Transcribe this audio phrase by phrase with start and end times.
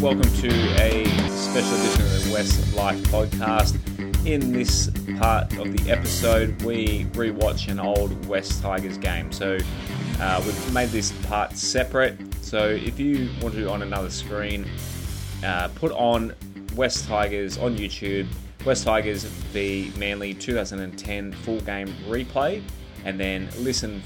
[0.00, 0.48] Welcome to
[0.80, 3.76] a special edition of the West Life podcast.
[4.26, 9.30] In this part of the episode, we rewatch an old West Tigers game.
[9.30, 9.58] So
[10.18, 12.16] uh, we've made this part separate.
[12.42, 14.66] So if you want to on another screen,
[15.44, 16.34] uh, put on
[16.74, 18.26] West Tigers on YouTube,
[18.64, 22.62] West Tigers v Manly 2010 full game replay,
[23.04, 24.02] and then listen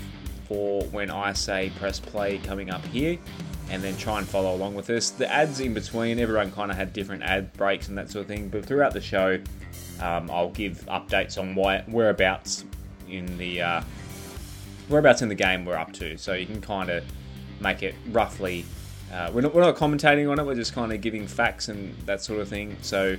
[0.48, 3.16] for when I say press play coming up here
[3.70, 5.10] and then try and follow along with us.
[5.10, 8.28] The ads in between, everyone kind of had different ad breaks and that sort of
[8.28, 9.38] thing, but throughout the show,
[10.00, 12.64] um, I'll give updates on why, whereabouts
[13.08, 13.82] in the uh,
[14.88, 17.04] whereabouts in the game we're up to, so you can kind of
[17.60, 18.64] make it roughly.
[19.12, 21.94] Uh, we're, not, we're not commentating on it, we're just kind of giving facts and
[22.06, 22.76] that sort of thing.
[22.82, 23.16] So,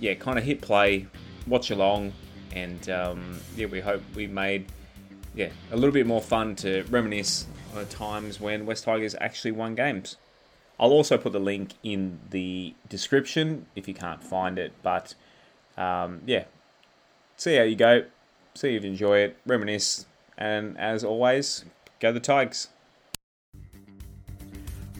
[0.00, 1.06] yeah, kind of hit play,
[1.46, 2.12] watch along,
[2.52, 4.66] and um, yeah, we hope we made
[5.34, 9.74] yeah a little bit more fun to reminisce on times when West Tigers actually won
[9.74, 10.16] games.
[10.80, 14.72] I'll also put the link in the description if you can't find it.
[14.82, 15.14] But
[15.76, 16.44] um, yeah,
[17.36, 18.04] see how you go,
[18.54, 21.64] see if you enjoy it, reminisce, and as always,
[22.00, 22.68] go the Tigers.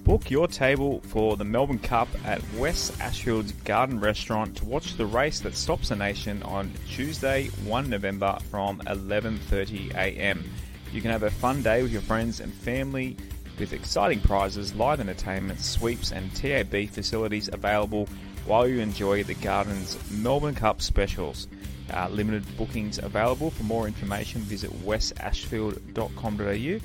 [0.08, 5.04] Book your table for the Melbourne Cup at West Ashfield's Garden Restaurant to watch the
[5.04, 10.50] race that stops the nation on Tuesday, 1 November from 11:30 a.m.
[10.92, 13.16] You can have a fun day with your friends and family
[13.58, 18.06] with exciting prizes, live entertainment, sweeps, and TAB facilities available
[18.46, 21.48] while you enjoy the Gardens Melbourne Cup specials.
[21.92, 23.50] Uh, limited bookings available.
[23.50, 26.80] For more information, visit westashfield.com.au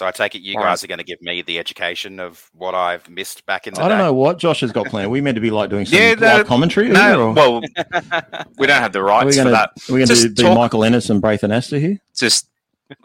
[0.00, 2.74] So I take it you guys are going to give me the education of what
[2.74, 3.84] I've missed back in the day.
[3.84, 4.04] I don't day.
[4.04, 5.08] know what Josh has got planned.
[5.08, 6.86] Are we meant to be like doing some Yeah, live commentary?
[6.86, 7.60] here, No, or well,
[8.56, 9.76] we don't have the are rights we for going that.
[9.76, 11.98] to are going to be talk- Michael Ennis and Braith Anasta here?
[12.16, 12.48] Just.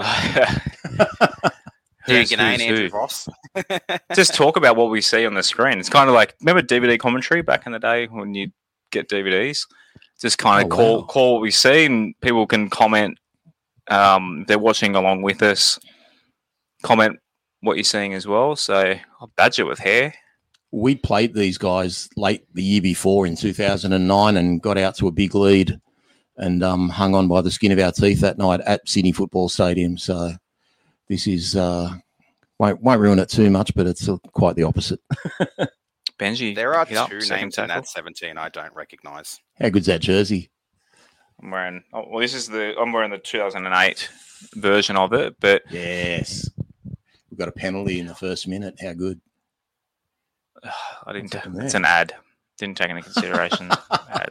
[2.05, 2.89] Who's- Ganane, who's Andrew?
[2.93, 3.27] Ross.
[4.15, 5.79] just talk about what we see on the screen.
[5.79, 8.51] It's kind of like remember DVD commentary back in the day when you
[8.91, 9.67] get DVDs.
[10.21, 11.05] Just kind of Oh, call wow.
[11.07, 13.17] call what we see, and people can comment.
[13.89, 15.77] Um, they're watching along with us.
[16.85, 17.19] Comment
[17.61, 18.55] what you're seeing as well.
[18.55, 20.13] So I'll badger with hair.
[20.71, 25.11] We played these guys late the year before in 2009 and got out to a
[25.11, 25.79] big lead
[26.37, 29.49] and um, hung on by the skin of our teeth that night at Sydney Football
[29.49, 29.97] Stadium.
[29.97, 30.33] So
[31.07, 31.93] this is uh,
[32.59, 34.99] won't won't ruin it too much, but it's uh, quite the opposite.
[36.19, 39.39] Benji, There are two up, names in that 17 I don't recognise.
[39.59, 40.49] How good's that jersey?
[41.41, 41.83] I'm wearing.
[41.93, 44.09] Oh, well, this is the I'm wearing the 2008
[44.55, 46.49] version of it, but Yes.
[47.35, 48.75] We've got a penalty in the first minute.
[48.79, 49.19] How good?
[51.05, 51.33] I didn't.
[51.33, 52.13] What's It's an ad.
[52.57, 53.69] Didn't take into consideration.
[53.91, 54.29] ad.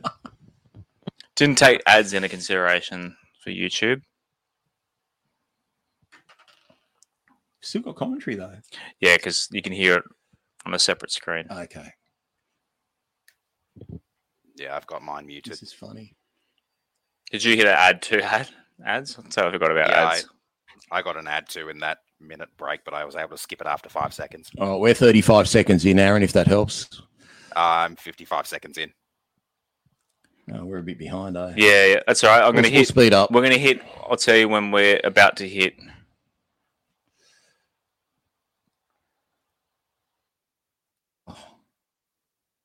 [1.37, 4.01] Didn't take ads into consideration for YouTube.
[7.61, 8.55] Still got commentary though.
[9.01, 10.05] Yeah, because you can hear it
[10.65, 11.45] on a separate screen.
[11.51, 11.91] Okay.
[14.57, 15.53] Yeah, I've got mine muted.
[15.53, 16.17] This is funny.
[17.31, 18.49] Did you hear an ad to ad
[18.83, 19.19] ads?
[19.29, 20.27] So I forgot about Yeah, ads.
[20.91, 23.61] I got an ad too in that minute break, but I was able to skip
[23.61, 24.50] it after five seconds.
[24.58, 27.02] Oh, we're 35 seconds in, Aaron, if that helps.
[27.56, 28.93] I'm 55 seconds in.
[30.52, 31.55] Oh, we're a bit behind, eh?
[31.56, 32.38] Yeah, yeah, that's all right.
[32.38, 32.88] I'm We'll- going to we'll hit.
[32.88, 33.31] speed up.
[33.31, 33.81] We're going to hit.
[34.08, 35.75] I'll tell you when we're about to hit.
[41.26, 41.37] Oh,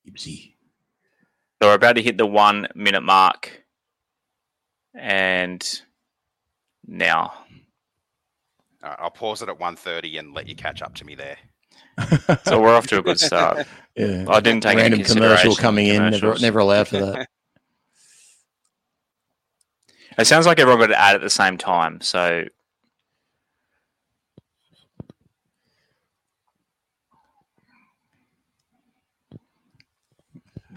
[0.08, 0.54] Gibbsy.
[1.62, 3.64] So we're about to hit the one minute mark,
[4.94, 5.82] and
[6.88, 7.34] now.
[8.84, 11.38] All right, I'll pause it at 1.30 and let you catch up to me there.
[12.46, 13.68] So we're off to a good start.
[13.96, 14.26] yeah.
[14.30, 16.10] I didn't take Random any commercial coming in.
[16.12, 17.28] Never, never allowed for that.
[20.18, 22.02] It sounds like everyone got an ad at the same time.
[22.02, 22.44] So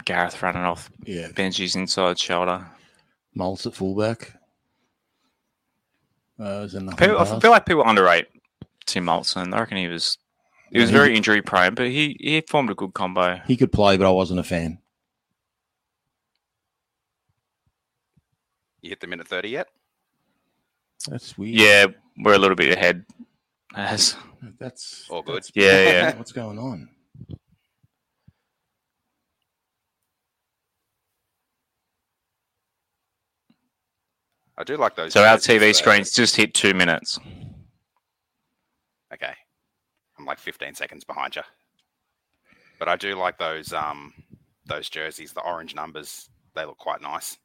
[0.05, 1.29] Gareth running off Yeah.
[1.29, 2.65] Benji's inside shoulder.
[3.37, 4.33] Maltz at fullback.
[6.39, 8.27] Uh, was there nothing People, I feel like people underrate
[8.85, 9.53] Tim Moltzen.
[9.53, 10.17] I reckon he was
[10.71, 13.39] he was Yeah, he- very injury prone, but he, he formed a good combo.
[13.45, 14.79] he could play, but I wasn't a fan.
[18.81, 19.67] You hit the minute 30 yet?
[21.07, 21.55] That's weird.
[21.59, 21.85] Yeah,
[22.17, 23.05] we're a little bit ahead.
[23.75, 24.15] As
[24.59, 25.43] That's All good.
[25.43, 26.17] that's- Yeah, yeah.
[26.17, 26.89] What's going on?
[34.57, 35.13] I do like those.
[35.13, 35.71] so our TV though.
[35.71, 37.19] screens just hit two minutes.
[39.13, 39.33] Okay.
[40.17, 41.41] I'm like 15 seconds behind you.
[42.79, 44.13] But I do like those um
[44.65, 46.29] those jerseys, the orange numbers.
[46.55, 47.37] They look quite nice.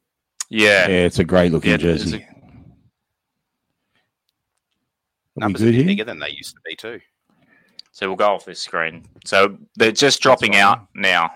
[0.49, 2.23] Yeah, Yeah, it's a great looking Yeah, jersey.
[5.37, 5.85] Are Numbers are good a bit here?
[5.87, 6.99] bigger than they used to be too.
[7.91, 9.05] So we'll go off this screen.
[9.25, 10.61] So they're just dropping fine.
[10.61, 11.31] out now.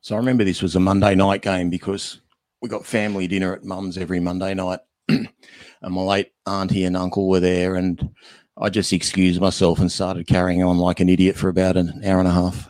[0.00, 2.20] So I remember this was a Monday night game because
[2.60, 4.80] we got family dinner at mum's every Monday night.
[5.08, 5.28] and
[5.82, 8.10] my late auntie and uncle were there and
[8.60, 12.18] I just excused myself and started carrying on like an idiot for about an hour
[12.18, 12.68] and a half.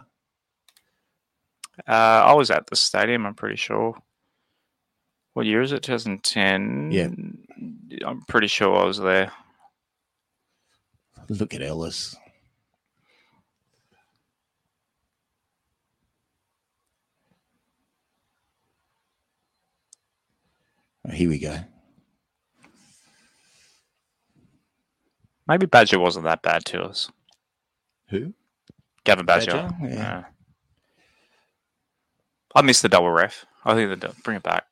[1.87, 1.93] Uh,
[2.27, 3.25] I was at the stadium.
[3.25, 3.97] I'm pretty sure.
[5.33, 5.83] What year is it?
[5.83, 6.91] 2010.
[6.91, 7.09] Yeah.
[8.07, 9.33] I'm pretty sure I was there.
[11.29, 12.17] Look at Ellis.
[21.13, 21.59] Here we go.
[25.47, 27.11] Maybe Badger wasn't that bad to us.
[28.11, 28.35] Who?
[29.05, 29.53] Gavin Badger.
[29.53, 29.77] Badger?
[29.83, 29.89] Yeah.
[29.89, 30.25] Yeah.
[32.55, 33.47] I missed the double ref.
[33.65, 34.65] I think they bring it back.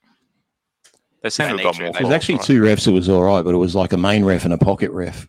[1.22, 1.92] They seem to need have got to, more.
[1.92, 2.44] they There's actually right?
[2.44, 4.58] two refs that was all right, but it was like a main ref and a
[4.58, 5.26] pocket ref.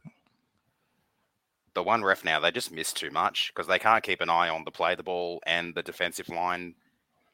[1.73, 4.49] The one ref now, they just miss too much because they can't keep an eye
[4.49, 6.75] on the play the ball and the defensive line.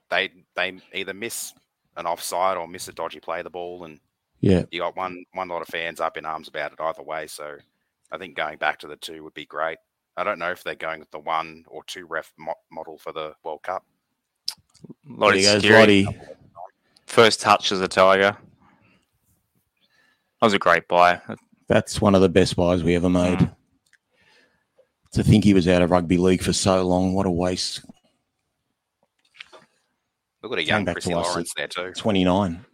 [0.09, 1.53] They they either miss
[1.97, 3.99] an offside or miss a dodgy play the ball, and
[4.41, 4.63] Yeah.
[4.71, 7.27] you got one one lot of fans up in arms about it either way.
[7.27, 7.57] So
[8.11, 9.77] I think going back to the two would be great.
[10.15, 13.11] I don't know if they're going with the one or two ref mo- model for
[13.11, 13.85] the World Cup.
[15.07, 15.71] Lottie there you.
[15.73, 16.07] Lottie.
[17.07, 18.37] First touch as a Tiger.
[20.39, 21.21] That was a great buy.
[21.67, 23.39] That's one of the best buys we ever made.
[23.39, 23.55] Mm.
[25.13, 27.85] To think he was out of rugby league for so long, what a waste.
[30.43, 31.93] Look at a young back Chrissy Lawrence there too.
[31.93, 32.65] 29.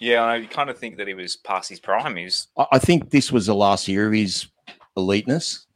[0.00, 2.16] Yeah, I kind of think that he was past his prime.
[2.16, 4.48] He's I, I think this was the last year of his
[4.96, 5.66] eliteness.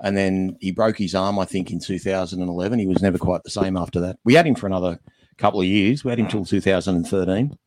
[0.00, 2.78] And then he broke his arm, I think, in 2011.
[2.78, 4.18] He was never quite the same after that.
[4.24, 4.98] We had him for another
[5.38, 6.04] couple of years.
[6.04, 7.58] We had him till 2013.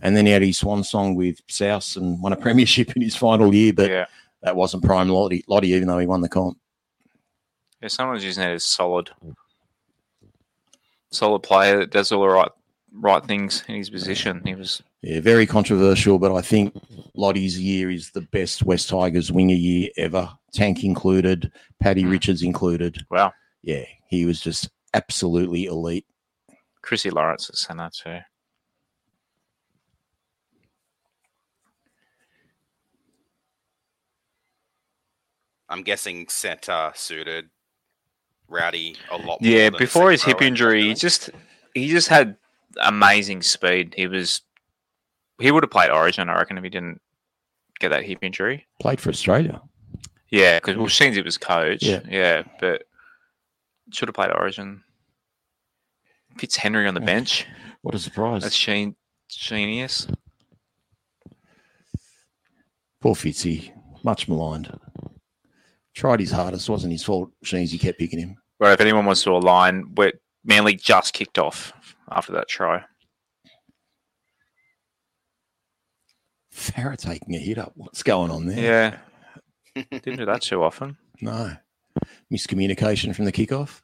[0.00, 3.16] And then he had his swan song with South and won a premiership in his
[3.16, 3.72] final year.
[3.72, 4.06] But yeah.
[4.42, 6.58] that wasn't prime Lottie, Lottie, even though he won the comp.
[7.80, 9.10] Yeah, someone's using it as solid,
[11.10, 12.50] solid player that does all the right,
[12.92, 14.42] right things in his position.
[14.44, 16.74] He was Yeah, very controversial, but I think
[17.14, 20.30] Lottie's year is the best West Tigers winger year ever.
[20.52, 22.10] Tank included, Paddy Mm.
[22.10, 23.04] Richards included.
[23.10, 23.32] wow.
[23.62, 26.06] Yeah, he was just absolutely elite.
[26.82, 28.18] Chrissy Lawrence at centre too.
[35.68, 37.50] I'm guessing centre suited
[38.48, 39.26] Rowdy a lot.
[39.26, 41.30] more Yeah, than before his hip injury, he just
[41.74, 42.36] he just had
[42.80, 43.94] amazing speed.
[43.96, 44.42] He was
[45.38, 47.00] he would have played Origin, I reckon, if he didn't
[47.78, 48.66] get that hip injury.
[48.80, 49.60] Played for Australia.
[50.30, 51.82] Yeah, because well, Sheensy was coach.
[51.82, 52.00] Yeah.
[52.08, 52.84] yeah, but
[53.92, 54.82] should have played Origin.
[56.38, 57.06] Fitzhenry on the Yeah.
[57.06, 57.46] bench.
[57.82, 58.42] What a surprise.
[58.42, 58.96] That's Sheen
[59.30, 60.12] Sheenius.
[63.00, 64.76] Poor Fitzy, much maligned.
[65.98, 67.32] Tried his hardest, It wasn't his fault.
[67.44, 68.36] Sheensy kept picking him.
[68.58, 70.12] Where if anyone wants to align, where
[70.44, 71.72] Manly just kicked off
[72.08, 72.84] after that try.
[76.54, 77.72] Farah taking a hit up.
[77.74, 79.00] What's going on there?
[79.74, 80.96] Yeah, didn't do that too often.
[81.20, 81.56] No.
[82.32, 83.80] Miscommunication from the kickoff.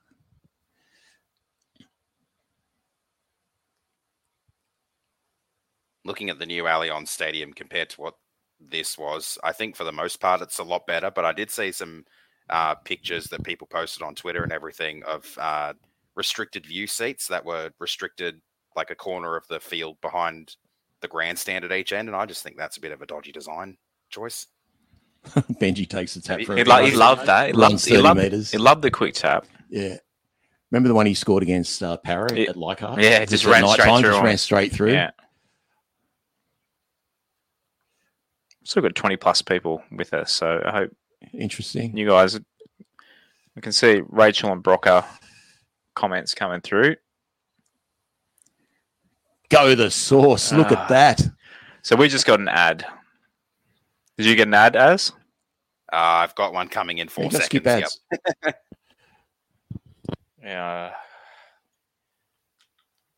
[6.04, 8.14] looking at the new Allianz Stadium compared to what
[8.60, 11.10] this was, I think for the most part it's a lot better.
[11.10, 12.04] But I did see some
[12.50, 15.72] uh, pictures that people posted on Twitter and everything of uh,
[16.14, 18.40] restricted view seats that were restricted
[18.76, 20.56] like a corner of the field behind
[21.00, 23.30] the grandstand at each end, and I just think that's a bit of a dodgy
[23.32, 23.76] design
[24.10, 24.46] choice.
[25.26, 26.98] Benji takes the tap He- for He, a lo- he run.
[26.98, 27.46] loved that.
[27.46, 28.50] He Runs loved, he loved, metres.
[28.50, 29.46] he loved the quick tap.
[29.70, 29.96] Yeah.
[30.70, 32.50] Remember the one he scored against uh, Para Yeah.
[32.50, 33.00] at Leichhardt?
[33.00, 34.92] Yeah, it just at ran straight time, through Just ran straight through.
[34.92, 35.10] Yeah.
[38.64, 40.96] Still got 20 plus people with us, so I hope
[41.32, 41.96] Interesting.
[41.96, 42.38] you guys.
[43.54, 45.04] We can see Rachel and Brocker
[45.94, 46.96] comments coming through.
[49.50, 50.50] Go the source.
[50.52, 50.82] Look Ah.
[50.82, 51.22] at that.
[51.82, 52.84] So we just got an ad.
[54.16, 55.12] Did you get an ad as?
[55.92, 57.44] Uh, I've got one coming in four seconds.
[57.44, 58.54] skip Yep.
[60.42, 60.92] Yeah.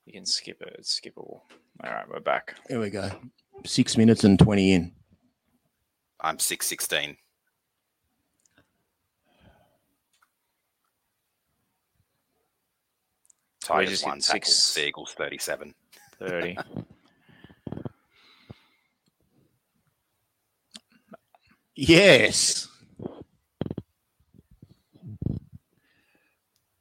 [0.04, 0.76] You can skip it.
[0.78, 1.40] It's skippable.
[1.82, 2.54] All right, we're back.
[2.68, 3.10] Here we go.
[3.64, 4.92] Six minutes and 20 in.
[6.20, 7.16] I'm six sixteen.
[13.62, 14.74] Tigers just one six.
[14.74, 15.74] The Eagles thirty seven.
[16.18, 16.56] 30.
[21.74, 22.68] Yes.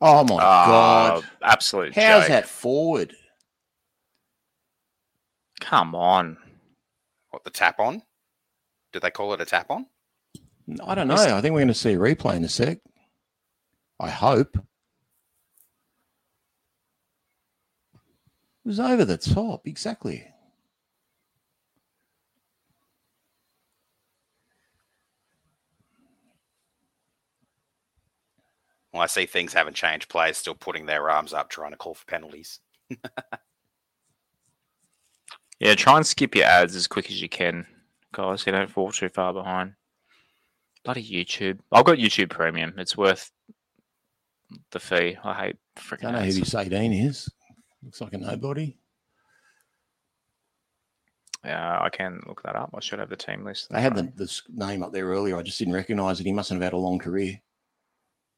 [0.01, 1.25] Oh my Ah, God.
[1.41, 2.29] absolute How's joke.
[2.29, 3.13] that forward?
[5.59, 6.37] Come on.
[7.31, 8.01] What the tap on?
[8.95, 9.87] Did they call it a tap on?
[10.87, 11.15] I don't know.
[11.15, 12.77] I think we're going to see a replay in a sec.
[13.99, 14.55] I hope.
[14.55, 14.61] It
[18.63, 19.67] was over the top.
[19.67, 20.25] Exactly.
[28.93, 30.07] Well, I see things haven't changed.
[30.07, 32.61] Players still putting their arms up, trying to call for penalties.
[35.59, 37.65] Yeah, try and skip your ads as quick as you can,
[38.15, 38.45] guys.
[38.45, 39.73] You don't fall too far behind.
[40.83, 41.59] Bloody YouTube.
[41.71, 42.73] I've got YouTube Premium.
[42.77, 43.31] It's worth
[44.71, 45.17] the fee.
[45.23, 46.39] I hate freaking I Don't know who ads.
[46.39, 47.29] this 18 is.
[47.83, 48.77] Looks like a nobody.
[51.43, 52.71] Yeah, I can look that up.
[52.75, 53.69] I should have the team list.
[53.69, 55.37] They had the, the name up there earlier.
[55.37, 56.25] I just didn't recognize it.
[56.25, 57.39] He mustn't have had a long career,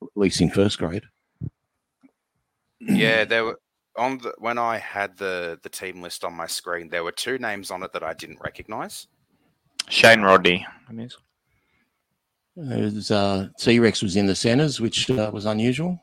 [0.01, 1.03] at least in first grade.
[2.81, 3.60] yeah, there were
[3.98, 7.38] on the when I had the the team list on my screen, there were two
[7.38, 9.07] names on it that I didn't recognize.
[9.89, 10.65] Shane Rodney.
[12.56, 16.01] There's, uh, T-Rex was in the centres, which uh, was unusual.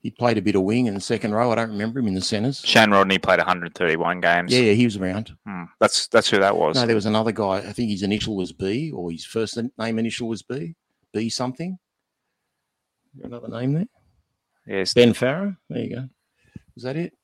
[0.00, 1.50] He played a bit of wing in the second row.
[1.50, 2.60] I don't remember him in the centres.
[2.64, 4.52] Shane Rodney played 131 games.
[4.52, 5.34] Yeah, yeah, he was around.
[5.46, 6.76] Hmm, That's that's who that was.
[6.76, 7.56] No, there was another guy.
[7.58, 10.74] I think his initial was B, or his first name initial was B.
[11.12, 11.78] B something.
[13.22, 13.86] Another name there.
[14.66, 14.92] yes.
[14.92, 15.56] Ben Farrow.
[15.70, 16.08] There you go.
[16.74, 17.14] Was that it?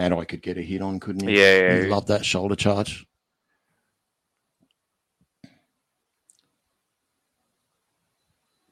[0.00, 1.36] Man, I could get a hit on, couldn't he?
[1.38, 1.88] Yeah, yeah, He yeah.
[1.94, 3.06] loved that shoulder charge.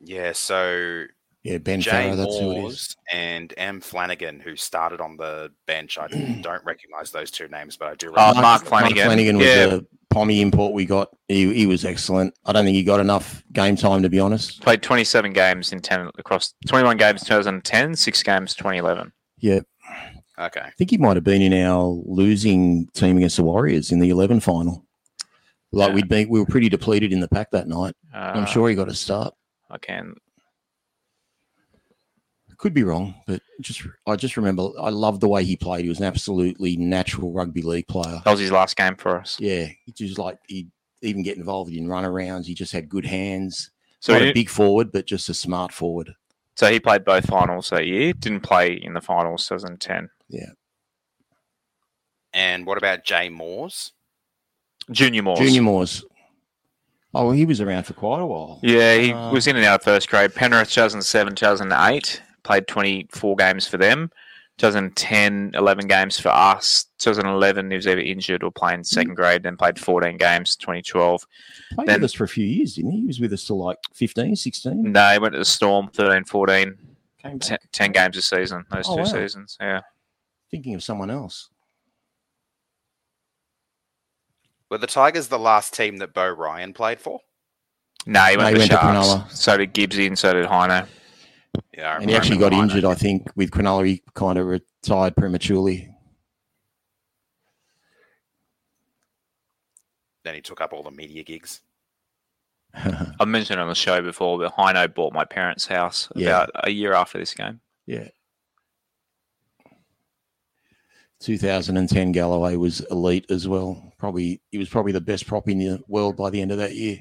[0.00, 1.04] Yeah, so
[1.42, 2.16] Yeah, Ben Jay Farrow.
[2.16, 2.96] That's who it is.
[3.12, 5.98] And M Flanagan, who started on the bench.
[5.98, 6.06] I
[6.42, 8.08] don't recognize those two names, but I do.
[8.10, 8.68] Oh, Recognize Mark them.
[8.68, 9.04] Flanagan.
[9.04, 9.66] Flanagan was Yeah.
[9.66, 11.08] the Pommy import we got.
[11.28, 12.32] He, he was excellent.
[12.46, 14.62] I don't think he got enough game time, to be honest.
[14.62, 19.12] Played 27 games in 10 across 21 games 2010, six games 2011.
[19.40, 19.60] Yeah,
[20.38, 23.98] Okay, I think he might have been in our losing team against the Warriors in
[23.98, 24.84] the 11 final.
[25.72, 25.94] Like Yeah.
[25.96, 27.94] we'd been, we were pretty depleted in the pack that night.
[28.14, 29.34] Uh, I'm sure he got a start.
[29.70, 30.14] I can.
[32.56, 35.84] Could be wrong, but just I just remember I loved the way he played.
[35.84, 38.20] He was an absolutely natural rugby league player.
[38.24, 39.38] That was his last game for us.
[39.38, 40.66] Yeah, he just like he
[41.00, 42.46] even get involved in runarounds.
[42.46, 43.70] He just had good hands.
[44.00, 46.14] So Not he, a big forward, but just a smart forward.
[46.56, 48.12] so he played both finals that year.
[48.12, 50.08] Didn't play in the finals 2010.
[52.32, 53.92] And what about Jay Moors?
[54.90, 55.38] Junior Moors.
[55.38, 56.04] Junior Moors.
[57.14, 58.60] Oh, well, he was around for quite a while.
[58.62, 60.34] Yeah, he Uh, was in and out of first grade.
[60.34, 62.22] Penrith 2007, 2008.
[62.42, 64.10] Played 24 games for them.
[64.58, 66.86] 2010, 11 games for us.
[66.98, 69.42] 2011, he was either injured or playing second grade.
[69.42, 70.54] Then played 14 games.
[70.56, 71.26] 2012.
[71.74, 73.00] Played Then- with us for a few years, didn't he?
[73.00, 74.92] He was with us till like 15, 16.
[74.92, 75.88] No, he went to the Storm.
[75.92, 76.76] 13, 14.
[77.22, 78.64] 10, 10 games a season.
[78.70, 79.04] Those Oh, two wow.
[79.08, 79.56] seasons.
[79.60, 79.80] Yeah.
[80.50, 81.50] Thinking of someone else.
[84.70, 87.20] Were the Tigers the last team that Beau Ryan played for?
[88.06, 89.30] No, he No, went, he to, went to Cronulla.
[89.30, 90.86] so did Gibbsy and so did Hino.
[91.76, 92.64] Yeah, I And he actually got Ryan.
[92.64, 93.86] injured, I think, with Cronulla.
[93.86, 95.88] He kind of retired prematurely.
[100.24, 101.62] Then he took up all the media gigs.
[102.74, 106.42] I've mentioned on the show before, but Hino bought my parents' house Yeah.
[106.42, 107.60] about a year after this game.
[107.86, 108.08] yeah.
[111.20, 113.92] 2010 Galloway was elite as well.
[113.98, 116.74] Probably he was probably the best prop in the world by the end of that
[116.74, 116.98] year.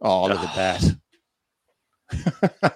[0.00, 0.96] Oh, look at that.
[2.62, 2.74] Ah.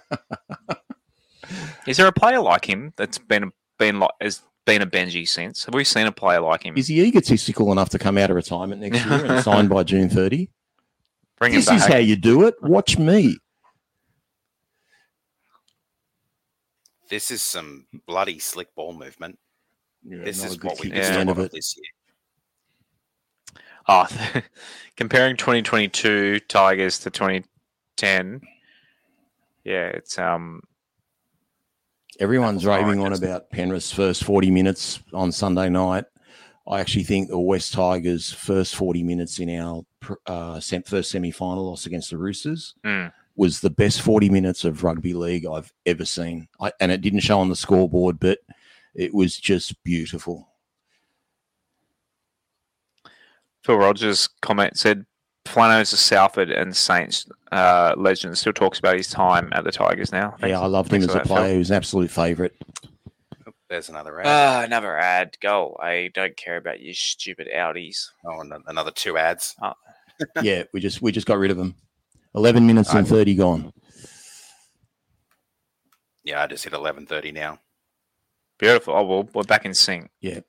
[1.87, 5.65] Is there a player like him that's been been like has been a Benji since?
[5.65, 6.77] Have we seen a player like him?
[6.77, 10.11] Is he egotistical enough to come out of retirement next year and sign by June
[10.11, 10.51] 30?
[11.39, 12.55] Bring This is how you do it.
[12.63, 13.39] Watch me.
[17.09, 19.39] This is some bloody slick ball movement.
[20.05, 20.97] Yeah, this is what we kick Yeah.
[20.97, 21.53] at missed the a end lot of of it.
[21.53, 21.85] this year.
[23.89, 24.07] Oh,
[24.97, 28.41] comparing 2022 Tigers to 2010.
[29.65, 30.63] Yeah, it's um
[32.21, 36.05] Everyone's raving on about Penrith's first 40 minutes on Sunday night.
[36.67, 39.83] I actually think the West Tigers' first 40 minutes in our
[40.27, 43.13] uh, sem- first semi final loss against the Roosters Mm.
[43.39, 46.49] Was the best 40 minutes of rugby league I've ever seen.
[46.61, 48.39] I, and it didn't show on the scoreboard, but
[48.95, 50.49] it was just beautiful.
[53.65, 55.07] Phil Rogers' comment said
[55.47, 58.37] Flano's a Salford and Saints uh, legend.
[58.37, 60.31] Still talks about his time at the Tigers now.
[60.41, 61.37] Thanks- yeah, I loved him thanks as a that, Phil.
[61.37, 61.53] player.
[61.53, 62.53] He was an absolute favourite.
[63.69, 64.27] There's another ad.
[64.27, 65.37] Ah, another ad.
[65.41, 65.77] Go.
[65.81, 68.09] I don't care about your stupid Audis.
[68.25, 69.55] oh, and another two ads.
[70.43, 71.75] yeah, we just we just got rid of him.
[72.39, 73.73] 11 minutes and I- 30 gone.
[76.25, 77.59] Yeah, I just hit 11:30 now.
[78.59, 78.95] Beautiful.
[78.95, 80.11] Oh, well, we're back in sync.
[80.21, 80.41] Yeah.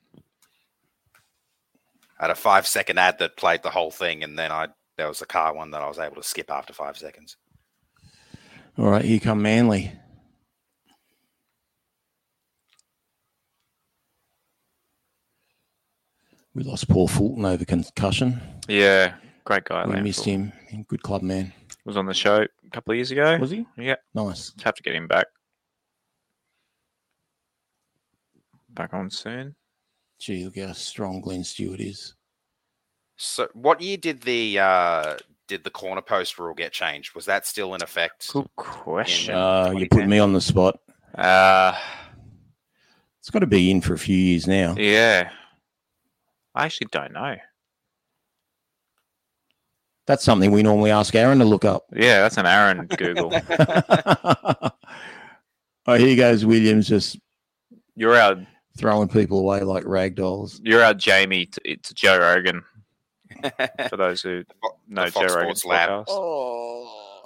[2.20, 4.68] I had a five second ad that played the whole thing, and then I
[4.98, 7.38] there was a car one that I was able to skip after five seconds.
[8.78, 9.92] All right, here come Manly.
[16.54, 18.42] We lost Paul Fulton over concussion.
[18.68, 19.16] Yeah,
[19.46, 19.86] great guy.
[19.86, 20.04] we Landfill.
[20.04, 20.54] missed him.
[20.88, 21.54] Good club man.
[21.90, 23.36] Was on the show a couple of years ago.
[23.40, 23.66] Was he?
[23.76, 24.54] Yeah, Nice.
[24.64, 25.26] have to get him back.
[28.70, 29.56] Back on soon.
[30.20, 32.14] Gee, look how strong Glenn Stewart is.
[33.18, 35.18] So, what year did the uh,
[35.48, 37.16] did the corner post rule get changed?
[37.16, 38.32] Was that still in effect?
[38.32, 39.34] Good question.
[39.34, 40.80] Uh, you put me on the spot.
[41.16, 41.76] Uh,
[43.18, 44.76] It's got to be in for a few years now.
[44.78, 45.32] yeah.
[46.54, 47.36] I actually don't know.
[50.10, 51.86] That's something we normally ask Aaron to look up.
[51.94, 53.32] Yeah, that's an Aaron Google.
[55.86, 57.20] oh, here goes Williams just
[57.96, 58.44] You're our
[58.76, 60.60] throwing people away like rag dolls.
[60.64, 62.64] you're our Jamie to, to Joe Rogan.
[63.90, 64.46] For those who
[64.88, 65.90] know the Joe Fox Rogan's Sports Lab.
[65.90, 66.06] podcast.
[66.08, 67.26] Oh.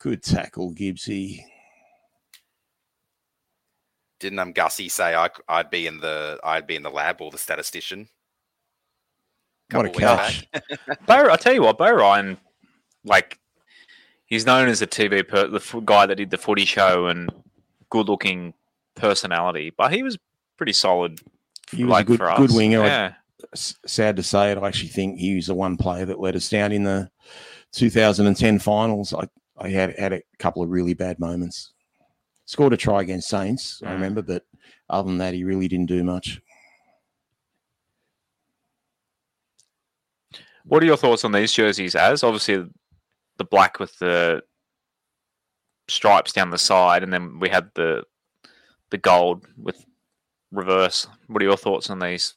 [0.00, 1.44] Good tackle, Gibbsy.
[4.18, 7.30] Didn't um Gussie say I, would be in the I'd be in the lab or
[7.30, 8.08] the statistician?
[9.72, 10.46] What a catch.
[11.06, 12.36] Beau, I tell you what, Beau Ryan,
[13.04, 13.38] like,
[14.26, 17.30] he's known as a TV per, the guy that did the Footy Show and
[17.90, 18.54] good-looking
[18.94, 20.18] personality, but he was
[20.56, 21.20] pretty solid.
[21.72, 22.84] He was like, a good, good winger.
[22.84, 23.12] Yeah,
[23.54, 26.48] sad to say it, I actually think he was the one player that let us
[26.48, 27.10] down in the
[27.72, 29.14] 2010 finals.
[29.14, 31.72] I, I had had a couple of really bad moments.
[32.46, 33.92] Scored a try against Saints, I Mm.
[33.92, 34.44] remember, but
[34.88, 36.40] other than that, he really didn't do much.
[40.64, 41.94] What are your thoughts on these jerseys?
[41.94, 42.66] As obviously
[43.38, 44.42] the black with the
[45.88, 48.04] stripes down the side, and then we had the
[48.90, 49.84] the gold with
[50.52, 51.06] reverse.
[51.28, 52.34] What are your thoughts on these?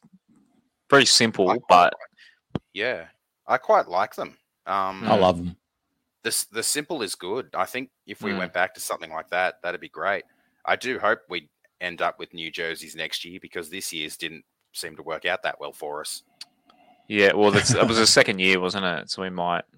[0.89, 3.07] Very simple, I quite but like- yeah,
[3.47, 4.37] I quite like them.
[4.65, 5.55] Um, I love them.
[6.23, 7.49] the the simple is good.
[7.53, 8.37] I think if we Mm.
[8.37, 10.23] went back to something like that, that'd be great.
[10.65, 11.49] I do hope we
[11.81, 15.43] end up with new jerseys next year because this year's didn't seem to work out
[15.43, 16.23] that well for us.
[17.07, 17.33] Yeah.
[17.33, 19.09] Well, that's, it was a second year, wasn't it?
[19.09, 19.63] So we might.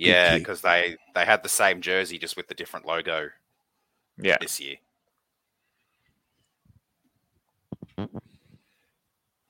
[0.00, 3.30] Yeah, because they they had the same jersey just with the different logo
[4.16, 4.36] Yeah.
[4.40, 4.76] this year.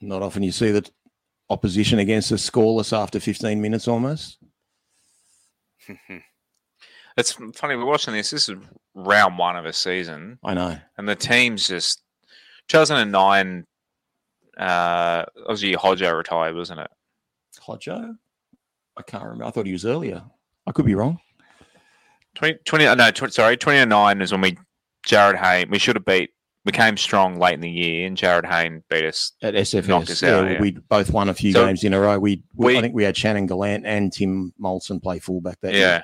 [0.01, 0.89] Not often you see the
[1.49, 4.37] opposition against us scoreless after 15 minutes almost.
[7.17, 7.75] It's funny.
[7.75, 8.29] We're watching this.
[8.29, 8.55] This is
[8.95, 10.77] round one of a season, I know.
[10.97, 12.01] and the team's just
[12.69, 13.65] 2009.
[14.59, 16.91] Uh, Aussie Hodjo retired, wasn't it?
[17.65, 18.15] Hodjo?
[18.97, 19.45] I can't remember.
[19.45, 20.23] I thought he was earlier.
[20.67, 21.19] I could be wrong.
[22.35, 24.57] 20, 20 uh, no, 20, sorry, 2009 is when we,
[25.07, 26.31] Jarryd Hayne, we should have beat,
[26.65, 29.31] we came strong late in the year, and Jarryd Hayne beat us.
[29.41, 30.09] At Knocked SFS.
[30.11, 30.61] us yeah, out, yeah.
[30.61, 32.19] we both won a few So games in a row.
[32.19, 35.73] We, we, we- I think we had Shannon Gallant and Tim Moltzen play fullback that
[35.73, 35.79] Yeah.
[35.79, 36.03] year.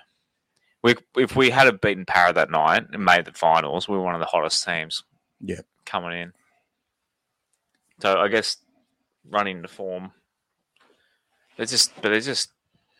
[0.84, 4.04] We, if we had have beaten Para that night and made the finals, we were
[4.04, 5.04] one of the hottest teams.
[5.42, 5.62] Yeah.
[5.86, 6.34] Coming in.
[8.02, 8.58] So I guess
[9.30, 10.12] running the form.
[11.58, 12.50] It's just, but it's just,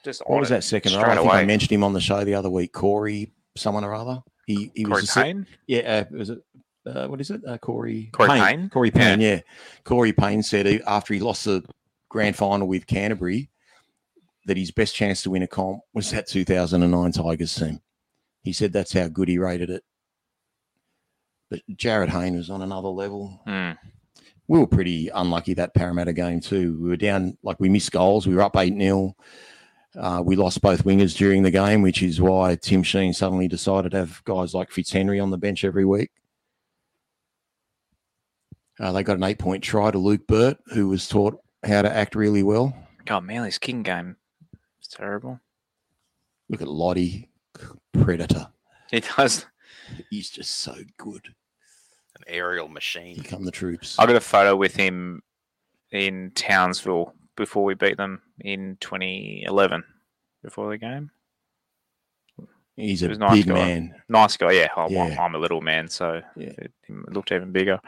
[0.04, 1.02] just What was that second row?
[1.02, 2.72] I think I mentioned him on the show the other week.
[2.72, 4.22] Corey, someone or other.
[4.46, 5.48] He he Corey was a Payne?
[5.68, 6.06] yeah.
[6.12, 6.40] Uh, was it
[6.86, 7.42] uh, what is it?
[7.46, 8.70] Uh, Corey Corey Payne?
[8.70, 9.20] Corey Payne.
[9.20, 9.42] Yeah.
[9.84, 11.64] Corey Payne said he, after he lost the
[12.10, 13.50] grand final with Canterbury
[14.46, 17.82] that his best chance to win a comp was that 2009 Tigers team.
[18.44, 19.84] He said that's how good he rated it.
[21.50, 23.42] But Jarryd Hayne was on another level.
[23.46, 23.72] Hmm.
[24.48, 26.78] We were pretty unlucky that Parramatta game too.
[26.80, 28.28] We were down like we missed goals.
[28.28, 29.16] We were up eight 0
[29.98, 33.92] uh, We lost both wingers during the game, which is why Tim Sheens suddenly decided
[33.92, 36.12] to have guys like Fitzhenry on the bench every week.
[38.80, 41.94] Uh, they got an eight point try to Luke Burt, who was taught how to
[41.94, 42.76] act really well.
[43.06, 44.18] God, Manly's king game.
[44.80, 45.40] It's terrible.
[46.50, 47.30] Look at Lottie,
[47.94, 48.50] predator.
[48.92, 49.46] He does.
[50.10, 51.34] He's just so good.
[52.28, 53.24] Aerial Here machine.
[53.24, 53.98] come the troops.
[54.00, 55.22] I got a photo with him
[55.92, 59.84] in Townsville before we beat them in 2011
[60.44, 61.12] before the game.
[62.76, 63.54] He's He a was nice big guy.
[63.54, 63.96] man.
[64.10, 64.68] Nice guy, yeah.
[64.76, 65.16] I'm, Yeah.
[65.20, 66.48] I'm a little man, so Yeah.
[66.58, 67.80] it, it looked even bigger.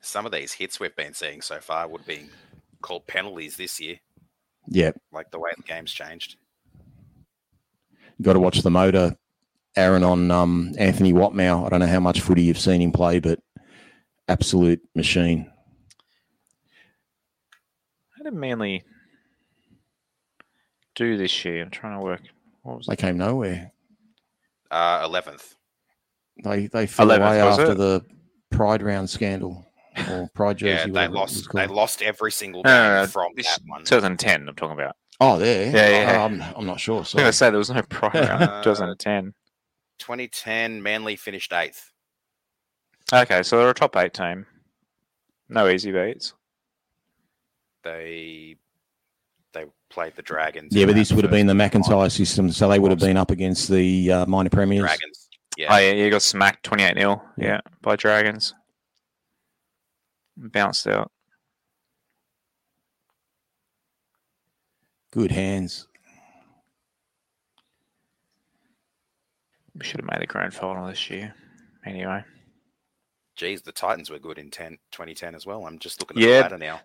[0.00, 2.28] Some of these hits we've been seeing so far would be
[2.82, 3.96] called penalties this year,
[4.68, 6.36] Yeah, like the way the game's changed.
[8.22, 9.16] got to watch the motor.
[9.76, 11.66] Aaron on um, Anthony Watmough.
[11.66, 13.40] I don't know how much footy you've seen him play, but
[14.28, 15.50] absolute machine.
[18.16, 18.84] How did Manly
[20.94, 21.62] do this year?
[21.62, 22.22] I'm trying to work.
[22.62, 23.72] What was They came nowhere.
[24.70, 25.54] Uh, 11th.
[26.42, 27.78] They they fell 11th, away after it?
[27.78, 28.04] the
[28.50, 29.66] Pride round scandal
[30.10, 30.70] or Pride jersey.
[30.72, 31.52] Yeah, they whatever it was lost.
[31.52, 33.80] They lost every single No, game no, no, from this- that one.
[33.84, 34.48] 2010?
[34.48, 34.96] I'm talking about.
[35.20, 35.70] Oh, there.
[35.70, 36.18] Yeah, yeah.
[36.18, 36.96] Oh, I'm, I'm not sure.
[36.96, 38.42] I was going to say there was no pride round.
[38.42, 39.32] Uh, 2010.
[40.04, 41.90] 2010, Manly finished eighth.
[43.12, 44.46] Okay, so they're a top eight team.
[45.48, 46.34] No easy beats.
[47.82, 48.56] They
[49.52, 50.74] they played the Dragons.
[50.74, 53.16] yeah, but this would have been the first McIntyre system, so they would have been
[53.16, 54.80] up against the uh, minor premiers.
[54.82, 55.28] Dragons.
[55.56, 57.22] Yeah, Oh, yeah, you got smacked 28 0.
[57.38, 58.54] Yeah, by Dragons.
[60.36, 61.12] Bounced out.
[65.12, 65.86] Good hands.
[69.76, 71.34] We should have made the grand final this year.
[71.84, 72.24] Anyway.
[73.36, 75.66] Geez, the Titans were good in 10, 2010 as well.
[75.66, 76.36] I'm just looking at Yeah.
[76.36, 76.80] the ladder now.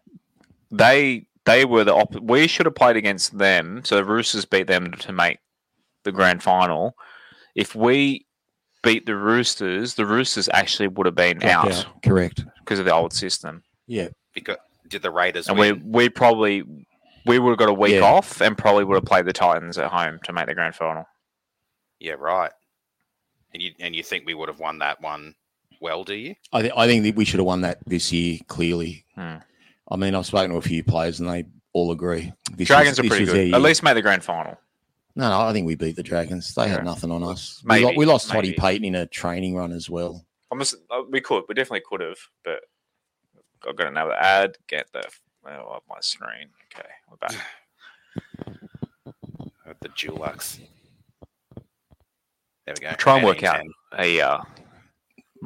[0.71, 3.81] they they were the op- we should have played against them.
[3.83, 5.39] So the Roosters beat them to make
[6.03, 6.95] the grand final.
[7.55, 8.27] If we
[8.83, 12.43] beat the Roosters, the Roosters actually would have been Dropped out Correct.
[12.59, 14.09] because of the old system, Yeah.
[14.33, 15.91] Because did the Raiders and we win?
[15.91, 16.63] we probably
[17.25, 18.01] we would have got a week Yeah.
[18.01, 21.05] off and probably would have played the Titans at home to make the grand final.
[21.99, 22.51] Yeah, right.
[23.53, 25.35] And you and you think we would have won that one
[25.81, 26.03] well?
[26.03, 26.35] Do you?
[26.53, 29.05] I, th- I think that we should have won that this year, clearly.
[29.15, 29.37] Hmm.
[29.91, 32.31] I mean, I've spoken to a few players and they all agree.
[32.55, 33.53] This Dragons was- are pretty good.
[33.55, 34.57] At least made the grand final.
[35.15, 36.53] No, no, I think we beat the Dragons.
[36.53, 36.67] They Yeah.
[36.73, 37.61] had nothing on us.
[37.65, 38.61] we, lo- Maybe, we lost Toddy maybe.
[38.61, 40.23] Payten in a training run as well.
[40.51, 42.59] Almost, uh, we could, we definitely could have, but
[43.67, 44.57] I've got another ad.
[44.67, 45.03] Get the
[45.45, 46.49] oh, up my screen.
[46.73, 47.35] Okay, we're back.
[49.67, 50.59] At the Dulux.
[52.69, 52.95] There we go.
[52.97, 53.63] Try and work out
[53.97, 54.41] a uh,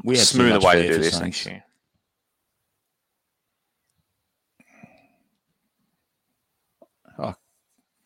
[0.03, 1.21] We had smoother way to do this Saints.
[1.21, 1.63] next year.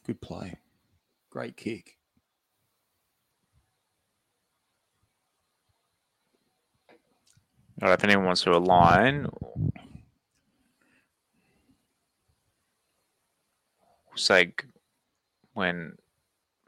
[0.06, 0.58] Good play.
[1.32, 1.98] Great kick.
[7.82, 9.28] All right, if anyone wants to align,
[14.16, 14.54] say g-
[15.54, 15.98] when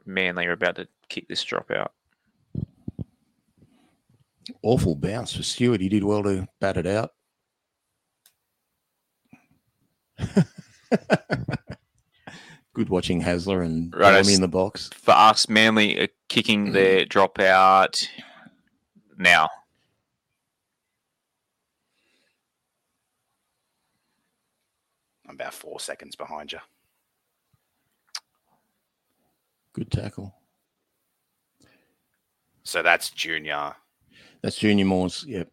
[0.04, 1.92] Manly are about to kick this drop out.
[4.62, 5.80] Awful bounce for Stewart.
[5.80, 7.10] He did well to bat it out.
[12.72, 14.90] Good watching Hasler and Right, I in the box.
[14.94, 16.72] For us, Manly are kicking mm.
[16.72, 18.06] their dropout
[19.18, 19.48] now.
[25.28, 26.58] I'm about four seconds behind you.
[29.72, 30.34] Good tackle.
[32.62, 33.74] So that's Junior.
[34.42, 35.24] That's Junior Moors.
[35.26, 35.50] Yep.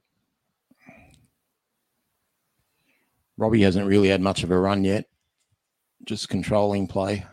[3.37, 5.05] Robbie hasn't really had much of a run yet.
[6.05, 7.25] Just controlling play.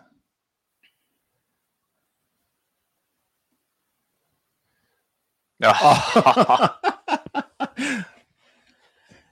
[5.62, 6.74] Oh.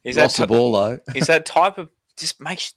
[0.05, 0.99] Is that Lost the ball though.
[1.15, 2.75] is that type of just makes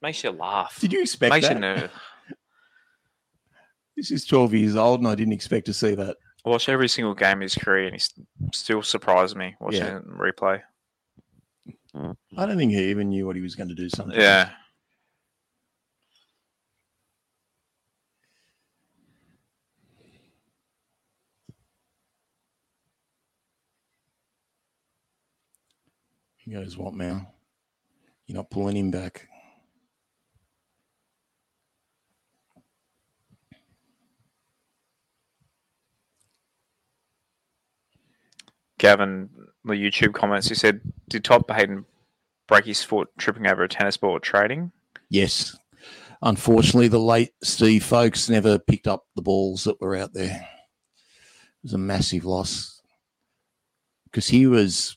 [0.00, 0.78] makes you laugh.
[0.80, 1.54] Did you expect makes that?
[1.54, 1.90] you nerve.
[3.96, 6.16] This is 12 years old, and I didn't expect to see that.
[6.44, 8.02] I watch every single game of his career, and he
[8.52, 9.98] still surprised me watching Yeah.
[9.98, 10.62] it replay.
[11.94, 12.16] Mm.
[12.36, 13.88] I don't think he even knew what he was going to do.
[13.88, 14.18] Sometimes.
[14.18, 14.50] Yeah,
[26.36, 27.26] He goes, "What, man?
[28.26, 29.28] You're not pulling him back."
[38.82, 39.30] Gavin,
[39.64, 41.84] the YouTube comments, he said, "Did Todd Hayden
[42.48, 44.72] break his foot tripping over a tennis ball trading?"
[45.08, 45.56] Yes.
[46.20, 50.34] Unfortunately, the late Steve Folkes never picked up the balls that were out there.
[50.34, 52.82] It was a massive loss
[54.06, 54.96] because he was,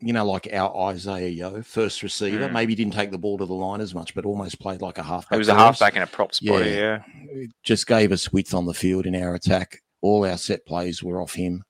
[0.00, 2.48] you know, like our Isaiah Yeo, first receiver.
[2.48, 2.52] Mm.
[2.52, 5.02] Maybe didn't take the ball to the line as much, but almost played like a
[5.02, 5.36] halfback.
[5.36, 6.66] It was a halfback in a prop spot.
[6.66, 6.70] Yeah.
[6.70, 9.80] Yeah, It just gave us width on the field in our attack.
[10.02, 11.64] All our set plays were off him.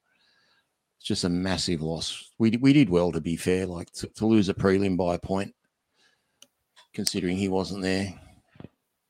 [1.05, 2.31] It's just a massive loss.
[2.39, 5.19] We we did well to be fair, like to, to lose a prelim by a
[5.19, 5.55] point,
[6.95, 8.15] considering he wasn't there.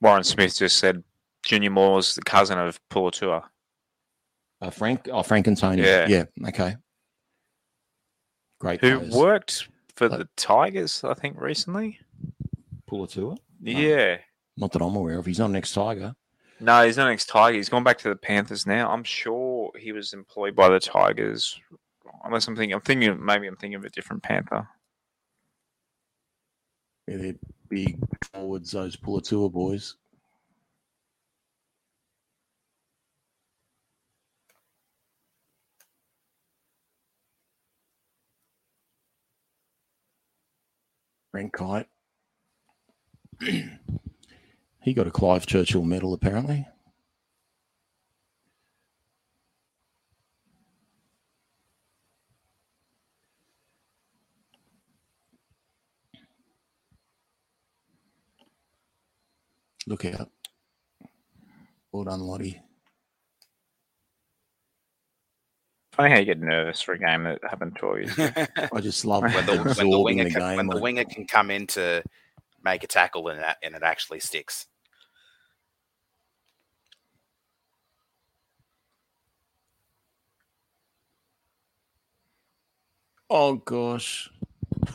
[0.00, 1.04] Warren Smith just said
[1.44, 3.44] Junior Moore's the cousin of Puletua.
[4.60, 5.82] Uh, Frank, oh Frank and Tony.
[5.82, 6.08] Yeah.
[6.08, 6.74] yeah, okay.
[8.58, 8.80] Great.
[8.80, 9.14] Who players.
[9.14, 12.00] worked for Like- the Tigers, I think, recently.
[12.90, 13.36] Puletua?
[13.62, 14.16] Yeah.
[14.56, 15.26] Not that I'm aware of.
[15.26, 16.16] He's not next Tiger.
[16.58, 17.56] No, he's not ex Tiger.
[17.56, 18.90] He's gone back to the Panthers now.
[18.90, 21.60] I'm sure he was employed by the Tigers.
[22.24, 24.66] Unless I'm thinking, I'm thinking maybe I'm thinking of a different Panther.
[27.06, 27.34] Yeah, they're
[27.68, 27.98] big
[28.32, 29.96] forwards, those Puletua boys.
[41.30, 41.88] Brent Kite.
[44.80, 46.66] he got a Clive Churchill medal, apparently.
[59.86, 60.30] Look out.
[61.92, 62.60] Well done, Lottie.
[65.92, 68.46] Funny how you get nervous for a game that happened 12 years ago.
[68.72, 70.56] I just love when the, when the winger the can, game.
[70.56, 72.02] when the winger can come in to
[72.64, 74.66] make a tackle and that and it actually sticks.
[83.30, 84.30] Oh gosh,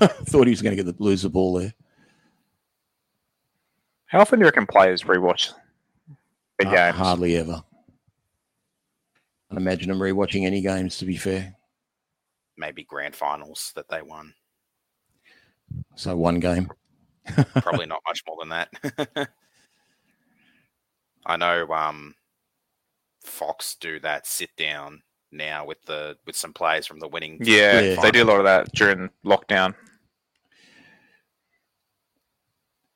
[0.01, 1.73] I thought he was going to get the lose the ball there.
[4.09, 5.53] How often do you reckon players rewatch
[6.57, 6.97] the Uh, games?
[6.97, 7.63] hardly ever.
[7.63, 10.97] I can't imagine them rewatching any games.
[10.97, 11.55] To be fair,
[12.57, 14.33] Maybe grand finals that they won.
[15.95, 16.69] so one game.
[17.61, 19.29] Probably not much more than that.
[21.25, 22.15] I know um,
[23.23, 27.37] Fox do that sit down now with the with some players from the winning.
[27.41, 28.01] Yeah, Yeah.
[28.01, 29.75] they do a lot of that during lockdown.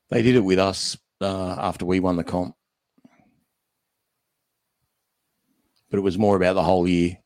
[0.09, 2.55] They did it with us uh, after we won the comp,
[5.89, 7.17] but it was more about the whole year.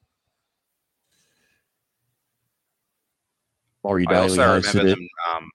[3.83, 4.95] Laurie I Daly also hosted remember it.
[4.95, 5.07] them.
[5.35, 5.49] Um,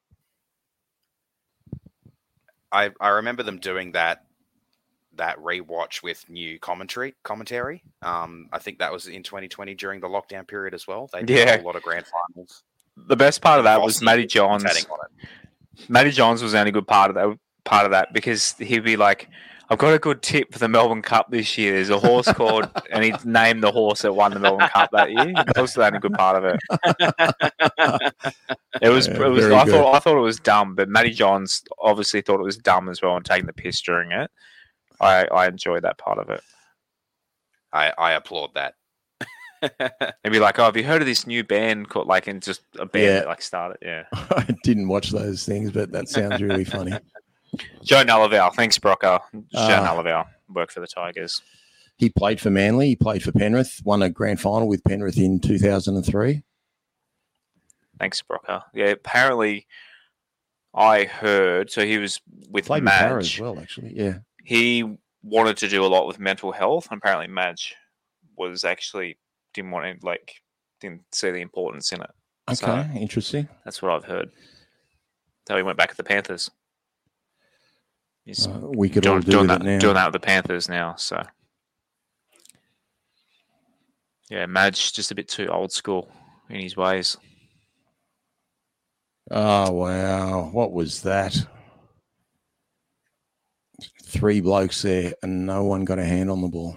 [2.73, 4.25] I I remember them doing that
[5.17, 7.83] that rewatch with new commentary commentary.
[8.01, 11.11] Um, I think that was in 2020 during the lockdown period as well.
[11.13, 11.61] They did Yeah.
[11.61, 12.63] a lot of grand finals.
[12.97, 14.65] The best part of that was Fossey Matty Johns.
[14.65, 14.87] commentating.
[15.91, 18.97] Matty Johns was the only good part of that part of that because he'd be
[18.97, 19.29] like,
[19.71, 21.73] I've got a good tip for the Melbourne Cup this year.
[21.75, 25.11] There's a horse called and he'd name the horse that won the Melbourne Cup that
[25.11, 25.33] year.
[25.35, 26.61] That was the only good part of it.
[28.81, 29.73] It was Yeah, it was I good.
[29.73, 33.01] thought I thought it was dumb, but Matty Johns obviously thought it was dumb as
[33.03, 34.31] well and taking the piss during it.
[35.01, 36.41] I, I enjoyed that part of it.
[37.73, 38.75] I I applaud that.
[40.25, 42.63] They'd be like, Oh, have you heard of this new band called like and just
[42.79, 43.15] a band Yeah.
[43.21, 43.79] that like started?
[43.83, 44.05] Yeah.
[44.13, 46.93] I didn't watch those things, but that sounds really funny.
[47.83, 49.21] Joe Galuvao, thanks, Brocker.
[49.33, 49.87] Joe Ah.
[49.97, 51.43] Galuvao worked for the Tigers.
[51.97, 52.89] He played for Manly.
[52.89, 53.81] He played for Penrith.
[53.85, 56.43] Won a grand final with Penrith in 2003.
[57.99, 58.63] Thanks, Brocker.
[58.75, 59.67] Yeah, apparently
[60.75, 63.93] I heard so he was with Played with Para as well, actually.
[63.95, 64.19] Yeah.
[64.45, 64.85] He
[65.23, 67.77] wanted to do a lot with mental health, and apparently Madge
[68.37, 69.19] was actually
[69.55, 70.41] didn't want to like
[70.81, 72.11] didn't see the importance in it.
[72.51, 72.57] Okay.
[72.67, 73.49] So- Interesting.
[73.65, 74.31] That's what I've heard.
[75.47, 76.51] So he went back to the Panthers.
[78.25, 79.79] He's Uh, we could all do doing that now.
[79.79, 80.95] doing that with the Panthers now.
[80.97, 81.23] So
[84.31, 86.09] yeah, Madge just a bit too old school
[86.49, 87.17] in his ways.
[89.31, 90.51] Oh wow!
[90.51, 91.37] What was that?
[94.05, 96.77] Three blokes there, and no one got a hand on the ball.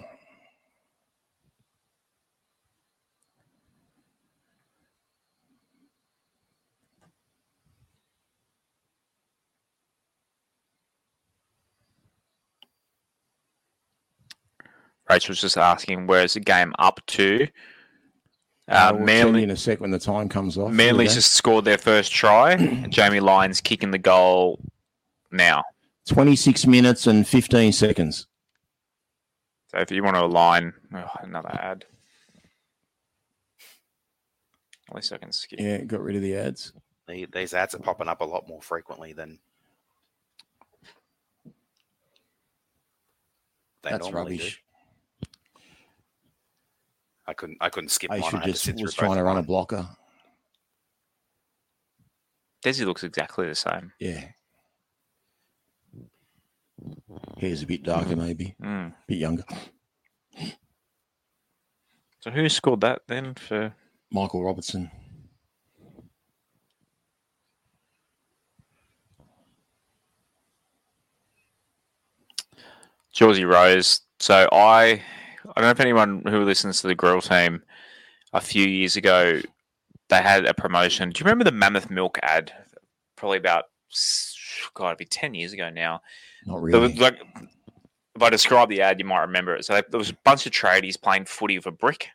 [15.08, 17.46] Rachel's just asking where's the game up to.
[18.68, 20.72] Uh, Uh, we'll tell you Manly, in a sec when the time comes off.
[20.72, 21.14] Manly's Okay.
[21.16, 22.56] just scored their first try.
[22.88, 24.58] Jamie Lyons kicking the goal
[25.30, 25.62] now.
[26.08, 28.26] 26 minutes and 15 seconds.
[29.72, 31.84] So if you want to align, oh, another ad.
[34.88, 35.58] At least I can skip.
[35.60, 36.72] Yeah, got rid of the ads.
[37.08, 39.38] The- These ads are popping up a lot more frequently than
[43.82, 44.48] they That's normally do.
[47.26, 47.28] Rubbish.
[47.28, 48.30] I couldn't I couldn't skip I one.
[48.30, 49.44] should I had to just sit through was trying to run a mine.
[49.46, 49.88] blocker.
[52.64, 53.92] Desi looks exactly the same.
[54.00, 54.24] Yeah.
[57.38, 58.54] Hair's a bit darker, maybe.
[58.62, 58.92] Mm.
[59.06, 59.44] bit younger.
[62.20, 63.74] So who scored that then for?
[64.10, 64.90] Michael Robertson.
[73.12, 74.00] Georgie Rose.
[74.18, 75.02] So I,
[75.54, 77.62] I don't know if anyone who listens to the Grill team
[78.32, 79.40] a few years ago,
[80.08, 81.10] they had a promotion.
[81.10, 82.52] Do you remember the Mammoth Milk ad?
[83.16, 83.64] Probably about,
[84.74, 86.02] God, it'd be 10 years ago now.
[86.46, 86.94] Not really.
[86.94, 87.18] like,
[88.14, 89.64] if I describe the ad, you might remember it.
[89.64, 92.08] So there was a bunch of tradies playing footy with a brick.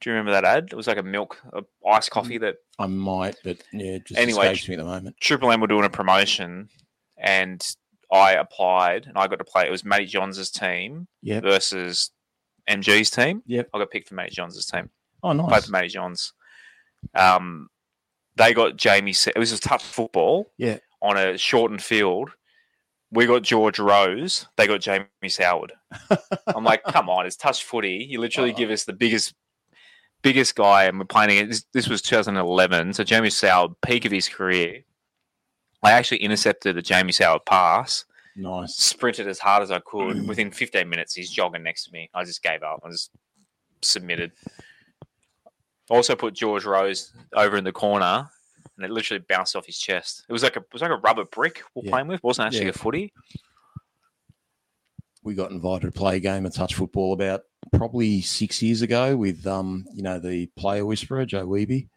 [0.00, 0.68] Do you remember that ad?
[0.72, 4.18] It was like a milk, a iced mm, coffee that I might, but yeah, just
[4.18, 5.16] Anyway, me at the moment.
[5.20, 6.70] Triple M were doing a promotion,
[7.18, 7.62] and
[8.10, 9.66] I applied, and I got to play.
[9.66, 11.42] It was Matty Johns' team Yep.
[11.42, 12.10] versus
[12.70, 13.42] MG's team.
[13.46, 13.68] Yep.
[13.74, 14.90] I got picked for Matty Johns' team.
[15.22, 15.66] Oh, Played nice.
[15.66, 16.32] for Matty Johns.
[17.14, 17.68] Um,
[18.36, 19.10] they got Jamie.
[19.26, 20.50] It was a tough football.
[20.56, 20.78] Yeah.
[21.02, 22.30] On a shortened field.
[23.12, 24.46] We got George Rose.
[24.56, 25.70] They got Jamie Soward.
[26.46, 28.06] I'm like, come on, it's touch footy.
[28.08, 28.56] You literally Oh.
[28.56, 29.34] give us the biggest,
[30.22, 31.66] biggest guy, and we're playing against.
[31.72, 34.84] This, this was 2011, so Jamie Soward, peak of his career.
[35.82, 38.04] I actually intercepted a Jamie Soward pass,
[38.36, 38.76] Nice.
[38.76, 40.26] sprinted as hard as I could.
[40.28, 42.08] Within 15 minutes, he's jogging next to me.
[42.14, 42.80] I just gave up.
[42.84, 43.10] I just
[43.82, 44.32] submitted.
[45.90, 48.28] Also put George Rose over in the corner,
[48.76, 50.24] and it literally bounced off his chest.
[50.28, 51.90] It was like a it was like a rubber brick we're Yeah.
[51.90, 52.18] playing with.
[52.18, 52.70] It wasn't actually Yeah.
[52.70, 53.12] a footy.
[55.22, 57.42] we got invited to play a game of touch football about
[57.74, 61.88] probably six years ago with um, you know, the player whisperer, Joe Weeby.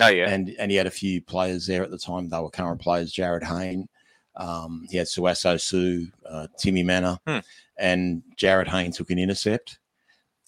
[0.00, 2.28] Oh yeah, And and he had a few players there at the time.
[2.28, 3.88] They were current players, Jarryd Hayne.
[4.40, 7.38] Um, he had Suaso Su, uh, Timmy Manor, Hmm.
[7.78, 9.78] and Jarryd Hayne took an intercept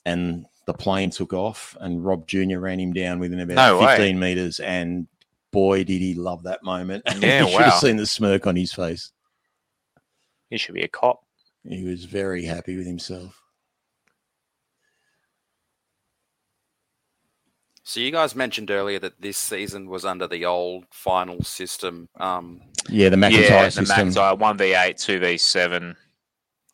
[0.07, 2.59] and the plane took off and Rob Jr.
[2.59, 3.97] ran him down within about No way.
[3.97, 5.07] 15 meters and
[5.51, 7.03] boy did he love that moment.
[7.21, 7.65] Yeah, you should wow.
[7.71, 9.13] have seen the smirk on his face.
[10.49, 11.21] he should be a cop.
[11.69, 13.42] He was very happy with himself.
[17.93, 22.09] So you guys mentioned earlier that this season was under the old final system.
[22.19, 23.83] Um, Yeah, the McIntyre yeah, the.
[23.83, 25.95] McIntyre one v eight, two v seven,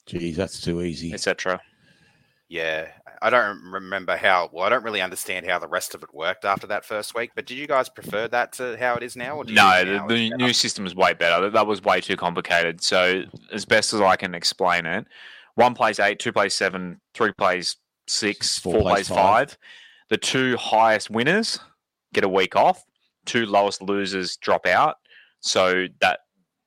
[0.07, 1.13] Geez, that's too easy.
[1.13, 1.61] etc.
[2.49, 2.87] yeah,
[3.21, 4.49] I don't remember how.
[4.53, 7.33] Well, I don't really understand how the rest of it worked after that first week.
[7.35, 9.39] But did you guys prefer that to how it is now?
[9.39, 11.43] Or No, the, the new system is way better.
[11.43, 12.81] That- That was way too complicated.
[12.81, 15.05] So, as best as I can explain it,
[15.57, 17.75] one plays eight, two plays seven, three plays
[18.07, 19.59] six, Four four, plays plays five.
[20.11, 21.59] The two highest winners
[22.13, 22.85] get a week off.
[23.27, 24.97] Two lowest losers drop out.
[25.41, 26.21] So that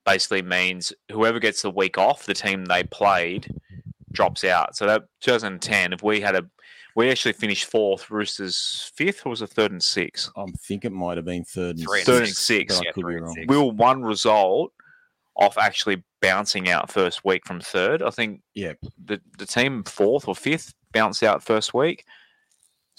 [0.06, 3.48] basically means whoever gets the week off, the team they played
[4.12, 4.76] drops out.
[4.76, 6.44] So that 2010, if we had a,
[6.96, 8.12] we actually finished fourth.
[8.12, 10.30] Roosters fifth, or was it third and sixth?
[10.36, 12.08] I think it might have been third and Three and six.
[12.08, 12.82] Third and six.
[12.84, 13.34] Yeah, could three be and wrong.
[13.36, 13.48] six.
[13.48, 14.74] we were one result
[15.38, 18.04] off actually bouncing out first week from third.
[18.04, 18.74] I think Yeah.
[19.04, 22.06] the, the team fourth or fifth bounced out first week.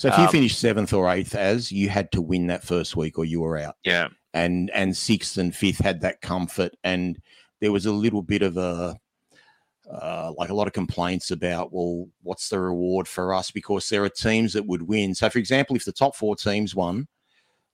[0.03, 2.97] So if you Um, finished seventh or eighth, as you had to win that first
[2.97, 3.77] week, or you were out.
[3.85, 4.09] Yeah.
[4.35, 7.23] And and sixth and fifth had that comfort, and
[7.61, 8.99] there was a little bit of a
[9.89, 13.53] uh, like a lot of complaints about well, what's the reward for us?
[13.53, 15.15] Because there are teams that would win.
[15.15, 17.07] So, for example, if the top four teams won,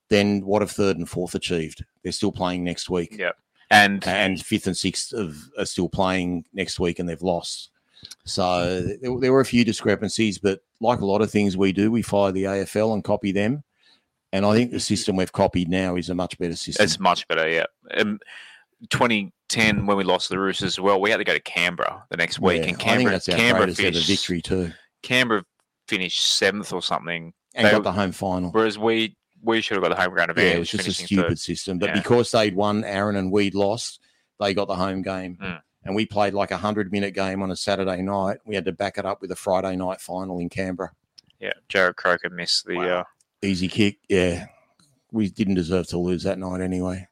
[0.09, 1.83] then what have third and fourth achieved?
[2.03, 3.31] They're still playing next week, Yeah.
[3.71, 7.71] And and fifth and sixth of, are still playing next week, and they've lost.
[8.25, 11.91] So there, there were a few discrepancies, but like a lot of things we do,
[11.91, 13.63] we follow the AFL and copy them.
[14.31, 16.83] And I think the system we've copied now is a much better system.
[16.83, 17.65] it's much better, yeah.
[17.97, 18.19] Um,
[18.89, 22.17] 2010, when we lost the Roosters as well, we had to go to Canberra the
[22.17, 22.61] next week.
[22.61, 24.71] Yeah, and Canberra, Canberra, finished, victory too,
[25.03, 25.43] Canberra
[25.87, 28.51] finished seventh or something, and They- got the home final.
[28.51, 30.49] whereas we we should have got the home ground advantage.
[30.51, 31.39] Yeah, it was just a stupid third.
[31.39, 31.93] system, but Yeah.
[31.95, 34.01] because they'd won, Aaron and we'd lost,
[34.37, 35.37] they got the home game.
[35.41, 35.61] Mm.
[35.89, 38.37] And we played like a hundred minute game on a Saturday night.
[38.45, 40.91] We had to back it up with a Friday night final in Canberra.
[41.39, 42.75] Yeah, Jarrod Croker missed the.
[42.77, 42.99] Wow.
[42.99, 43.03] Uh,
[43.41, 43.97] Easy kick.
[44.07, 44.45] Yeah.
[45.11, 47.07] We didn't deserve to lose that night anyway.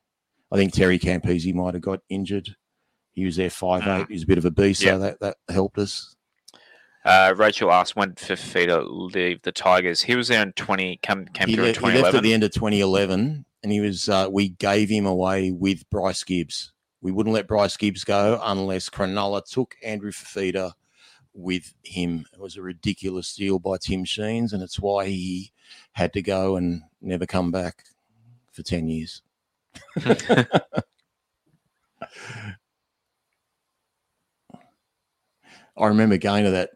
[0.52, 2.56] I think Terry Campese might have got injured.
[3.14, 4.02] He was there five Mm.
[4.02, 4.08] eight.
[4.12, 4.92] He's a bit of a beast, Yeah.
[4.92, 6.16] so that, that helped us.
[7.04, 10.04] uh, Rachel asked when Fifita leave the Tigers.
[10.04, 12.34] He was there in 20, came, came He, through le- in he left at the
[12.34, 14.08] end of 2011, and he was.
[14.08, 16.74] Uh, we gave him away with Bryce Gibbs.
[17.02, 20.74] We wouldn't let Bryce Gibbs go unless Cronulla took Andrew Fifita
[21.34, 22.26] with him.
[22.34, 25.52] It was a ridiculous deal by Tim Sheens, and it's why he
[25.94, 27.84] had to go and never come back
[28.52, 29.22] for 10 years.
[35.78, 36.72] I remember going to that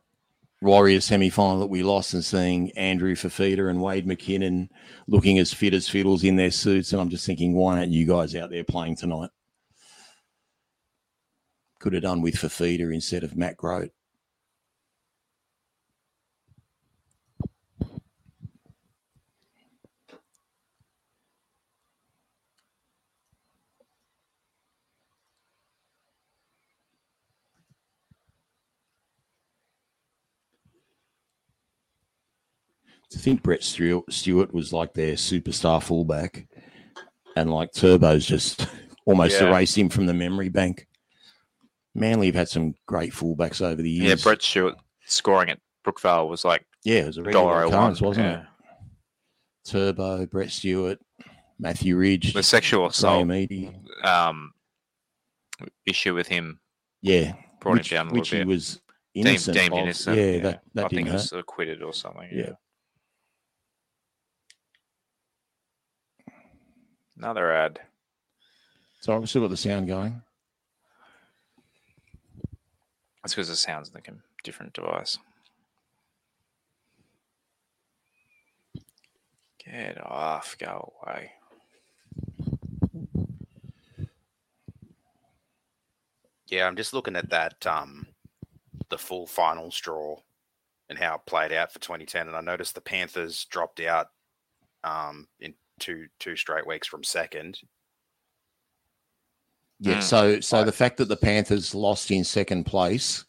[0.61, 4.69] Warriors semi final that we lost and seeing Andrew Fifita and Wade McKinnon
[5.07, 6.91] looking as fit as fiddles in their suits.
[6.91, 9.31] And I'm just thinking, why aren't you guys out there playing tonight?
[11.81, 13.91] could have done with Fifita instead of Matt Grote.
[33.09, 36.47] to think Brett Stewart was like their superstar fullback,
[37.35, 38.67] and like Turbo's just
[39.05, 39.49] almost yeah.
[39.49, 40.87] erased him from the memory bank.
[41.93, 44.09] Manly have had some great fullbacks over the years.
[44.19, 44.23] Yeah.
[44.23, 44.75] Brett Stewart
[45.05, 48.39] scoring at Brookvale was like Yeah, it was a regular dollar one, occurrence, wasn't yeah.
[48.41, 48.45] it?
[49.65, 50.99] Turbo, Brett Stewart,
[51.59, 53.29] Matthew Ridge, The sexual assault
[54.03, 54.51] um,
[55.85, 56.59] issue with him
[57.01, 58.47] Yeah, brought which, him down a which little he bit.
[58.47, 58.81] was
[59.13, 59.57] Deemed, innocent.
[59.57, 59.79] deemed of.
[59.79, 60.17] innocent.
[60.17, 61.13] Yeah, that, that I think hurt.
[61.15, 62.29] was acquitted or something.
[62.31, 62.51] Yeah.
[66.27, 66.33] Yeah.
[67.17, 67.79] Another ad.
[69.01, 70.21] So I've still got the sound going.
[73.21, 74.13] That's because the sound's like a
[74.43, 75.17] different device.
[79.63, 81.31] Get off, go away.
[86.47, 88.07] Yeah, I'm just looking at that um
[88.89, 90.17] the full finals draw
[90.89, 94.07] and how it played out for 2010, and I noticed the Panthers dropped out
[94.83, 97.59] um in two two straight weeks from second.
[99.83, 99.97] Yeah.
[99.97, 100.03] Mm.
[100.03, 100.65] So so Right.
[100.65, 103.25] the fact that the Panthers lost in second place,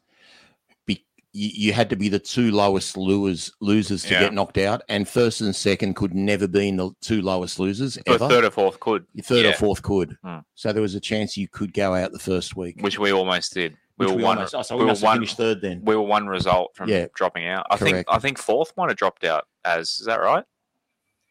[0.86, 4.20] be, you, you had to be the two lowest losers losers to Yeah.
[4.20, 7.96] get knocked out, and first and second could never be in the two lowest losers
[8.04, 8.28] But ever.
[8.28, 10.18] third or fourth could, Your third or fourth could.
[10.22, 10.38] Hmm.
[10.54, 12.76] So there was a chance you could go out the first week.
[12.82, 13.76] which we almost did.
[13.98, 14.36] We were we one.
[14.38, 15.16] almost, oh, so we we were must have one.
[15.18, 15.82] finished third then.
[15.84, 17.06] We were one result from Yeah.
[17.14, 17.66] dropping out.
[17.70, 18.04] I think.
[18.08, 19.46] I think fourth might have dropped out.
[19.64, 20.44] As is that right?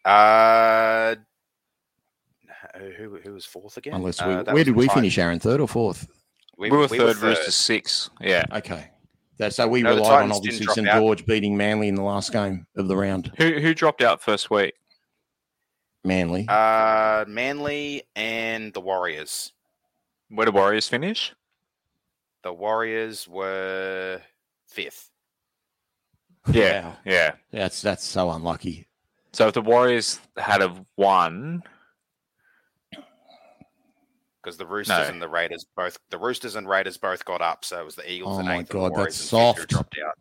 [0.06, 1.16] Uh
[2.98, 3.94] who who was fourth again?
[3.94, 5.40] Unless Uh, we, that where did we Ty- finish, Aaron?
[5.40, 6.08] Third or fourth?
[6.58, 8.10] We, were third, Roosters six.
[8.20, 8.46] Yeah.
[8.52, 8.90] Okay.
[9.38, 11.00] That, so we No, relied on obviously didn't St out.
[11.00, 13.32] George beating Manly in the last game of the round.
[13.38, 14.76] Who who dropped out first week?
[16.04, 16.46] Manly.
[16.48, 19.54] Uh Manly and the Warriors.
[20.30, 21.34] Where did Warriors finish?
[22.44, 24.22] The Warriors were
[24.68, 25.10] fifth.
[26.52, 26.90] Yeah.
[26.90, 26.98] Wow.
[27.06, 27.32] Yeah.
[27.52, 28.88] That's that's so unlucky.
[29.34, 31.64] So if the Warriors had have won,
[34.44, 35.04] Because the Roosters No.
[35.04, 38.12] and the Raiders both the Roosters and Raiders both got up, so it was the
[38.12, 39.70] Eagles Oh and my God, and the Warriors that's and fifth who soft.
[39.70, 40.18] dropped out.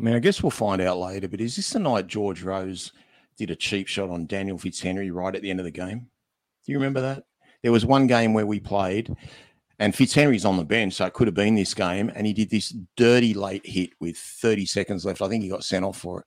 [0.00, 2.92] I mean, I guess we'll find out later, but is this the night George Rose
[3.38, 6.08] did a cheap shot on Daniel Fitzhenry right at the end of the game?
[6.64, 7.24] Do you remember that?
[7.62, 9.14] There was one game where we played
[9.78, 12.50] and Fitzhenry's on the bench, so it could have been this game, and he did
[12.50, 15.22] this dirty late hit with 30 seconds left.
[15.22, 16.26] I think he got sent off for it.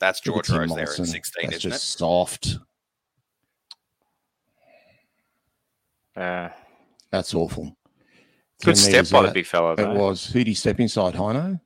[0.00, 2.58] That's Look at George Tim Rose there at sixteen, That's isn't just soft.
[6.16, 6.48] uh,
[7.10, 7.76] That's awful.
[8.64, 9.74] good step metres by the big fella.
[9.74, 10.26] It was.
[10.26, 11.14] Who did he step inside?
[11.14, 11.60] Hino?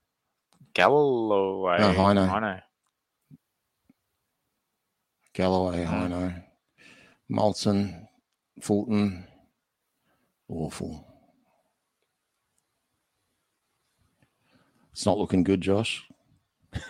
[0.74, 1.78] Galloway.
[1.78, 2.28] No, Hino.
[2.28, 2.60] Hino.
[5.32, 5.94] Galloway, Hmm.
[5.94, 6.44] Hino,
[7.30, 8.06] Molson,
[8.60, 9.26] Fulton.
[10.48, 11.06] Awful.
[14.92, 16.04] It's not looking good, Josh.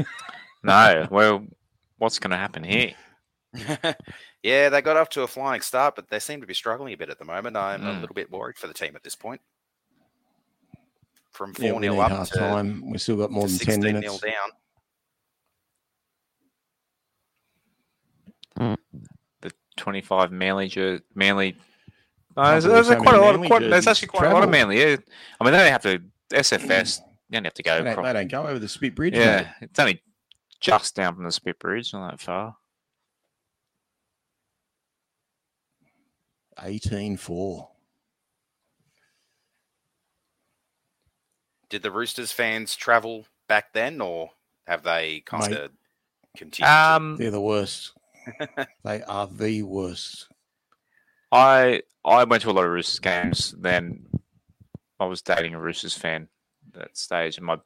[0.65, 1.07] No.
[1.11, 1.47] Well,
[1.99, 2.93] what's going to happen here?
[4.43, 6.97] yeah, they got off to a flying start, but they seem to be struggling a
[6.97, 7.57] bit at the moment.
[7.57, 8.01] I'm a Mm.
[8.01, 9.41] little bit worried for the team at this point.
[11.31, 12.91] From four we 0 need up half to, time.
[12.91, 14.21] We've still got more than 10 sixteen 0 minutes.
[14.21, 14.51] down.
[19.41, 21.57] The 25 Manly jer- Manly.
[22.37, 23.35] No, Can't there's, there's so quite a lot.
[23.35, 24.51] Of, quite, there's actually quite a lot of.
[24.51, 24.79] Manly.
[24.81, 24.97] Yeah.
[25.41, 26.03] I mean, they don't have to
[26.33, 27.01] SFS.
[27.31, 27.79] They don't have to go.
[27.79, 29.15] They don't, across- they don't go over the spit bridge.
[29.15, 29.69] yeah, mate.
[29.71, 30.03] it's only
[30.65, 32.57] just down from the Spit Bridge, not that far.
[36.63, 37.69] 18 4.
[41.69, 44.31] Did the Roosters fans travel back then, or
[44.67, 45.61] have they kind Mate.
[45.61, 45.71] of
[46.37, 46.67] continued?
[46.69, 47.93] to- Um, They're the worst.
[48.85, 50.29] they are the worst.
[51.33, 53.55] I I went to a lot of Roosters games.
[53.59, 54.07] Then
[55.01, 56.29] I was dating a Roosters fan
[56.69, 57.59] at that stage, and my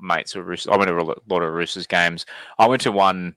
[0.00, 0.72] mates were Roosters.
[0.72, 2.26] I went to a lot of Roosters games.
[2.58, 3.36] I went to one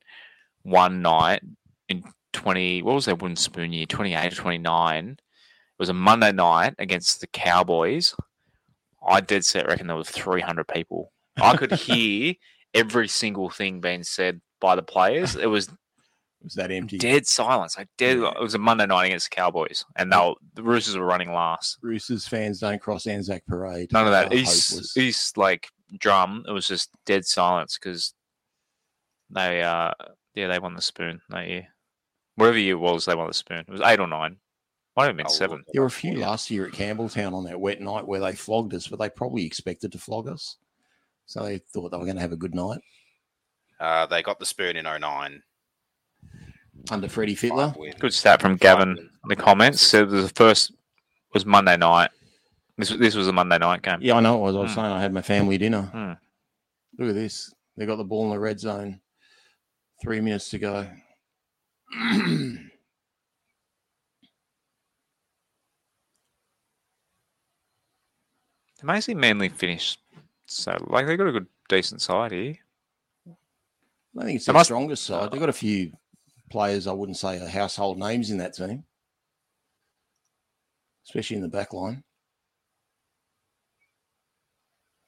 [0.64, 1.42] one night
[1.90, 2.04] in
[2.34, 2.82] twenty.
[2.82, 3.86] What was that wooden spoon year?
[3.86, 5.18] Twenty eight or twenty nine.
[5.20, 8.14] It was a Monday night against the Cowboys.
[9.06, 11.12] I dead set reckon there was three hundred people.
[11.42, 12.36] I could hear
[12.74, 15.36] every single thing being said by the players.
[15.36, 15.74] It was It
[16.44, 17.00] was that empty.
[17.00, 17.78] dead silence.
[17.78, 18.18] Like dead.
[18.20, 21.34] It was a Monday night against the Cowboys, and they were, the Roosters were running
[21.34, 21.80] last.
[21.82, 23.92] Roosters fans don't cross Anzac Parade.
[23.92, 24.34] None of that.
[24.34, 24.96] East.
[24.98, 25.68] East like
[25.98, 26.46] drum.
[26.48, 28.14] It was just dead silence because
[29.30, 29.92] they, uh,
[30.36, 31.68] yeah, they won the spoon that year.
[32.36, 33.66] Whatever year it was, they won the spoon.
[33.68, 34.38] It was eight or nine.
[34.98, 35.64] Might have been I'll seven.
[35.72, 38.34] There were a few for last year at Campbelltown on that wet night where they
[38.34, 40.58] flogged us, but they probably expected to flog us.
[41.28, 42.82] So they thought they were going to have a good night
[43.80, 45.42] Uh, they got the spoon in 09.
[46.90, 48.00] under Freddie Five Fittler.
[48.00, 49.82] Good stat from Gavin in the comments.
[49.82, 50.74] Said the first
[51.34, 52.10] was Monday night.
[52.82, 54.00] This this was a Monday night game.
[54.02, 54.56] Yeah, I know it was.
[54.56, 54.76] I was Hmm.
[54.76, 55.84] saying I had my family dinner.
[55.84, 56.14] Hmm.
[56.98, 57.54] Look at this.
[57.78, 59.02] They got the ball in the red zone.
[60.02, 60.88] Three minutes to go.
[68.84, 70.00] Amazing Manly finished.
[70.46, 72.56] So like they got a good decent side here.
[74.20, 75.32] I think it's their must- strongest side.
[75.32, 75.94] They've got a few
[76.50, 78.84] players I wouldn't say are household names in that team,
[81.08, 82.04] especially in the back line.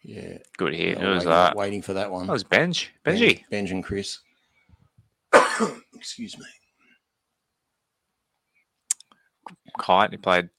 [0.03, 0.97] Yeah, Good hit.
[0.99, 1.55] they It was waiting, that.
[1.55, 2.27] waiting for that one.
[2.27, 2.91] That was Benj.
[3.03, 3.43] Ben- Benji.
[3.49, 4.19] Benj and Chris.
[5.95, 6.45] Excuse me.
[9.79, 10.11] Kite.
[10.11, 10.49] He played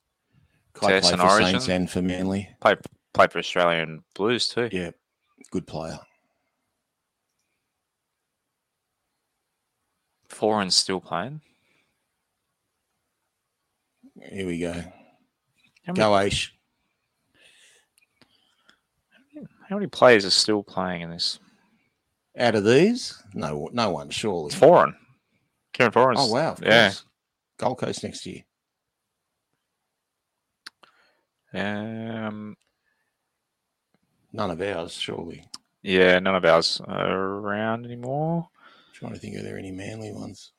[0.73, 1.51] Kai Test played and for Origin.
[1.53, 2.49] Saints and for Manly.
[2.61, 2.79] played
[3.13, 4.69] played for Australian Blues too.
[4.73, 4.91] Yeah,
[5.51, 5.99] good player.
[10.29, 11.41] Foran's still playing.
[14.33, 14.73] Here we go.
[14.73, 16.15] How many, Go
[19.69, 21.39] how many players are still playing in this?
[22.37, 24.51] Out of these, no, no one surely.
[24.51, 24.95] Foran.
[25.73, 26.15] Kieran Foran.
[26.17, 26.89] Oh wow, yeah.
[26.89, 27.05] course.
[27.59, 28.43] Gold Coast next year.
[31.55, 32.57] Um.
[34.33, 35.47] None of ours, surely.
[35.83, 38.49] Yeah, none of ours around anymore.
[38.95, 40.51] trying to think, are there any Manly ones?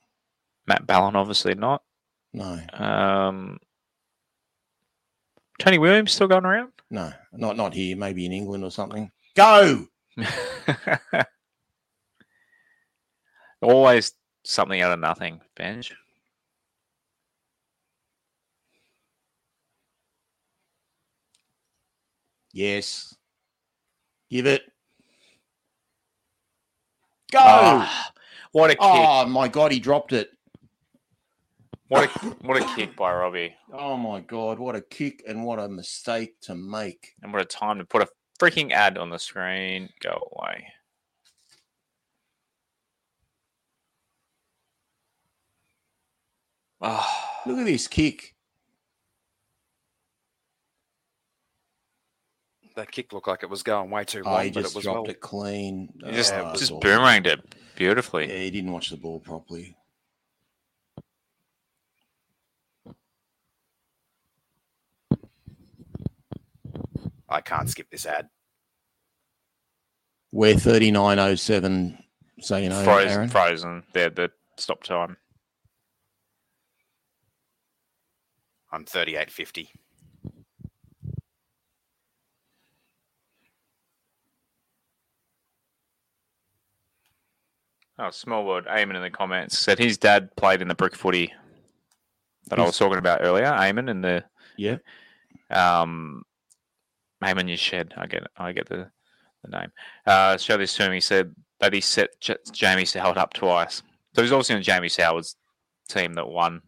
[0.65, 1.83] Matt Ballin, obviously not.
[2.31, 3.59] No, Um,
[5.59, 6.71] Tony Williams still going around?
[6.89, 7.95] no, not not here.
[7.97, 9.11] Maybe in England or something.
[9.35, 9.87] Go.
[13.61, 15.93] Always something out of nothing, Benj.
[22.53, 23.13] Yes.
[24.29, 24.61] Give it.
[27.31, 27.39] Go.
[27.41, 28.11] Ah,
[28.53, 28.79] what a kick!
[28.81, 30.29] Oh my god, he dropped it.
[31.95, 35.59] What a what a kick by Robbie, Oh my god, what a kick and what
[35.59, 37.13] a mistake to make.
[37.21, 39.89] and what a time to put a freaking ad on the screen.
[40.01, 40.67] Go away.
[46.81, 47.07] Oh,
[47.45, 48.33] Look at this kick.
[52.75, 54.83] That kick looked like it was going way too Oh, long, he but it was
[54.83, 55.09] dropped well.
[55.11, 55.93] it clean.
[56.03, 56.81] he just Oh, it just awful.
[56.81, 58.27] boomeranged it beautifully.
[58.27, 59.77] Yeah, he didn't watch the ball properly.
[67.29, 68.29] I can't skip this ad.
[70.31, 71.97] We're 3907,
[72.41, 73.29] so you know, frozen, Aaron.
[73.29, 73.83] frozen.
[73.93, 75.17] There, the stop time.
[78.71, 79.69] I'm 38.50.
[87.97, 88.65] Oh, small word.
[88.65, 91.33] Eamon in the comments said his dad played in the brick footy
[92.47, 93.45] that I was talking about earlier.
[93.45, 94.25] Eamon in the
[94.57, 94.77] Yeah.
[95.49, 96.23] um,
[97.25, 97.93] Eamon you shed.
[97.97, 98.89] I get I get the,
[99.43, 99.71] the name.
[100.05, 100.91] Uh, show this to him.
[100.93, 103.81] He said that he set J- Jamie Soward up twice.
[104.15, 105.35] So he's obviously on Jamie Soward's
[105.89, 106.61] team that won.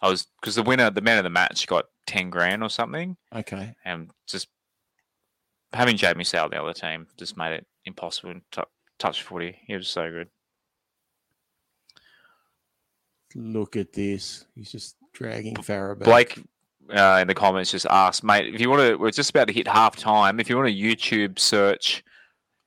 [0.00, 3.16] I was because the winner, the man of the match, got ten grand or something,
[3.34, 3.74] Okay.
[3.84, 4.48] and just
[5.72, 8.64] having Jamie Soward the other team just made it impossible to
[8.98, 9.58] touch footy.
[9.66, 10.28] He was so good.
[13.34, 14.44] Look at this.
[14.54, 16.04] He's just dragging Farah back.
[16.06, 16.42] Blake
[16.90, 19.52] uh, in the comments just asked, mate, if you want to, we're just about to
[19.54, 20.40] hit half time.
[20.40, 22.02] If you want to YouTube search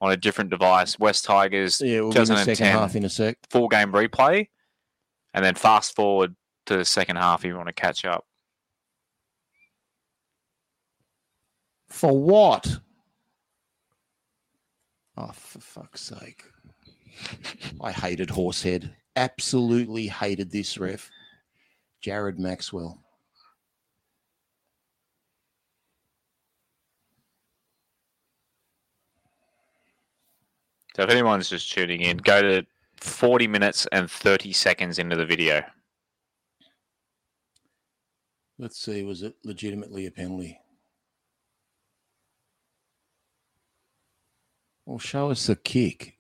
[0.01, 2.55] on a different device, West Tigers Yeah, we'll in the 2010.
[2.55, 3.37] second half in a sec.
[3.49, 4.47] full game replay,
[5.33, 6.35] and then fast forward
[6.67, 8.25] to the second half if you want to catch up.
[11.89, 12.79] For what?
[15.17, 16.43] Oh, for fuck's sake.
[17.79, 18.93] I hated Horsehead.
[19.15, 21.09] Absolutely hated this ref.
[22.01, 23.01] Jared Maxwell.
[30.95, 32.65] So if anyone's just tuning in, go to
[33.01, 35.61] 40 minutes and 30 seconds into the video.
[38.57, 40.57] Let's see, was it legitimately a penalty?
[44.85, 46.17] Well, show us the kick.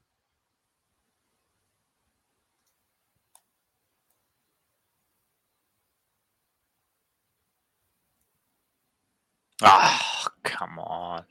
[9.61, 11.23] Ah, come on.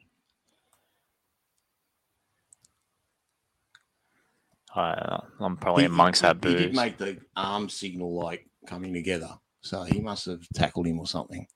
[4.75, 6.61] I, I'm probably He- amongst he, that He booze.
[6.63, 9.31] did make the arm signal like coming together.
[9.63, 11.47] So he must have tackled him or something.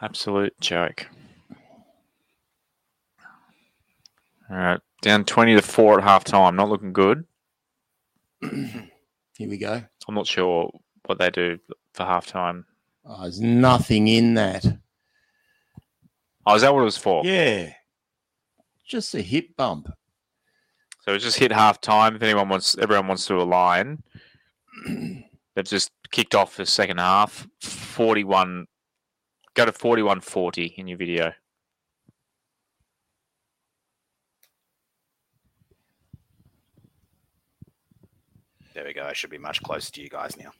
[0.00, 1.06] Absolute joke.
[4.50, 6.56] All right, down 20 to 4 at half time.
[6.56, 7.24] Not looking good.
[8.42, 9.82] Here we go.
[10.08, 10.70] I'm not sure
[11.06, 11.58] what they do
[11.94, 12.64] for halftime.
[13.04, 14.64] Oh, there's nothing in that.
[16.46, 17.22] Oh, is that what it was for?
[17.24, 17.72] Yeah.
[18.86, 19.88] Just a hip bump.
[21.02, 22.16] So it just hit half time.
[22.16, 24.02] If anyone wants, everyone wants to align.
[24.86, 27.46] They've just kicked off the second half.
[27.60, 28.66] Forty-one.
[29.54, 31.32] Go to forty-one forty in your video.
[38.74, 39.02] There we go.
[39.04, 40.52] I should be much closer to you guys now.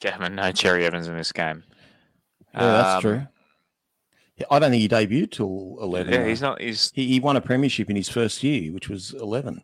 [0.00, 1.64] Gavin, no Cherry Evans in this game.
[2.54, 3.26] Yeah, that's Um, true.
[4.36, 6.12] Yeah, I don't think he debuted till 11.
[6.12, 6.60] Yeah, he's not.
[6.60, 9.62] He's he, he won a premiership in his first year, which was 11.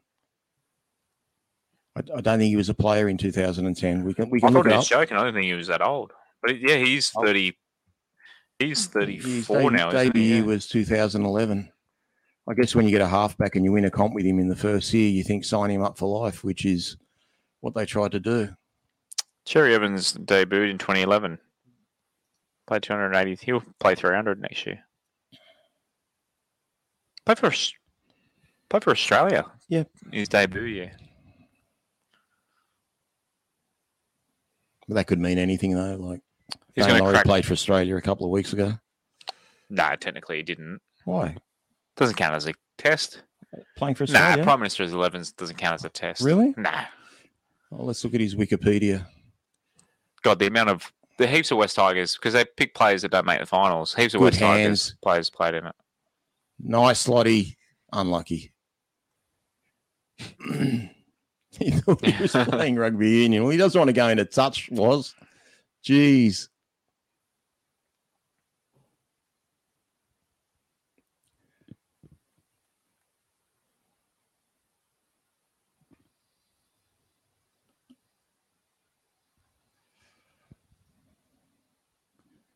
[1.95, 4.05] I, I don't think he was a player in 2010.
[4.05, 5.16] We can we can look thought it he was joking.
[5.18, 6.12] I don't think he was that old.
[6.43, 7.24] But yeah, he's Oh.
[7.24, 7.59] thirty.
[8.59, 9.89] He's His thirty-four debut, now.
[9.89, 10.37] Isn't debut he?
[10.39, 10.43] Yeah.
[10.45, 11.70] was 2011.
[12.49, 14.49] I guess when you get a halfback and you win a comp with him in
[14.49, 16.97] the first year, you think sign him up for life, which is
[17.61, 18.49] what they tried to do.
[19.45, 21.38] Cherry Evans debuted in 2011.
[22.66, 23.38] Played 280.
[23.45, 24.80] He'll play 300 next year.
[27.26, 27.51] Play for
[28.68, 29.45] play for Australia.
[29.68, 29.84] Yeah.
[30.12, 30.93] his debut year.
[34.88, 35.97] But that could mean anything though.
[35.97, 36.20] Like
[36.74, 37.24] He's Dane going to Laurie crack.
[37.26, 38.74] played for Australia a couple of weeks ago.
[39.70, 40.80] No, technically he didn't.
[41.05, 41.36] Why?
[41.97, 43.22] Doesn't count as a test.
[43.76, 44.24] Playing for Australia.
[44.24, 44.45] Nah, Australia?
[44.45, 46.22] Prime Minister's 11s doesn't count as a test.
[46.22, 46.55] Really?
[46.57, 46.84] Nah.
[47.70, 49.07] Oh, let's look at his Wikipedia.
[50.23, 53.27] God, the amount of the heaps of West Tigers because they pick players that don't
[53.27, 53.95] make the finals.
[53.95, 55.75] Heaps of Good West Tigers players played in it.
[56.61, 57.57] Nice, Lottie.
[57.93, 58.53] Unlucky.
[61.59, 63.43] he thought he was playing rugby union.
[63.43, 65.14] Well, he doesn't want to go into touch, was.
[65.85, 66.49] Jeez.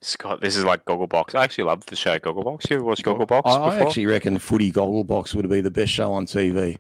[0.07, 1.35] Scott, this is like Gogglebox.
[1.35, 2.71] I actually love the show Gogglebox.
[2.71, 6.13] You ever watched Gogglebox I, I actually reckon Footy Gogglebox would be the best show
[6.13, 6.79] on TV,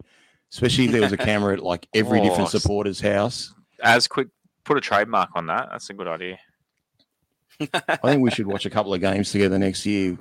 [0.52, 3.52] especially if there was a camera at like every Oh, different supporter's house.
[3.82, 4.28] As quick,
[4.64, 5.68] put a trademark on that.
[5.72, 6.38] That's a good idea.
[7.88, 10.16] I think we should watch a couple of games together next year.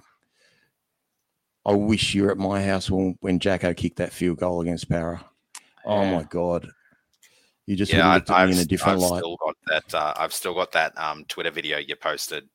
[1.63, 4.89] I wish you were at my house when, when Jacko kicked that field goal against
[4.89, 5.23] Parra.
[5.85, 6.15] Oh Yeah.
[6.15, 6.67] my god!
[7.67, 9.55] You just yeah, I, looked at I've, me in a different I've light, still got
[9.67, 9.93] that.
[9.93, 12.49] Uh, I've still got that um, Twitter video you posted.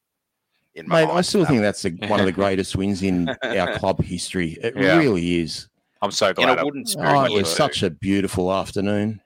[0.75, 1.07] In my mate.
[1.09, 1.19] mind.
[1.19, 4.57] I still think that's the, one of the greatest wins in our club history.
[4.63, 4.99] It Yeah.
[4.99, 5.69] really is.
[6.03, 7.05] I'm so glad a I'm wooden spoon.
[7.07, 7.57] Oh, it was too.
[7.57, 9.21] such a beautiful afternoon.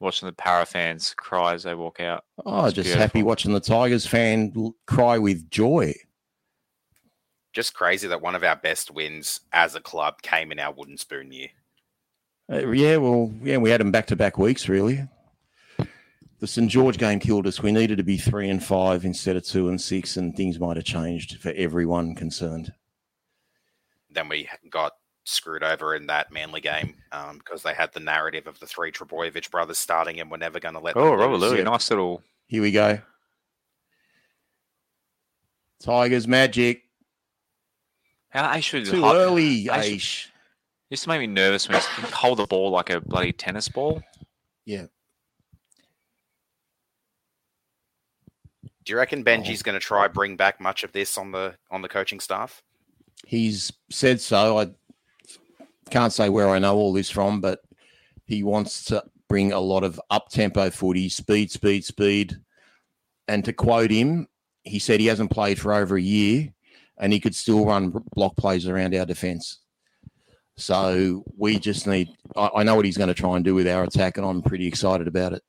[0.00, 2.24] watching the Parra fans cry as they walk out.
[2.46, 3.00] Oh, It's just beautiful.
[3.02, 4.52] happy watching the Tigers fan
[4.86, 5.94] cry with joy.
[7.52, 10.96] just crazy that one of our best wins as a club came in our wooden
[10.96, 11.48] spoon year.
[12.50, 15.06] Uh, yeah, well, yeah, we had them back to back weeks, really.
[16.42, 17.62] The St George game killed us.
[17.62, 20.74] We needed to be three and five instead of two and six, and things might
[20.76, 22.72] have changed for everyone concerned.
[24.10, 28.48] Then we got screwed over in that Manly game um, because they had the narrative
[28.48, 31.36] of the three Trbojevic brothers starting and we're never going to let Oh, them Robert.
[31.38, 31.62] Lui, yeah.
[31.62, 32.24] nice little.
[32.48, 32.98] Here we go.
[35.80, 36.82] Tigers magic.
[38.30, 40.26] How I should Too hold- early, I should- Aish.
[40.90, 44.02] Used to make me nervous when you hold the ball like a bloody tennis ball.
[48.84, 49.24] Do you reckon Oh.
[49.24, 52.62] Benji's going to try bring back much of this on the on the coaching staff?
[53.26, 54.58] He's said so.
[54.58, 54.70] I
[55.90, 57.60] can't say where I know all this from, but
[58.24, 62.36] he wants to bring a lot of up tempo footy, speed, speed, speed.
[63.28, 64.26] And to quote him,
[64.64, 66.52] he said he hasn't played for over a year
[66.98, 69.60] and he could still run block plays around our defence.
[70.56, 73.66] So we just need, I, I know what he's going to try and do with
[73.66, 75.42] our attack, and I'm pretty excited about it.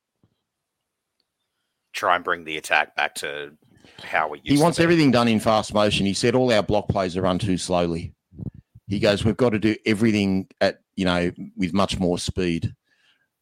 [1.94, 3.54] Try and bring the attack back to
[4.04, 6.06] how we used He wants everything done in fast motion.
[6.06, 8.14] He said all our block plays are run too slowly.
[8.88, 12.74] He goes, we've got to do everything at you know with much more speed.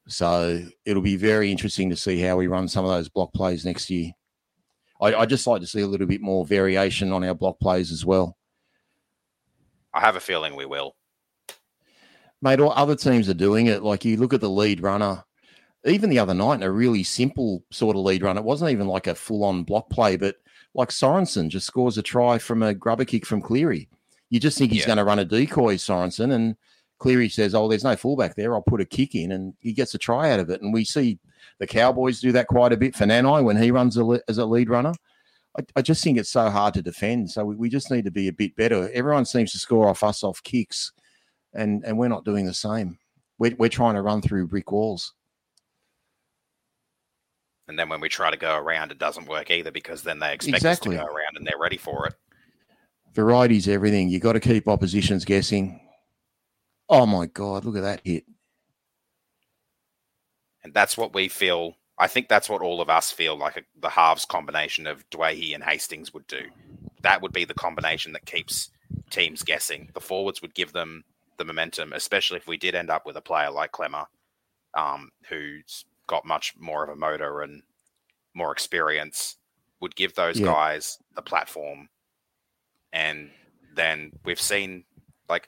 [0.08, 3.66] So it'll be very interesting to see how we run some of those block plays
[3.66, 4.12] next year.
[4.99, 7.91] I, I just like to see a little bit more variation on our block plays
[7.91, 8.38] as well,
[9.93, 10.95] I have a feeling we will.
[12.41, 12.60] mate.
[12.60, 13.84] All other teams are doing it.
[13.84, 15.24] Like you look at the lead runner,
[15.86, 18.38] even the other night in a really simple sort of lead run.
[18.38, 20.36] It wasn't even like a full on block play, but
[20.73, 23.89] like Sorensen just scores a try from a grubber kick from Cleary.
[24.29, 24.88] You just think he's Yeah.
[24.88, 26.55] going to run a decoy, Sorensen, and
[26.99, 28.53] Cleary says, "Oh, there's no fullback there.
[28.53, 30.61] I'll put a kick in," and he gets a try out of it.
[30.61, 31.17] And we see
[31.59, 34.38] the Cowboys do that quite a bit for Nanai when he runs a le- as
[34.38, 34.93] a lead runner.
[35.57, 37.29] I, I just think it's so hard to defend.
[37.32, 38.89] So we, we just need to be a bit better.
[38.93, 40.93] Everyone seems to score off us off kicks,
[41.53, 42.99] and and we're not doing the same.
[43.39, 45.13] we're, we're trying to run through brick walls.
[47.68, 50.34] And then when we try to go around, it doesn't work either because then they
[50.34, 50.97] expect Exactly.
[50.97, 52.16] us to go around and they're ready for it.
[53.14, 54.09] Variety's everything.
[54.09, 55.80] You got to keep oppositions guessing.
[56.89, 57.64] Oh my god!
[57.66, 58.26] Look at that hit.
[60.64, 61.76] And that's what we feel.
[61.97, 65.53] I think that's what all of us feel like a, the halves combination of Doueihi
[65.53, 66.41] and Hastings would do.
[67.01, 68.72] That would be the combination that keeps
[69.09, 69.89] teams guessing.
[69.93, 71.03] The forwards would give them
[71.38, 74.05] the momentum, especially if we did end up with a player like Klemmer,
[74.74, 77.64] um, who's got much more of a motor and
[78.36, 79.38] more experience,
[79.80, 80.45] would give those Yeah.
[80.47, 81.89] guys the platform.
[82.93, 83.32] And
[83.74, 84.84] then we've seen
[85.30, 85.47] like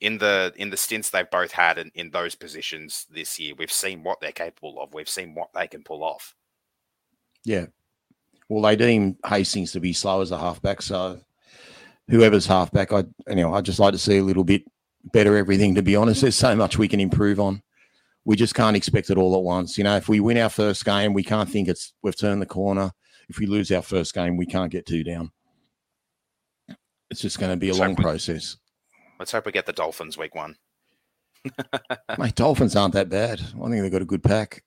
[0.00, 3.72] in the in the stints they've both had in, in those positions this year, we've
[3.72, 4.92] seen what they're capable of.
[4.92, 6.34] We've seen what they can pull off.
[7.44, 7.66] Yeah.
[8.48, 11.20] Well, they deem Hastings to be slow as a halfback, so
[12.08, 14.64] whoever's halfback, I anyway, I'd just like to see a little bit
[15.12, 15.74] better everything.
[15.76, 17.62] To be honest, there's so much we can improve on.
[18.24, 19.76] We just can't expect it all at once.
[19.76, 22.46] You know, if we win our first game, we can't think it's we've turned the
[22.46, 22.92] corner.
[23.28, 25.32] If we lose our first game, we can't get two down.
[27.10, 28.56] It's just going to be a So long we- process.
[29.18, 30.56] Let's hope we get the Dolphins week one.
[32.18, 33.40] My Dolphins aren't that bad.
[33.40, 34.62] I think they've got a good pack.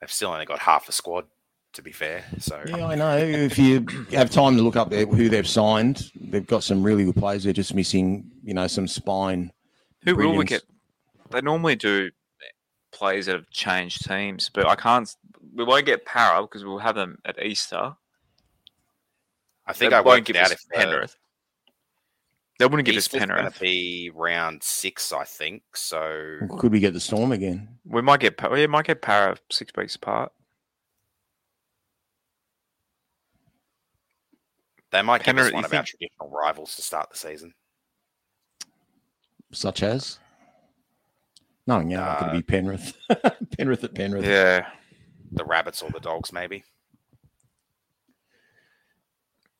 [0.00, 1.26] They've still only got half a squad,
[1.74, 2.24] to be fair.
[2.38, 3.16] So Yeah, um, I know.
[3.16, 7.04] If you have time to look up there who they've signed, they've got some really
[7.04, 7.44] good players.
[7.44, 9.52] They're just missing, you know, some spine.
[10.04, 10.50] Who will we Brilliance.
[10.50, 10.62] get?
[11.30, 12.10] They normally do
[12.92, 15.08] players that have changed teams, but I can't.
[15.54, 17.94] We won't get Parra because we'll have them at Easter.
[19.66, 21.16] I think They I won't worked give it out us if Penrith.
[22.58, 23.54] They wouldn't give us Easter's going Penrith.
[23.54, 25.62] to be round six, I think.
[25.74, 27.68] So Could we get the Storm again?
[27.84, 28.36] We might get.
[28.36, 30.32] Pa- We might get Parra six weeks apart.
[34.92, 37.52] They might give us one you of our traditional rivals to start the season.
[39.52, 40.18] Such as?
[41.66, 42.96] No, yeah, not going Uh, to be Penrith.
[43.58, 44.24] Penrith at Penrith.
[44.24, 44.66] Yeah,
[45.32, 46.64] The Rabbits or the Dogs, maybe.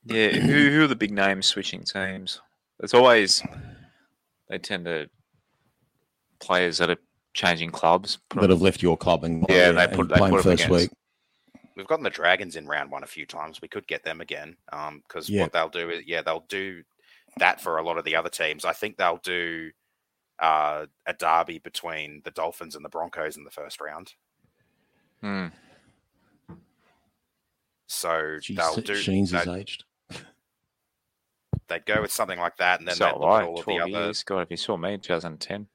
[0.05, 0.31] yeah.
[0.31, 2.41] who who are the big names switching teams?
[2.81, 3.43] It's always
[4.49, 5.09] they tend to
[6.41, 6.97] players that are
[7.35, 8.19] changing clubs.
[8.29, 10.65] put That have left your club and Yeah, they put- they playing put 'em first
[10.65, 10.91] against- week.
[11.77, 13.61] We've gotten the Dragons in round one a few times.
[13.61, 15.43] We could get them again because Yeah.
[15.43, 16.83] what they'll do is, yeah, they'll do
[17.39, 18.65] that for a lot of the other teams.
[18.65, 19.71] I think they'll do
[20.39, 24.15] uh, a derby between the Dolphins and the Broncos in the first round.
[25.21, 25.47] Hmm.
[27.87, 28.09] So
[28.41, 28.95] Jeez, they'll do.
[28.97, 29.85] Sheens is they'd, aged.
[31.69, 33.67] they'd go with something like that, and then so they'd look I, at all of
[33.67, 34.13] the twelve other.
[34.25, 35.67] God, if you saw me in 2010,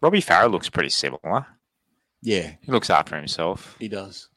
[0.00, 1.46] Robbie Farah looks pretty similar.
[2.22, 3.76] Yeah, He looks after himself.
[3.78, 4.28] he does.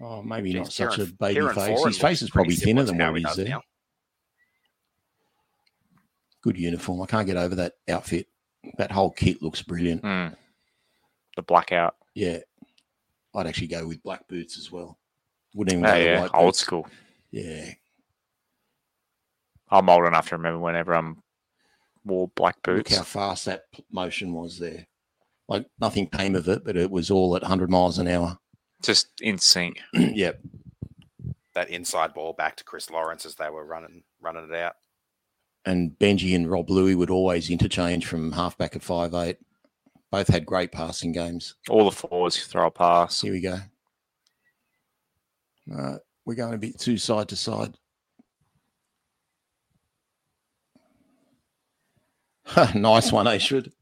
[0.00, 1.80] Oh, maybe Geez, not such Kieran- a baby Kieran face.
[1.80, 3.60] Foran His face is probably thinner than what he he's there.
[6.42, 7.00] Good uniform.
[7.02, 8.26] I can't get over that outfit.
[8.78, 10.02] That whole kit looks brilliant.
[10.02, 10.28] Hmm.
[11.36, 11.96] The blackout.
[12.14, 12.38] Yeah.
[13.34, 14.98] I'd actually go with black boots as well.
[15.54, 16.58] Wouldn't even Oh, go yeah, white old boots.
[16.60, 16.86] school.
[17.30, 17.72] Yeah.
[19.70, 21.22] I'm old enough to remember whenever I'm
[22.04, 22.76] wore black boots.
[22.76, 22.96] Look boots.
[22.96, 24.86] how fast that motion was there.
[25.48, 28.38] Like nothing came of it, but it was all at 100 miles an hour.
[28.82, 29.80] Just in sync.
[29.94, 30.40] yep.
[31.54, 34.74] That inside ball back to Chris Lawrence as they were running running it out.
[35.64, 39.38] And Benji and Rob Lui would always interchange from halfback at five eight.
[40.10, 41.54] Both had great passing games.
[41.68, 43.20] All the fours throw a pass.
[43.20, 43.58] Here we go.
[45.74, 47.76] Uh, we're going a bit too side to side.
[52.74, 53.72] nice one, eh, Ashford.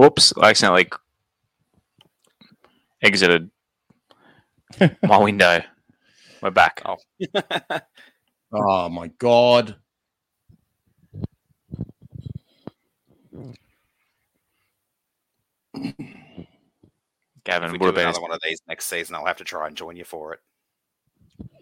[0.00, 0.32] Whoops!
[0.40, 0.88] I accidentally
[3.02, 3.50] exited
[5.02, 5.60] my window.
[6.40, 6.80] We're back.
[6.86, 6.96] Oh.
[8.52, 9.76] Oh my god.
[15.74, 15.94] If
[17.44, 18.04] Gavin we would do have been.
[18.06, 20.40] another one of these next season, I'll have to try and join you for it.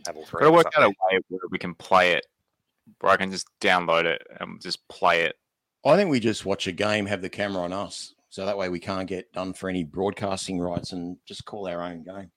[0.07, 2.24] Have all three Gotta work out a way where we can play it,
[3.01, 5.36] where I can just download it and just play it.
[5.84, 8.68] I think we just watch a game, have the camera on us, so that way
[8.68, 12.31] we can't get done for any broadcasting rights, and just call our own game.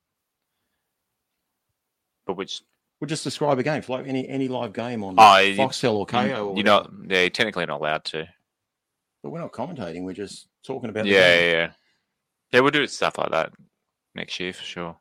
[2.25, 2.61] But which
[2.99, 5.21] We'll just describe a game, like any any live game on Oh,
[5.57, 6.49] Foxtel or Kayo.
[6.49, 8.27] or you're not, yeah, you're technically not allowed to.
[9.23, 10.03] but we're not commentating.
[10.03, 11.05] We're just talking about.
[11.05, 11.43] the Yeah, game.
[11.49, 11.71] yeah, yeah.
[12.53, 13.53] Yeah, we'll do stuff like that
[14.13, 14.97] next year for sure.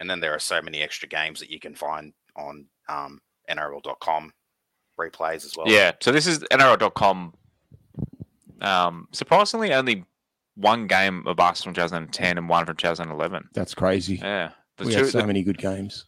[0.00, 4.34] And then there are so many extra games that you can find on um, NRL.com
[5.00, 5.66] replays as well.
[5.66, 7.32] Yeah, so this is NRL.com.
[8.60, 10.04] Um, surprisingly, only
[10.56, 13.48] one game of Arsenal 2010 and one from 2011.
[13.54, 14.16] That's crazy.
[14.16, 16.06] Yeah, the we two, had so many good games.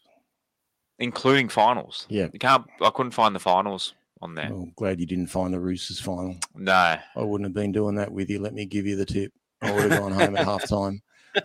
[0.99, 2.05] including finals.
[2.09, 2.27] Yeah.
[2.31, 2.65] you can't.
[2.81, 4.49] I couldn't find the finals on there.
[4.51, 6.37] Well, glad you didn't find the Roosters final.
[6.55, 8.39] No, I wouldn't have been doing that with you.
[8.39, 9.31] Let me give you the tip.
[9.61, 11.01] I would have gone home at half time.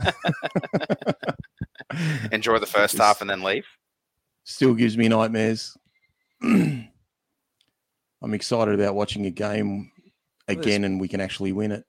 [2.33, 3.65] Enjoy the first half and then leave.
[4.45, 5.77] Still gives me nightmares.
[6.43, 6.89] I'm
[8.33, 9.91] excited about watching a game
[10.49, 11.85] Well, again and we can actually win it.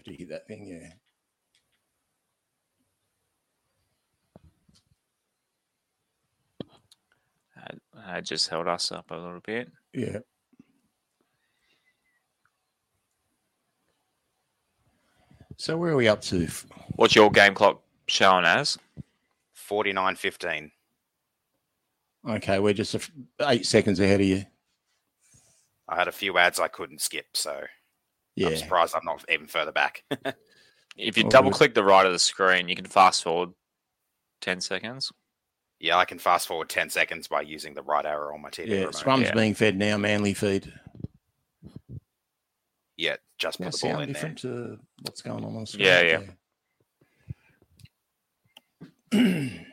[0.00, 0.92] Have to hit that thing, yeah.
[7.56, 9.70] I, I just held us up a little bit.
[9.92, 10.18] Yeah.
[15.56, 16.48] So where are we up to?
[16.96, 18.78] What's your game clock showing as?
[19.54, 20.70] 49 15.
[22.28, 23.10] Okay, we're just a f-
[23.42, 24.44] eight seconds ahead of you.
[25.88, 27.62] I had a few ads I couldn't skip, so
[28.48, 30.04] I'm surprised I'm not even further back.
[30.96, 33.50] If you Oh, double click the right of the screen, you can fast forward
[34.42, 35.10] 10 seconds.
[35.78, 38.68] yeah, I can fast forward 10 seconds by using the right arrow on my TV
[38.68, 38.76] Yeah.
[38.80, 38.94] remote.
[38.96, 39.34] Scrum's yeah.
[39.34, 40.70] being fed now, manly feed.
[42.98, 44.34] Yeah, just put Now the ball sound in there.
[44.34, 45.86] to what's going on on the screen.
[45.86, 46.22] Yeah,
[49.12, 49.48] yeah.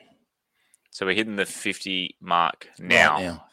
[0.92, 3.47] So we're hitting the 50 mark Right now.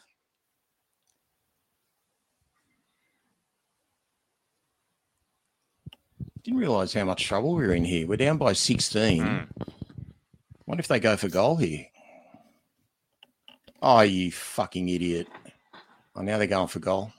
[6.45, 8.05] Didn't realise how much trouble we are in here.
[8.05, 9.23] We're down by 16.
[9.23, 9.47] Mm.
[10.67, 11.87] Wonder if they go for goal here.
[13.81, 15.27] Oh, you fucking idiot.
[16.15, 17.11] Oh, now they're going for goal.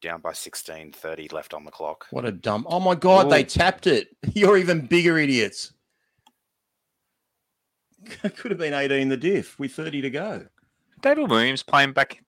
[0.00, 2.06] Down by 16, 30 left on the clock.
[2.10, 2.64] What a dumb.
[2.68, 4.16] Oh my God, they tapped it.
[4.32, 5.72] You're even bigger idiots.
[8.22, 10.46] Could have been 18 the diff with 30 to go.
[11.02, 12.22] David Williams playing back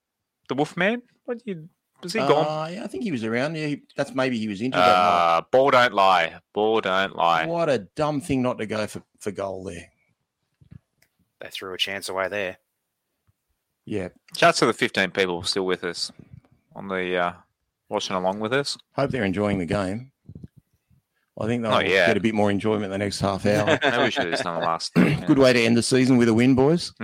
[0.48, 1.02] the Wolfman?
[1.24, 1.68] What you
[2.02, 2.46] was he gone?
[2.46, 3.56] Uh, yeah, I think he was around.
[3.56, 4.86] Yeah, he- that's maybe he was injured that.
[4.88, 6.36] Uh, ball don't lie.
[6.52, 7.46] Ball don't lie.
[7.46, 9.90] What a dumb thing not to go for, for goal there.
[11.40, 12.58] They threw a chance away there.
[13.84, 14.08] Yeah.
[14.36, 16.10] Shouts to the 15 people still with us
[16.74, 17.32] on the uh,
[17.88, 18.76] watching along with us.
[18.92, 20.10] Hope they're enjoying the game.
[21.40, 22.08] I think they'll Not yet.
[22.08, 23.78] get a bit more enjoyment the next half hour.
[23.82, 24.92] Maybe we should have just done the last.
[24.94, 25.24] thing, yeah.
[25.26, 26.92] Good way to end the season with a win, boys.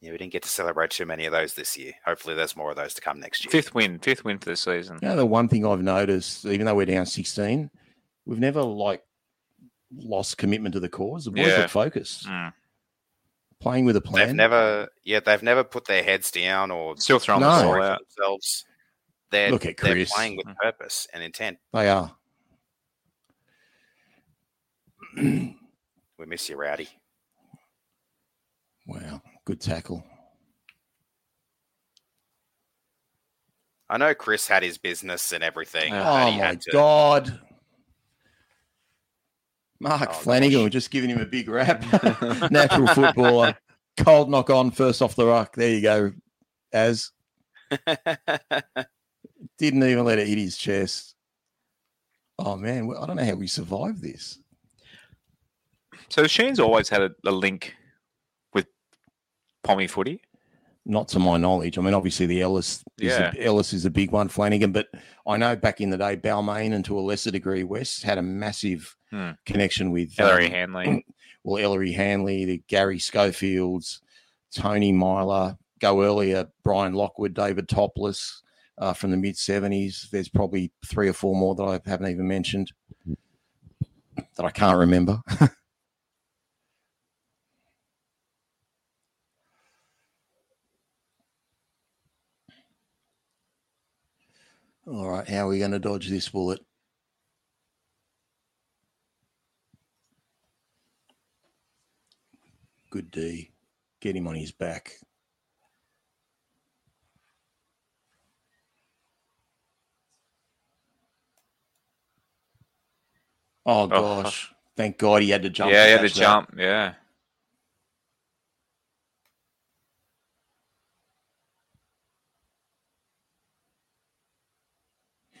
[0.00, 1.92] yeah, we didn't get to celebrate too many of those this year.
[2.04, 3.50] Hopefully, there's more of those to come next year.
[3.50, 4.98] Fifth win, fifth win for the season.
[5.02, 7.70] You know, the one thing I've noticed, even though we're down 16,
[8.26, 9.02] we've never like
[9.92, 11.24] lost commitment to the cause.
[11.24, 11.58] The boys Yeah.
[11.58, 12.52] look focused, Mm.
[13.60, 14.36] playing with a They've plan.
[14.36, 17.46] never, yeah, they've never put their heads down or Still throwing No.
[17.46, 17.98] the ball sorry for out.
[18.00, 18.64] themselves.
[19.30, 20.12] They're, Look at they're Chris.
[20.12, 21.58] playing with purpose and intent.
[21.72, 22.14] They are.
[26.18, 26.88] We miss you, Rowdy.
[28.86, 30.04] Wow, good tackle.
[33.88, 35.94] I know Chris had his business and everything.
[35.94, 37.40] Oh, and my to- god.
[39.80, 41.82] Mark Oh, Flanagan, we're just giving him a big rap.
[42.50, 43.56] Natural footballer.
[43.96, 45.54] Cold knock on, first off the rock.
[45.56, 46.12] There you go.
[46.70, 47.10] As
[49.56, 51.14] didn't even let it hit his chest.
[52.38, 54.40] Oh man, I don't know how we survived this.
[56.10, 57.77] So Shane's always had a, a link with
[59.62, 60.20] Pommy footy.
[60.86, 61.76] Not to my knowledge.
[61.76, 63.32] I mean, obviously the Ellis is Yeah.
[63.36, 64.88] a, Ellis is a big one, Flanagan, but
[65.26, 68.22] I know back in the day, Balmain and to a lesser degree West had a
[68.22, 69.30] massive Hmm.
[69.46, 71.04] connection with Ellery um, Hanley.
[71.44, 74.00] well, Ellery Hanley, the Garry Schofields,
[74.54, 78.40] Tony Myler, go earlier, Brian Lockwood, David Topliss
[78.78, 80.08] uh, from the mid 70s.
[80.10, 82.72] There's probably three or four more that I haven't even mentioned
[84.36, 85.20] that I can't remember.
[94.90, 96.60] All right, how are we going to dodge this bullet?
[102.90, 103.50] Good D.
[104.00, 104.92] Get him on his back.
[113.66, 114.22] Oh, oh.
[114.22, 114.50] gosh!
[114.76, 115.70] Thank God he had to jump.
[115.70, 116.20] yeah, to yeah, the catch that.
[116.20, 116.54] jump.
[116.56, 116.94] Yeah.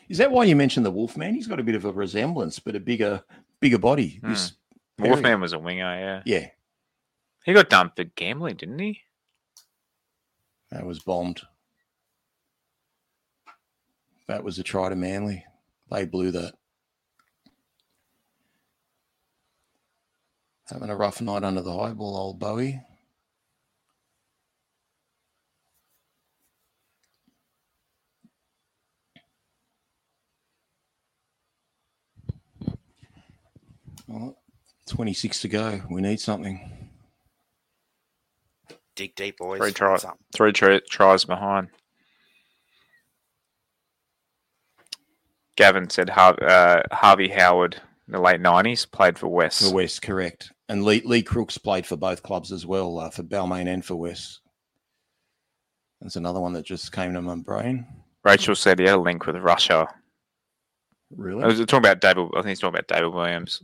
[0.08, 1.34] Is that why you mentioned the Wolfman?
[1.34, 3.22] He's got a bit of a resemblance, but a bigger,
[3.60, 4.18] bigger body.
[4.22, 4.30] Hmm.
[4.30, 4.52] This
[4.96, 5.10] Perry.
[5.10, 5.82] Wolfman was a winger.
[5.84, 6.22] Yeah.
[6.24, 6.46] Yeah,
[7.44, 9.02] He got dumped for gambling, didn't he?
[10.70, 11.40] that was bombed.
[14.26, 15.44] That was a try to Manly.
[15.90, 16.52] They blew that.
[20.68, 22.82] Having a rough night under the high ball, old Bowie.
[34.08, 34.36] Well,
[34.88, 35.82] 26 to go.
[35.90, 36.90] We need something.
[38.96, 39.60] Dig deep, boys.
[39.60, 39.98] Three try-
[40.34, 41.68] Three tri- tries behind.
[45.56, 49.62] Gavin said Har- uh, Harvey Howard in the late nineties played for West.
[49.68, 50.52] For West, correct.
[50.68, 53.96] And Lee, Lee Crooks played for both clubs as well, uh, for Balmain and for
[53.96, 54.40] West.
[56.00, 57.86] That's another one that just came to my brain.
[58.24, 59.88] Rachel said he had a link with Russia.
[61.10, 61.42] Really?
[61.42, 62.28] I was talking about David.
[62.34, 63.62] I think he's talking about David Williams.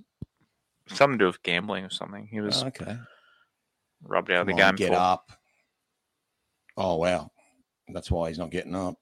[0.88, 2.26] Something to do with gambling or something.
[2.30, 2.98] He was Oh, okay.
[4.02, 4.74] rubbed out of the on, game.
[4.76, 4.96] get for.
[4.98, 5.32] up.
[6.76, 7.30] Oh, wow.
[7.88, 8.96] That's why he's not getting up.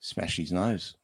[0.00, 0.96] Smash his nose.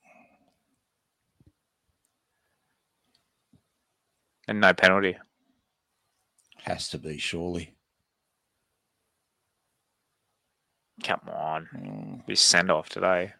[4.49, 5.15] and no penalty.
[6.63, 7.75] Has to be, surely.
[11.05, 13.35] Come on, Mm, be sent off today.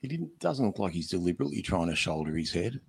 [0.00, 0.38] He didn't.
[0.38, 2.80] Doesn't look like he's deliberately trying to shoulder his head.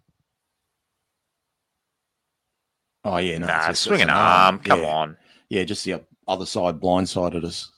[3.06, 4.60] Oh yeah, no, nah, it's swing an an arm.
[4.60, 4.88] Come Yeah.
[4.94, 5.18] on.
[5.50, 7.72] Yeah, just the other side blindsided us.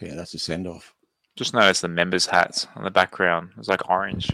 [0.00, 0.94] Yeah, that's a send off.
[1.36, 3.50] Just notice the members' hats on the background.
[3.52, 4.30] It was like orange.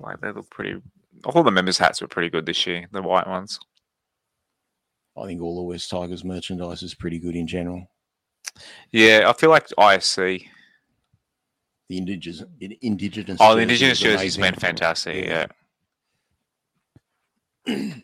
[0.00, 0.80] Like they look pretty.
[1.24, 2.86] All the members' hats were pretty good this year.
[2.92, 3.60] The white ones.
[5.16, 7.86] I think all the West Tigers merchandise is pretty good in general.
[8.90, 10.46] Yeah, I feel like ISC.
[11.88, 12.42] The indigenous,
[12.80, 13.36] indigenous.
[13.40, 15.24] Oh, the indigenous jerseys been fantastic.
[15.24, 15.30] Yeah.
[15.30, 15.46] Yeah.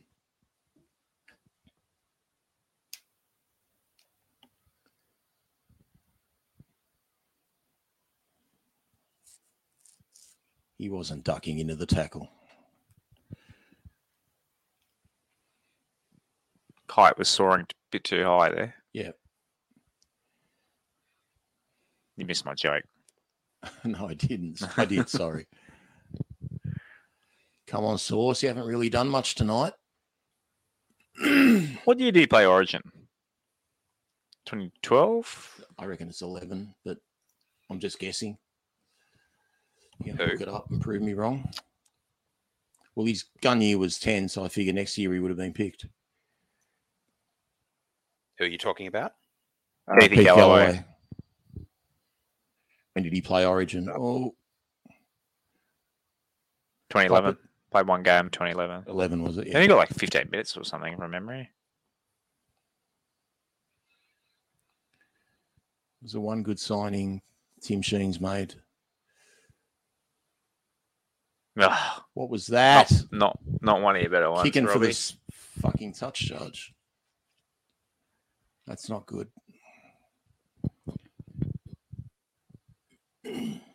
[10.79, 12.31] He wasn't ducking into the tackle.
[16.87, 18.75] Kite was soaring a bit too high there.
[18.93, 19.11] Yeah.
[22.17, 22.85] You missed my joke.
[23.85, 24.63] no, I didn't.
[24.77, 25.09] I did.
[25.09, 25.47] Sorry.
[27.69, 28.43] Come on, Source.
[28.43, 29.73] You haven't really done much tonight.
[31.85, 32.83] What year did he play Origin?
[34.47, 35.65] 2012?
[35.79, 36.99] I reckon it's 11, but
[37.71, 38.37] I'm just guessing.
[40.05, 40.33] You can Who?
[40.33, 41.51] look it up and prove me wrong.
[42.95, 45.55] Well, his gun year was 10, so I figure next year he would have been
[45.55, 45.87] picked.
[48.39, 49.13] Who are you talking about?
[49.91, 50.85] Uh, Keithy Pete Galloway.
[52.93, 53.89] When did he play Origin?
[53.89, 54.35] Oh,
[56.91, 57.39] 2011.
[57.71, 58.85] Played one game, 2011.
[58.89, 59.49] 11 was it?
[59.49, 61.51] And he got like 15 minutes or something from memory.
[66.01, 67.21] It was the one good signing
[67.61, 68.55] Tim Sheens made.
[71.61, 72.91] Ugh, What was that?
[73.11, 74.45] not, not not one of your better ones.
[74.45, 74.87] Kicking for Robbie.
[74.87, 75.17] this
[75.61, 76.73] fucking touch charge.
[78.67, 79.29] That's not good.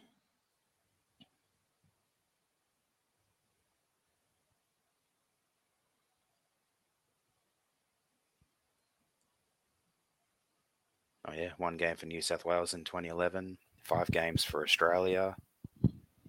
[11.35, 15.35] yeah, one game for New South Wales in 2011, five games for Australia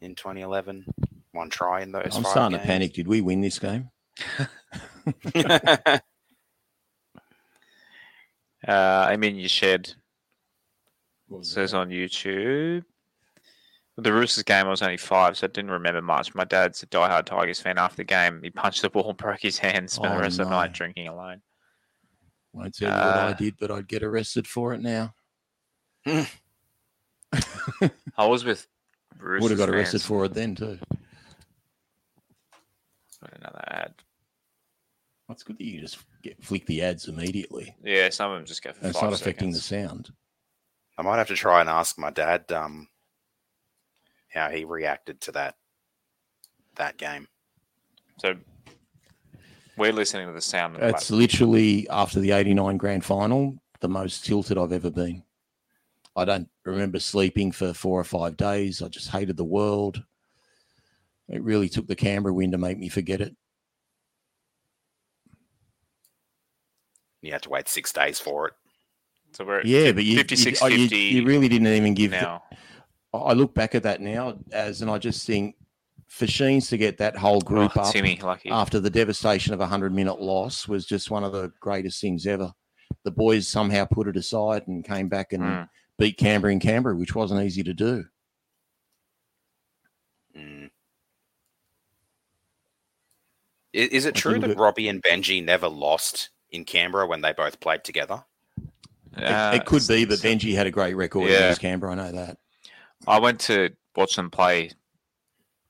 [0.01, 0.85] in 2011,
[1.33, 2.17] one try in those.
[2.17, 2.93] I'm five starting to panic.
[2.95, 3.91] Did we win this game?
[8.67, 9.93] Uh, I mean, you shared
[11.29, 11.77] What says that?
[11.79, 12.83] on YouTube.
[13.97, 16.35] The Roosters game, I was only five, so I didn't remember much.
[16.35, 17.79] My dad's a diehard Tigers fan.
[17.79, 20.47] After the game, he punched the ball, broke his hand, spent Oh, the rest of
[20.49, 21.43] the night drinking alone.
[22.55, 25.15] Won't tell you what I Uh, did, but I'd get arrested for it now.
[26.07, 26.27] I
[28.19, 28.67] was with
[29.19, 30.07] Roosters Would have got arrested fans.
[30.07, 30.79] for it then too.
[33.21, 33.95] Got Another ad.
[35.29, 37.75] That's good that you just get flick the ads immediately.
[37.83, 40.13] Yeah, some of them just go for And it's five not affecting the sound.
[40.99, 42.89] I might have to try and ask my dad um,
[44.29, 45.57] how he reacted to that
[46.77, 47.27] that game.
[48.21, 48.37] So
[49.77, 50.77] we're listening to the sound.
[50.77, 55.23] Of It's literally after the 89 grand final, the most tilted I've ever been.
[56.17, 58.81] I don't remember sleeping for four or five days.
[58.83, 60.03] I just hated the world.
[61.29, 63.35] It really took the Canberra win to make me forget it.
[67.23, 68.55] You had to wait six days for it.
[69.33, 71.95] so we're at Yeah, fif- but you, 56 you, you, 50 you really didn't even
[71.95, 72.11] give.
[72.11, 72.43] the- now.
[73.13, 75.55] I look back at that now as, and I just think
[76.09, 78.51] for Sheens to get that whole group Oh, up Timmy, lucky.
[78.51, 82.27] after the devastation of a 100 minute loss was just one of the greatest things
[82.27, 82.53] ever.
[83.05, 85.69] The boys somehow put it aside and came back and Mm.
[85.99, 88.05] beat Canberra in Canberra, which wasn't easy to do.
[90.37, 90.71] Mm.
[93.75, 97.21] I- Is, it I true that that- Robbie and Benji never lost in Canberra when
[97.23, 98.25] they both played together?
[99.17, 101.37] It- Uh, it, could be, but Benji had a great record Yeah.
[101.37, 101.93] against Canberra.
[101.93, 102.39] I know that.
[103.07, 104.71] I went to watch them play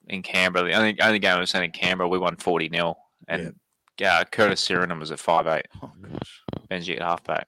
[0.09, 0.66] in Canberra.
[0.66, 2.96] The only, only game I was in Canberra, we won 40 0.
[3.28, 3.55] And
[3.98, 5.66] yeah, Curtis Sironen was at five eight.
[5.82, 6.42] Oh, gosh.
[6.70, 7.46] Benji at halfback.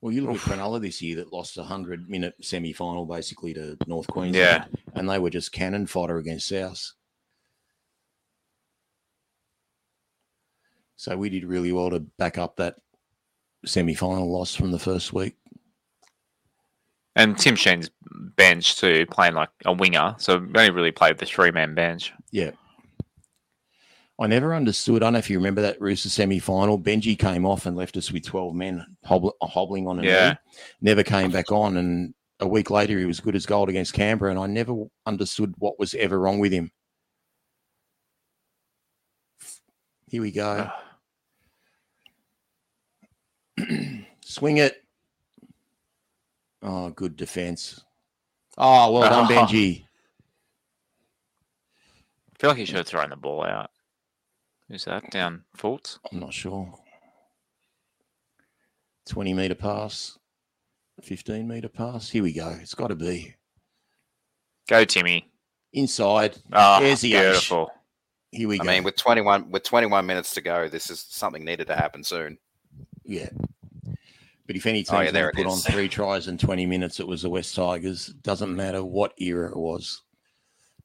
[0.00, 0.48] Well, you look Oof.
[0.48, 4.36] at Cronulla this year that lost a 100 minute semi final basically to North Queensland.
[4.36, 4.64] Yeah.
[4.94, 6.92] And they were just cannon fodder against South.
[10.96, 12.76] So we did really well to back up that
[13.64, 15.36] semi final loss from the first week.
[17.18, 17.90] And Tim Sheens'
[18.36, 20.14] bench too, playing like a winger.
[20.18, 22.12] So only really played the three man bench.
[22.30, 22.52] Yeah.
[24.20, 25.02] I never understood.
[25.02, 26.78] I don't know if you remember that Rooster semi final.
[26.78, 30.28] Benji came off and left us with 12 men hobble, hobbling on a Yeah.
[30.30, 30.36] knee.
[30.80, 31.76] Never came back on.
[31.76, 34.30] And a week later, he was good as gold against Canberra.
[34.30, 36.70] And I never understood what was ever wrong with him.
[40.06, 40.70] Here we go.
[40.70, 40.84] Ah.
[44.24, 44.84] Swing it.
[46.62, 47.84] Oh, good defense.
[48.56, 49.28] Oh, well done, Oh.
[49.46, 49.84] Benji.
[52.34, 53.70] I feel like he should have thrown the ball out.
[54.68, 55.10] Who's that?
[55.10, 55.98] Down Fultz?
[56.12, 56.72] I'm not sure.
[59.08, 60.18] 20 meter pass,
[61.02, 62.10] 15 meter pass.
[62.10, 62.48] Here we go.
[62.60, 63.34] It's got to be
[64.68, 65.30] Go, Timmy.
[65.72, 66.36] inside.
[66.52, 67.22] Oh, There's the H.
[67.22, 67.70] beautiful.
[68.32, 68.70] Here we I go.
[68.70, 72.04] I mean, with 21 with 21 minutes to go, this is something needed to happen
[72.04, 72.36] soon.
[73.04, 73.30] yeah.
[74.48, 76.38] But if any team's Oh, yeah, going there to it put on three tries in
[76.38, 78.06] 20 minutes, it was the West Tigers.
[78.06, 80.02] Doesn't matter what era it was.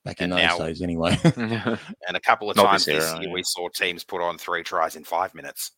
[0.03, 1.17] Back in And those now- days, anyway.
[2.07, 3.33] And a couple of Not times this this era, year, yeah.
[3.33, 5.71] we saw teams put on three tries in five minutes.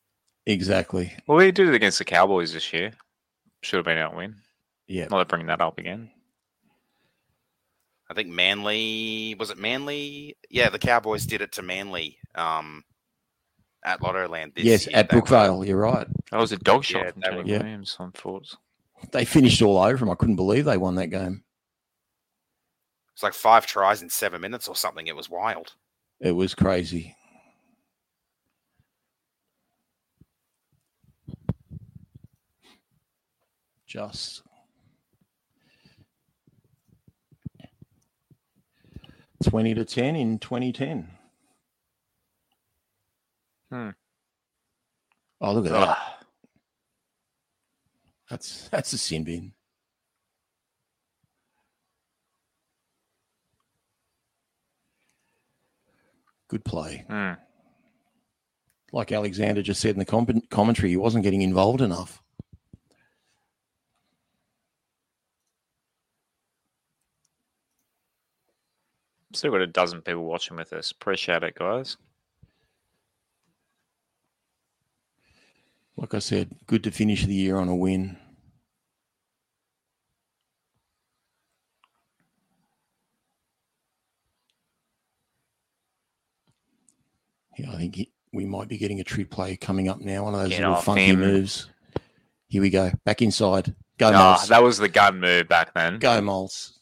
[0.47, 1.14] exactly.
[1.27, 2.91] well, we did it against the Cowboys this year.
[3.61, 4.35] Should have been out win.
[4.88, 5.05] Yeah.
[5.09, 6.09] Not bringing that up again.
[8.09, 10.38] I think Manly was it Manly?
[10.49, 12.84] Yeah, the Cowboys did it to Manly um,
[13.85, 14.95] at Lottoland this yes, year.
[14.97, 15.65] at They- Brookvale.
[15.65, 16.07] You're right.
[16.31, 17.57] That was a dog shot Yeah, from that Tony was- Yeah.
[17.59, 18.55] Williams on Fultz.
[19.11, 20.09] They finished all over him.
[20.11, 21.43] I couldn't believe they won that game.
[23.13, 25.07] It's like five tries in seven minutes or something.
[25.07, 25.75] It was wild.
[26.19, 27.15] It was crazy.
[33.87, 34.41] Just
[39.43, 41.09] twenty to ten in twenty ten.
[43.76, 43.89] Hmm.
[45.41, 45.97] Oh, look at that!
[48.30, 49.52] That's that's a sin bean.
[56.47, 57.03] Good play.
[57.10, 57.34] Hmm.
[58.93, 62.23] like Alexander just said in the com- commentary, he wasn't getting involved enough.
[69.34, 70.91] Still got a dozen people watching with us.
[70.91, 71.97] Appreciate it, guys.
[75.97, 78.17] Like I said, good to finish the year on a win.
[87.57, 90.23] Yeah, I think he, we might be getting a trip play coming up now.
[90.26, 91.19] One of those Get little funky him.
[91.19, 91.67] moves.
[92.49, 92.91] Here we go.
[93.05, 93.73] Back inside.
[93.97, 94.47] Go, Nah, Moles.
[94.49, 95.99] that was the gun move back then.
[95.99, 96.80] Go, Moles.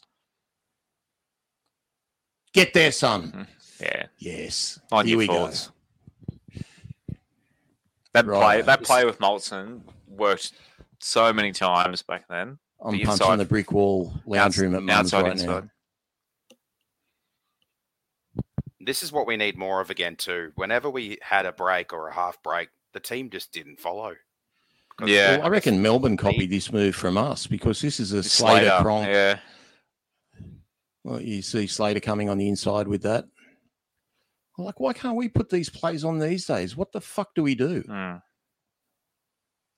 [2.52, 3.28] Get there, son.
[3.28, 3.42] Mm-hmm.
[3.80, 4.80] Yeah, Yes.
[5.04, 5.50] Here we go.
[8.14, 8.26] Thoughts.
[8.26, 8.40] That Right.
[8.40, 10.52] play, that play with Moltzen worked
[11.00, 12.58] so many times back then.
[12.84, 15.46] I'm The punching inside- the brick wall lounge Outs- room at Mum's right inside.
[15.64, 15.70] now.
[18.80, 20.52] This is what we need more of again too.
[20.56, 24.14] Whenever we had a break or a half break, the team just didn't follow.
[25.04, 25.38] Yeah.
[25.38, 28.78] Well, I reckon Melbourne copied this move from us because this is a It's Slater,
[28.82, 29.04] prong.
[29.06, 29.40] Yeah,
[31.02, 33.24] Well, you see Slater coming on the inside with that.
[34.56, 36.76] I'm like, why can't we put these plays on these days?
[36.76, 37.82] What the fuck do we do?
[37.82, 38.22] Mm.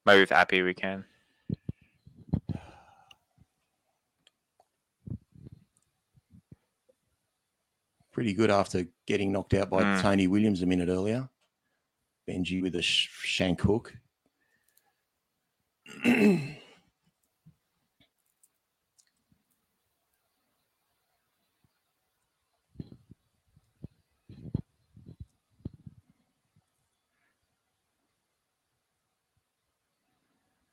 [0.04, 1.04] Maybe with Appy we can.
[8.12, 10.00] Pretty good after getting knocked out by mm.
[10.00, 11.28] Tony Williams a minute earlier.
[12.28, 13.94] Benji with a sh- shank hook.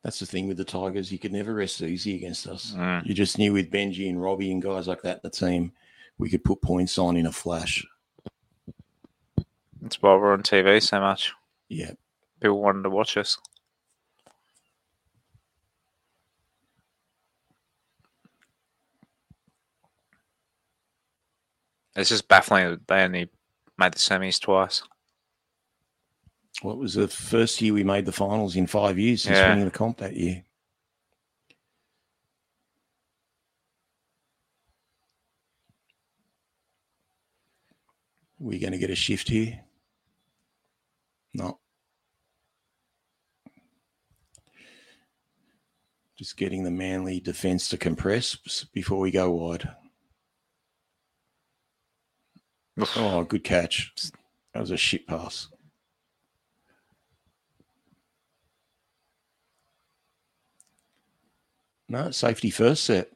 [0.04, 1.12] That's the thing with the Tigers.
[1.12, 2.74] You could never rest easy against us.
[2.76, 3.06] Mm.
[3.06, 5.72] You just knew with Benji and Robbie and guys like that, the team,
[6.18, 7.86] we could put points on in a flash.
[9.82, 11.32] That's why we're on TV so much.
[11.70, 11.92] Yeah.
[12.42, 13.38] People wanted to watch us.
[21.96, 23.30] It's just baffling that they only
[23.78, 24.84] made the semis twice.
[26.64, 29.50] What was the first year we made the finals in five years since Yeah.
[29.50, 30.46] winning the comp that year?
[38.40, 39.62] We're going to get a shift here?
[41.34, 41.60] No.
[46.18, 48.36] Just getting the manly defence to compress
[48.74, 49.70] before we go wide.
[52.96, 53.92] Oh, good catch.
[54.54, 55.48] That was a shit pass.
[61.94, 63.12] No, safety first set.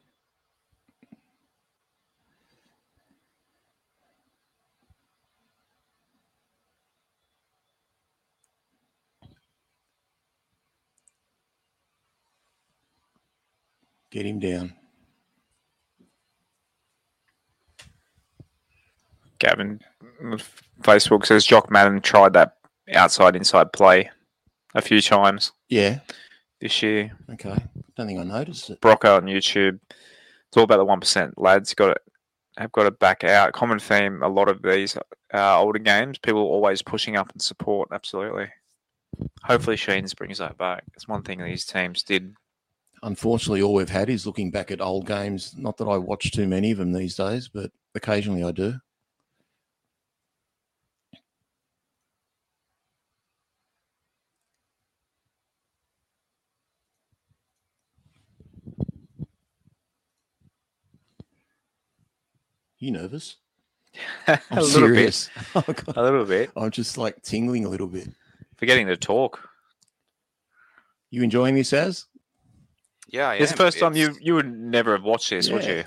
[14.12, 14.74] Get him down.
[19.40, 19.80] Gavin
[20.82, 22.58] Facebook says Jock Madden tried that
[22.94, 24.10] outside inside play
[24.74, 26.00] a few times Yeah.
[26.62, 27.12] this year.
[27.32, 27.58] Okay.
[27.98, 28.80] Don't think I noticed it.
[28.80, 29.80] Brocco on YouTube.
[29.90, 31.74] It's all about the one percent lads.
[31.74, 32.02] Got it.
[32.58, 33.54] Have got to back out.
[33.54, 34.22] Common theme.
[34.22, 34.96] A lot of these
[35.34, 37.90] uh, older games, people always pushing up and support.
[37.92, 38.50] Absolutely.
[39.44, 40.84] Hopefully, Sheens brings that back.
[40.94, 42.36] It's one thing these teams did.
[43.04, 45.56] Unfortunately, all we've had is looking back at old games.
[45.58, 48.76] Not that I watch too many of them these days, but occasionally I do.
[62.80, 63.38] You nervous?
[64.28, 65.30] a I'm little serious.
[65.56, 65.86] Oh, bit.
[65.86, 65.98] God.
[65.98, 66.52] A little bit.
[66.56, 68.10] I'm just like tingling a little bit.
[68.58, 69.50] Forgetting to talk.
[71.10, 72.06] You enjoying this, as?
[73.08, 73.58] Yeah, I It's the am.
[73.58, 75.78] first time you It's- you would never have watched this, would Yeah.
[75.78, 75.84] you?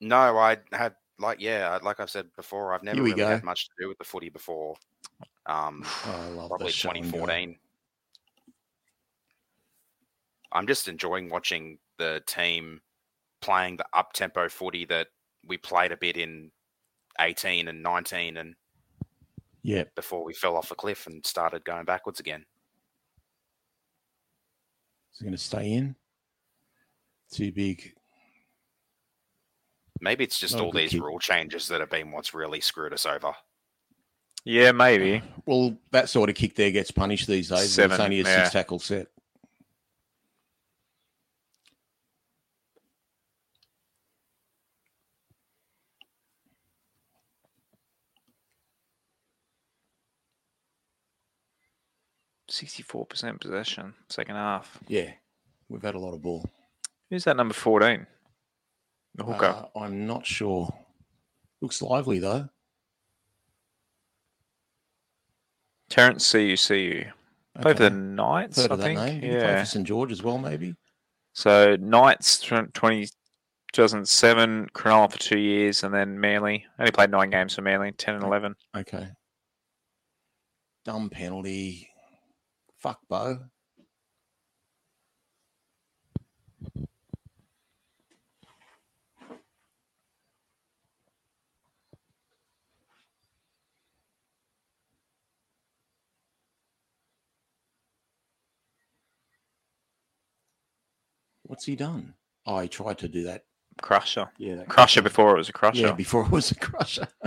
[0.00, 3.28] No, I had like yeah, like I've said before, I've never Here we really go.
[3.28, 4.76] had much to do with the footy before.
[5.46, 7.10] Um, Oh, I love probably the show and go.
[7.10, 7.58] 2014.
[10.52, 12.80] I'm just enjoying watching the team
[13.40, 15.08] playing the up tempo footy that
[15.46, 16.50] we played a bit in
[17.20, 18.54] 18 and 19 and
[19.62, 19.84] Yeah.
[19.94, 22.44] before we fell off a cliff and started going backwards again.
[25.12, 25.96] Is it going to stay in?
[27.30, 27.94] Too big.
[30.00, 31.02] Maybe it's just Not all these kick.
[31.02, 33.32] rule changes that have been what's really screwed us over.
[34.44, 35.22] Yeah, maybe.
[35.46, 37.72] Well, that sort of kick there gets punished these days.
[37.72, 38.42] Seven, it's only a yeah.
[38.42, 39.08] six tackle set.
[52.60, 54.78] Sixty-four percent possession, second half.
[54.88, 55.10] Yeah.
[55.68, 56.48] We've had a lot of ball.
[57.10, 58.06] Who's that number fourteen?
[59.14, 59.68] The hooker.
[59.74, 60.72] Uh, I'm not sure.
[61.60, 62.48] Looks lively, though.
[65.90, 67.04] Terence Seu Seu.
[67.60, 67.94] Play for the Okay.
[67.94, 69.00] Knights, Heard I of that think.
[69.00, 69.14] name.
[69.20, 69.60] He play Yeah.
[69.60, 69.86] for St.
[69.86, 70.74] George as well, maybe?
[71.34, 73.08] So Knights tw- 20,
[73.72, 76.66] 2007, Cronulla for two years, and then Manly.
[76.78, 78.56] Only played nine games for Manly, 10 and 11.
[78.74, 79.08] Okay.
[80.86, 81.90] Dumb penalty.
[82.86, 83.38] Fuck, Beau.
[101.42, 102.14] What's he done?
[102.46, 103.46] Oh, he tried to do that.
[103.82, 104.30] Crusher.
[104.38, 105.80] Yeah, that Crusher before it was a crusher.
[105.80, 107.08] Yeah, before it was a crusher.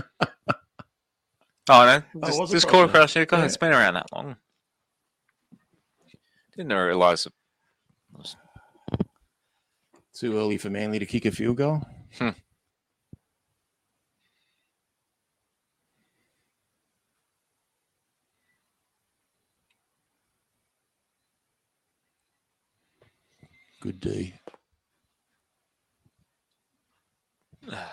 [1.71, 2.01] Oh, no.
[2.23, 3.27] Oh, it just call it crusher?
[3.27, 3.41] crusher.
[3.41, 3.45] Yeah.
[3.45, 4.37] It's been around that long.
[6.59, 7.31] Didn't realise it
[8.11, 8.35] was
[10.13, 11.81] Too early for Manly to kick a field goal.
[12.17, 12.31] Hmm.
[23.79, 24.33] Good D.
[27.71, 27.85] I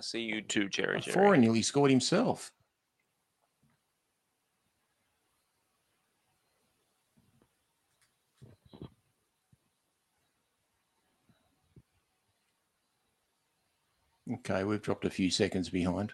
[0.00, 1.00] see you too, Jerry.
[1.00, 1.14] Jerry.
[1.14, 2.50] Foran nearly scored himself.
[14.32, 16.12] Okay, we've dropped a few seconds behind.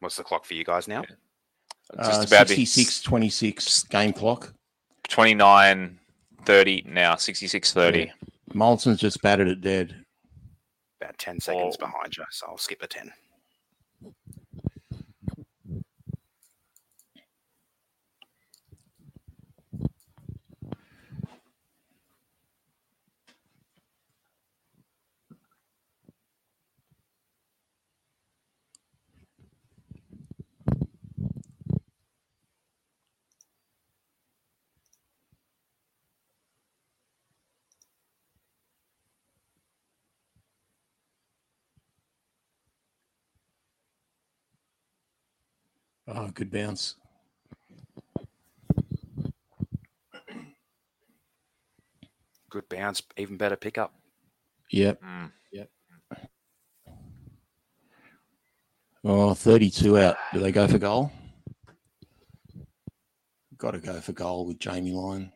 [0.00, 1.02] What's the clock for you guys now?
[1.02, 4.54] Just Uh, about the 66 26 game clock.
[5.08, 5.98] 29
[6.44, 7.98] 30 now, 66 30.
[8.04, 8.12] Yeah.
[8.54, 10.04] Moltzen's just batted it dead.
[11.00, 11.86] About 10 seconds Oh.
[11.86, 13.12] behind you, so I'll skip a 10.
[46.14, 46.96] Oh, good bounce.
[52.50, 53.94] Good bounce, even better pickup.
[54.70, 55.00] Yep.
[55.02, 55.32] Mm.
[59.04, 60.16] Oh, 32 out.
[60.32, 61.10] Do they go for goal?
[63.56, 65.32] Got to go for goal with Jamie Lyon.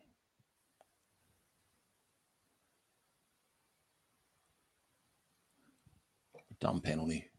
[6.59, 7.29] Dumb penalty.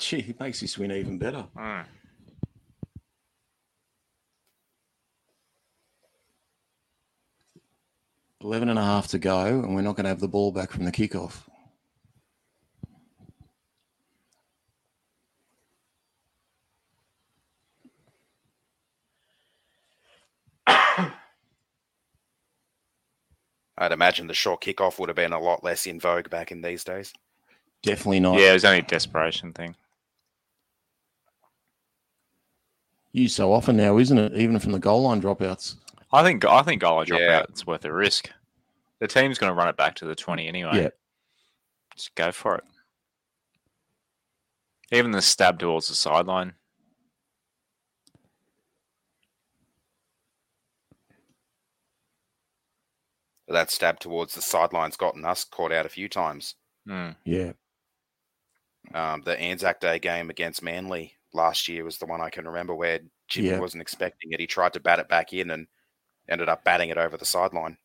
[0.00, 1.46] Gee, it makes this win even better.
[1.54, 1.84] Mm.
[8.42, 10.70] Eleven and a half to go, and we're not going to have the ball back
[10.70, 11.42] from the kickoff.
[23.76, 26.62] I'd imagine the short kickoff would have been a lot less in vogue back in
[26.62, 27.12] these days.
[27.82, 28.38] Definitely not.
[28.38, 29.76] Yeah, it was only a desperation thing.
[33.12, 34.34] Used so often now, isn't it?
[34.36, 35.76] Even from the goal line dropouts.
[36.12, 37.38] I think I think goal drop Yeah.
[37.38, 38.30] out it's worth a risk.
[39.00, 40.70] The team's going to run it back to the 20 anyway.
[40.74, 40.88] Yeah.
[41.96, 42.64] Just go for it.
[44.92, 46.54] Even the stab towards the sideline.
[53.48, 56.54] That stab towards the sideline's gotten us caught out a few times.
[56.88, 57.16] Mm.
[57.24, 57.52] Yeah.
[58.94, 62.74] Um, the Anzac Day game against Manly last year was the one I can remember
[62.74, 63.58] where Jimmy Yeah.
[63.60, 64.40] wasn't expecting it.
[64.40, 65.66] He tried to bat it back in and
[66.28, 67.76] ended up batting it over the sideline.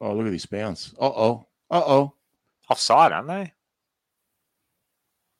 [0.00, 0.92] Oh, look at this bounce.
[1.00, 1.46] Uh oh.
[1.70, 2.12] Uh oh.
[2.68, 3.52] Offside, aren't they?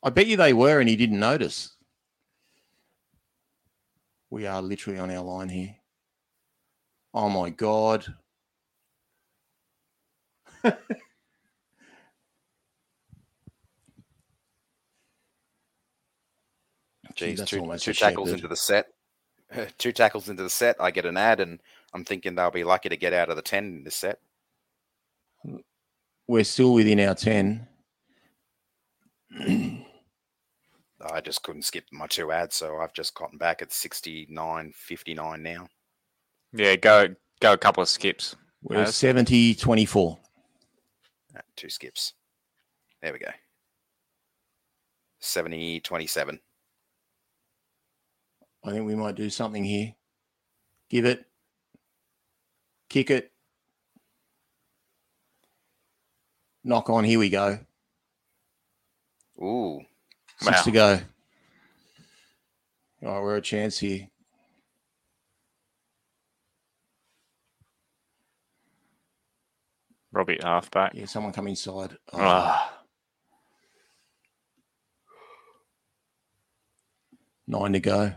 [0.02, 1.74] I bet you they were, and he didn't notice.
[4.30, 5.74] We are literally on our line here.
[7.14, 8.06] Oh my god.
[17.16, 18.86] Gee, Jeez, that's two, two tackles into the set.
[19.78, 20.74] Two tackles into the set.
[20.80, 21.60] I get an ad, and
[21.94, 24.18] I'm thinking they'll be lucky to get out of the 10 in this set.
[26.26, 27.68] We're still within our 10.
[29.38, 35.42] I just couldn't skip my two ads, so I've just gotten back at 69 59
[35.42, 35.68] now.
[36.52, 38.34] Yeah, go go a couple of skips.
[38.62, 38.96] We're Yes.
[38.96, 40.18] 70 24.
[41.36, 42.14] Uh, Two skips.
[43.00, 43.30] There we go.
[45.20, 46.40] 70 27.
[48.66, 49.94] I think we might do something here.
[50.90, 51.24] Give it.
[52.88, 53.30] Kick it.
[56.64, 57.04] Knock on.
[57.04, 57.60] Here we go.
[59.40, 59.82] Ooh,
[60.40, 60.62] Six Wow.
[60.64, 61.00] to go.
[63.04, 64.08] All right, we're a chance here.
[70.12, 70.94] Robbie halfback.
[70.94, 71.96] Yeah, someone come inside.
[72.12, 72.82] Oh, Ah,
[77.46, 78.12] Nine to go.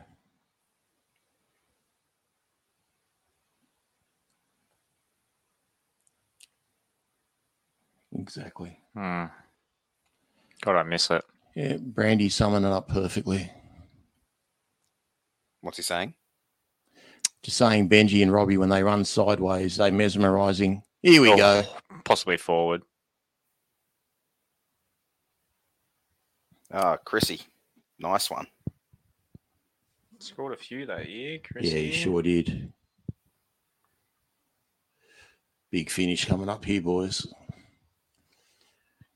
[8.21, 8.79] Exactly.
[8.93, 9.25] hmm.
[10.61, 11.23] God, I miss it.
[11.55, 13.49] Yeah, Brandy summing it up perfectly.
[15.61, 16.13] what's he saying?
[17.41, 20.83] Just saying, Benji and Robbie, when they run sideways, they mesmerising.
[21.01, 21.63] Here we Oh, go.
[22.03, 22.81] Possibly forward.
[26.71, 27.41] Ah, Chrissy.
[27.97, 28.47] Nice one.
[30.19, 31.65] Scored a few that year, Chris.
[31.65, 32.71] Yeah, he sure did.
[35.71, 37.25] Big finish coming up here, boys.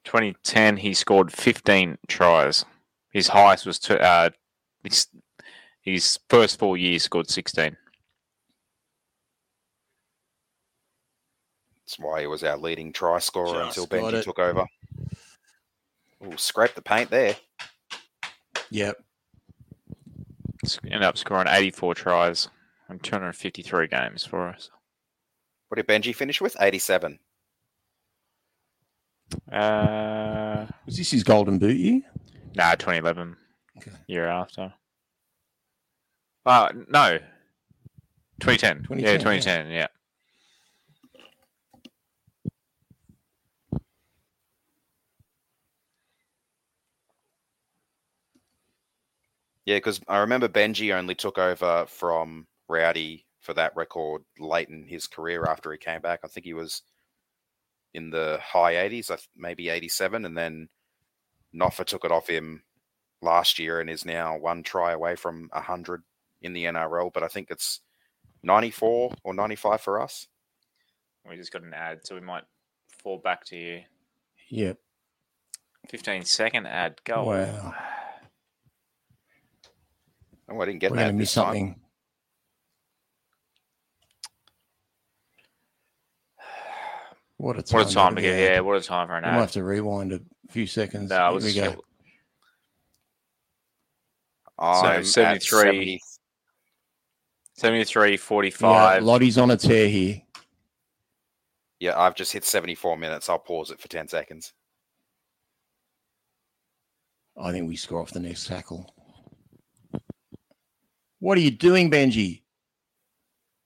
[0.04, 2.66] 2010, he scored 15 tries.
[3.12, 4.30] His highest was to, uh,
[4.84, 5.08] His,
[5.82, 7.78] his first four years scored 16.
[11.86, 14.24] That's why he was our leading try scorer Just until Benji it.
[14.24, 14.66] took over.
[16.26, 17.36] Ooh, scrape the paint there.
[18.72, 18.98] Yep.
[20.64, 22.48] S- Ended up scoring 84 tries
[22.90, 24.70] in 253 games for us.
[25.68, 26.56] What did Benji finish with?
[26.60, 27.20] 87.
[29.52, 32.02] Uh, Was this his golden boot year?
[32.56, 33.36] nah, 2011.
[33.78, 33.92] Okay.
[34.08, 34.74] Year after.
[36.46, 37.20] Uh, no.
[38.42, 38.84] 2010.
[38.84, 39.18] 2010, yeah, yeah.
[39.18, 39.88] 2010, yeah.
[49.66, 54.86] Yeah, because I remember Benji only took over from Rowdy for that record late in
[54.88, 56.20] his career after he came back.
[56.24, 56.82] I think he was
[57.94, 60.70] in the high 80s, maybe 87, and then
[61.54, 62.64] Noffa took it off him
[63.22, 66.04] last year and is now one try away from 100
[66.42, 67.14] in the NRL.
[67.14, 67.80] But I think it's
[68.44, 70.28] 94 or 95 for us.
[71.30, 72.44] We just got an ad, so we might
[73.02, 73.82] fall back to you.
[74.50, 74.78] Yep.
[75.90, 77.02] 15 second ad.
[77.04, 77.26] Go.
[77.26, 77.74] Wow.
[80.50, 81.76] Oh, I didn't get We're that going to miss this time.
[87.44, 87.80] What a time.
[87.82, 89.42] What a time to get get, yeah, what a time for an We might ad.
[89.42, 91.10] have to rewind a few seconds.
[91.10, 91.76] No, Here was we go.
[94.58, 95.40] I'm at 73.
[95.42, 96.00] 70
[97.56, 99.04] 73, Yeah, 45.
[99.04, 100.22] Lottie's on a tear here.
[101.82, 103.28] Yeah, I've just hit 74 minutes.
[103.28, 104.54] I'll pause it for 10 seconds.
[107.38, 108.90] I think we score off the next tackle.
[111.20, 112.44] What are you doing, Benji?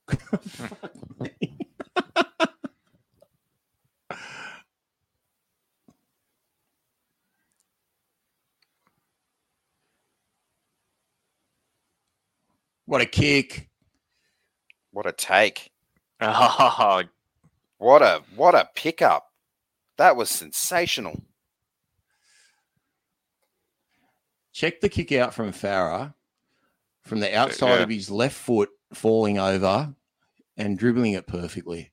[12.88, 13.70] what a kick.
[14.92, 15.72] What a take.
[16.20, 17.04] Oh,
[17.80, 19.28] What a what a pickup.
[20.00, 21.22] That was sensational.
[24.52, 26.16] Check the kick out from Farah
[27.04, 27.84] from the outside Yeah.
[27.84, 29.94] of his left foot falling over
[30.58, 31.92] and dribbling it perfectly.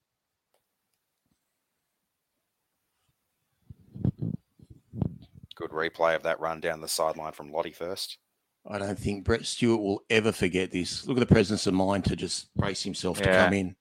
[5.56, 8.18] Good replay of that run down the sideline from Lottie first.
[8.66, 11.06] I don't think Brett Stewart will ever forget this.
[11.06, 13.76] Look at the presence of mind to just brace himself to come in.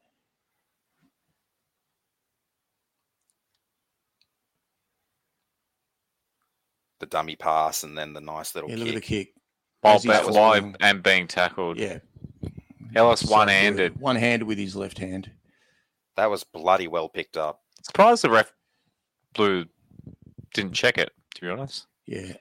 [6.99, 9.27] The dummy pass and then the nice little Yeah, look at the kick.
[9.27, 9.35] kick.
[9.81, 10.75] that As he's was while falling.
[10.79, 11.77] and being tackled.
[11.77, 11.99] Yeah.
[12.95, 13.99] Ellis so one handed.
[13.99, 15.31] One-handed with his left hand.
[16.15, 17.61] That was bloody well picked up.
[17.81, 18.53] Surprised the ref
[19.33, 19.65] blue
[20.53, 21.87] didn't check it, to be honest.
[22.05, 22.33] Yeah.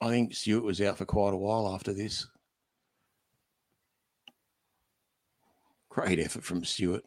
[0.00, 2.26] I think Stewart was out for quite a while after this.
[5.88, 7.02] Great effort from Stewart.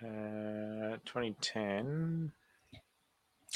[0.00, 2.30] Uh, 2010.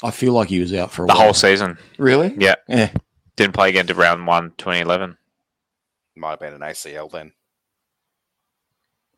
[0.03, 1.23] I feel like he was out for a The while.
[1.23, 1.77] whole season.
[1.97, 2.33] Really?
[2.37, 2.55] Yeah.
[2.67, 2.91] Yeah.
[3.37, 5.17] Didn't play again to round one, 2011.
[6.15, 7.31] Might have been an ACL then.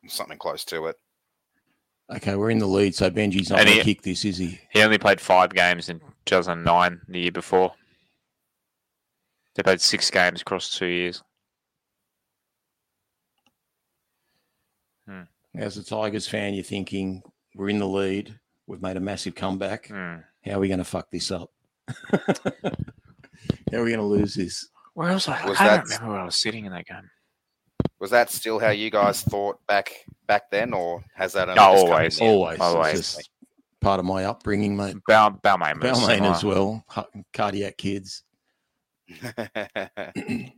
[0.06, 0.96] Something close to it.
[2.14, 4.60] Okay, we're in the lead, so Benji's not going to kick this, is he?
[4.70, 7.72] He only played five games in 2009, the year before.
[9.56, 11.22] They played six games across two years.
[15.54, 17.22] As a Tigers fan, you're thinking
[17.54, 18.38] we're in the lead.
[18.66, 19.86] We've made a massive comeback.
[19.88, 20.16] Hmm.
[20.44, 21.50] How are we going to fuck this up?
[22.12, 22.18] How
[23.78, 24.68] are we going to lose this?
[24.92, 25.48] Where was I?
[25.48, 27.08] Was I that- don't remember where I was sitting in that game.
[27.98, 29.90] Was that still how you guys thought back
[30.26, 31.86] back then, or has that only No, just
[32.20, 32.58] come in always.
[32.58, 32.60] Always.
[32.60, 32.92] Always.
[32.96, 33.30] Just
[33.80, 34.96] part of my upbringing, mate.
[35.06, 36.84] Bal- Balmain Balmain as well.
[37.32, 38.22] Cardiac kids.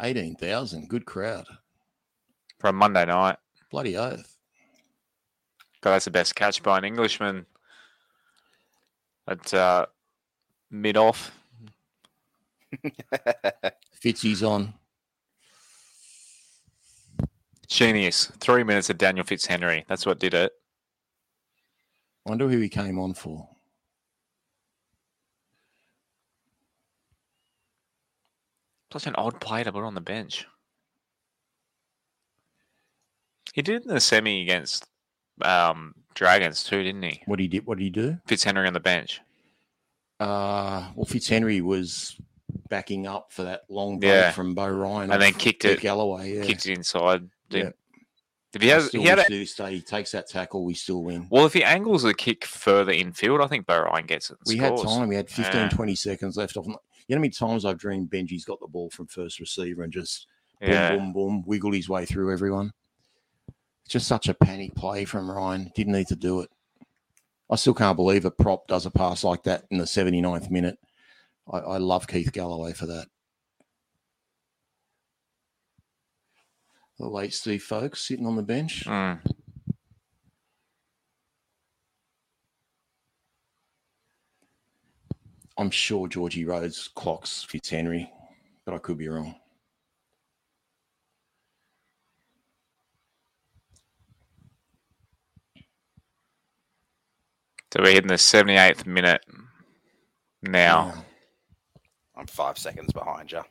[0.00, 0.88] 18,000.
[0.88, 1.46] Good crowd.
[2.58, 3.36] for a Monday night.
[3.70, 4.36] Bloody oath.
[5.80, 7.44] God, that's the best catch by an Englishman
[9.26, 9.86] at uh,
[10.70, 11.32] mid off.
[14.02, 14.74] Fitzy's on.
[17.72, 18.26] Genius.
[18.38, 19.84] Three minutes of Daniel Fitzhenry.
[19.88, 20.52] That's what did it.
[22.26, 23.48] Wonder who he came on for.
[28.92, 30.46] Such an odd player to put on the bench.
[33.54, 34.86] He did in the semi against
[35.42, 37.22] um, Dragons too, didn't he?
[37.26, 37.66] What he did?
[37.66, 38.18] What did he do?
[38.26, 39.20] Fitzhenry on the bench.
[40.20, 42.16] Uh, well, Fitzhenry was
[42.68, 44.30] backing up for that long break Yeah.
[44.30, 45.10] from Beau Ryan.
[45.10, 46.34] And then kicked it- Galloway.
[46.36, 46.44] Yeah.
[46.44, 47.28] Kicked it inside.
[47.58, 47.70] Yeah.
[48.54, 51.02] If he has, he had a, to this day he takes that tackle, we still
[51.02, 51.26] win.
[51.30, 54.36] well, if he angles the kick further infield, I think Ryan gets it.
[54.46, 55.08] We had time.
[55.08, 55.68] We had 15, Yeah.
[55.70, 56.56] 20 seconds left.
[56.58, 56.66] Off.
[56.66, 59.92] You know how many times I've dreamed Benji's got the ball from first receiver and
[59.92, 60.26] just
[60.60, 62.72] boom, Yeah, boom, boom, wiggle his way through everyone.
[63.84, 65.72] It's just such a panic play from Ryan.
[65.74, 66.50] Didn't need to do it.
[67.50, 70.78] I still can't believe a prop does a pass like that in the 79th minute.
[71.50, 73.08] I, I love Keith Galloway for that.
[76.98, 78.84] The late Steve Folkes sitting on the bench.
[78.86, 79.18] Mm.
[85.58, 88.08] I'm sure Georgie Rose clocks Fitzhenry,
[88.64, 89.34] but I could be wrong.
[97.72, 99.24] So we're hitting the 78th minute
[100.42, 100.92] now.
[100.94, 101.00] Yeah.
[102.16, 103.42] I'm five seconds behind you.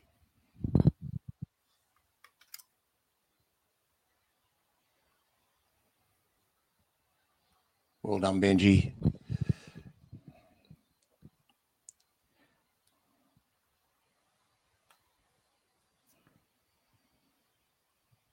[8.02, 8.92] Well done, Benji.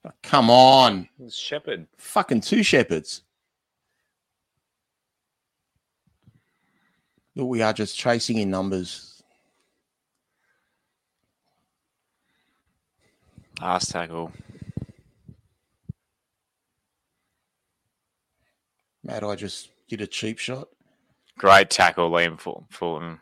[0.04, 1.08] Oh, Come on.
[1.30, 1.86] Shepherd.
[1.98, 3.22] Fucking two shepherds.
[7.36, 9.22] Look, we are just chasing in numbers.
[13.60, 14.32] Ass tackle.
[19.10, 20.68] Matt, I just did a cheap shot.
[21.36, 23.18] Great tackle, Liam Ful- Fulton.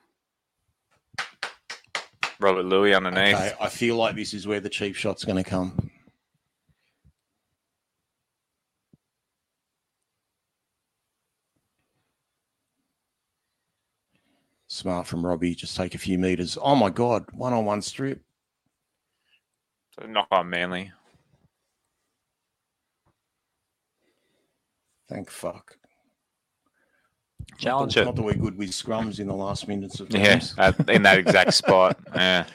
[2.41, 3.35] Robert Lui underneath.
[3.35, 5.91] Okay, I feel like this is where the cheap shot's going to come.
[14.67, 15.55] Smart from Robbie.
[15.55, 16.59] Just take a few meters.
[16.61, 17.25] Oh my God.
[17.33, 18.21] One on one strip.
[20.07, 20.93] Knock on Manly.
[25.09, 25.77] Thank fuck.
[27.59, 28.05] Challenge not, it.
[28.05, 30.55] Not that we're good with scrums in the last minutes of Yeah, games.
[30.59, 31.99] at- in that exact spot.
[32.15, 32.47] Yeah.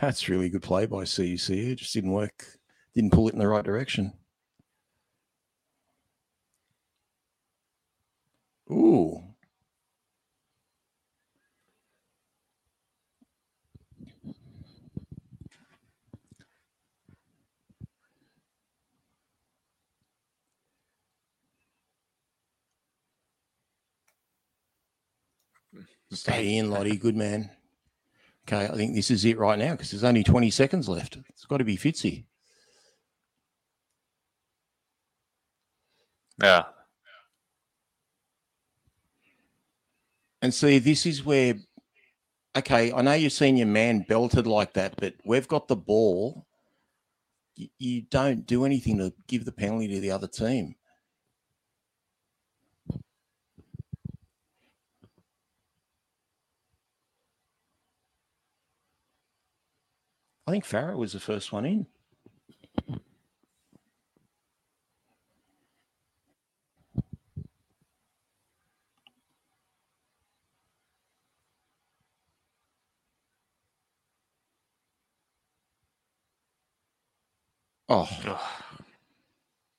[0.00, 1.50] That's really good play by CUC.
[1.72, 2.46] It just didn't work.
[2.94, 4.14] Didn't pull it in the right direction.
[8.70, 9.29] Ooh.
[26.12, 26.96] Stay in, Lottie.
[26.96, 27.50] Good man.
[28.48, 31.18] Okay, I think this is it right now because there's only 20 seconds left.
[31.28, 32.24] It's got to be Fitzy.
[36.42, 36.64] Yeah.
[40.42, 41.54] And see, this is where,
[42.56, 46.46] okay, I know you've seen your man belted like that, but we've got the ball.
[47.56, 50.74] You, you don't do anything to give the penalty to the other team.
[60.50, 61.86] I think Farah was the first one in.
[77.88, 78.08] Oh,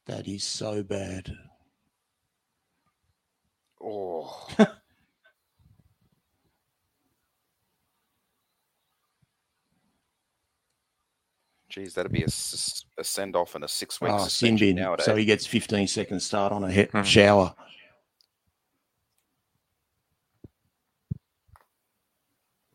[0.06, 1.34] that is so bad.
[3.84, 4.48] Oh,
[11.72, 14.76] geez, that'd be a send off and a six week Oh, sin suspension bin.
[14.84, 15.06] nowadays.
[15.06, 17.06] So he gets 15 second start on a he- Mhm.
[17.06, 17.56] shower.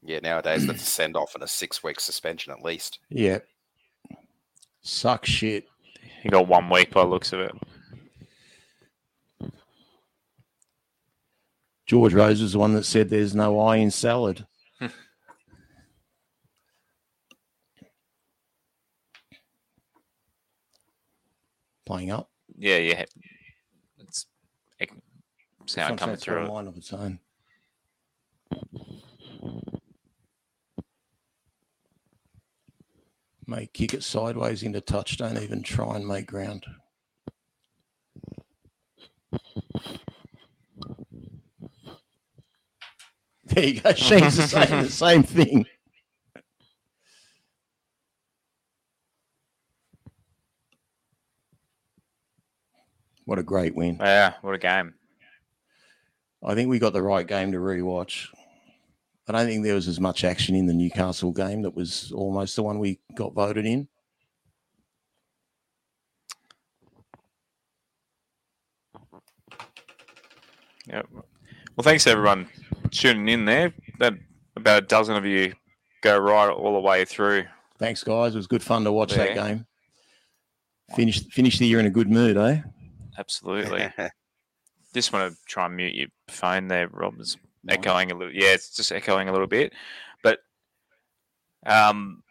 [0.03, 3.01] yeah, nowadays that's a send off and a six week suspension at least.
[3.09, 3.39] Yeah.
[4.83, 5.67] Suck shit.
[6.23, 7.53] He got one week by the looks of it.
[11.87, 14.47] George Rose was the one that said there's no eye in salad.
[21.87, 22.31] Playing up.
[22.59, 23.05] Yeah, yeah.
[23.99, 24.27] It's
[24.79, 24.91] it,
[25.67, 27.21] sound coming it's a through line of its own.
[33.47, 35.17] May kick it sideways into touch.
[35.17, 36.67] Don't even try and make ground.
[43.45, 43.93] There you go.
[43.95, 45.67] Shane's same, the same thing.
[53.27, 53.99] What a great win.
[54.01, 54.95] Yeah, what a game.
[56.45, 58.29] I think we got the right game to rewatch.
[59.29, 62.55] I don't think there was as much action in the Newcastle game that was almost
[62.55, 63.89] the one we got voted in.
[70.87, 71.09] Yep.
[71.13, 72.49] Well, thanks everyone
[72.93, 73.75] tuning in there.
[73.99, 74.15] That
[74.55, 75.53] about a dozen of you
[76.01, 77.45] go right all the way through.
[77.79, 78.35] Thanks, guys.
[78.35, 79.27] It was good fun to watch yeah.
[79.27, 79.67] that game.
[80.95, 82.61] Finish finish the year in a good mood, eh?
[83.19, 83.89] Absolutely.
[84.95, 87.15] Just want to try and mute your phone there, Rob.
[87.19, 87.37] It's
[87.69, 88.33] echoing a little.
[88.33, 89.73] Yeah, it's just echoing a little bit.
[90.23, 90.39] But
[91.67, 92.23] um,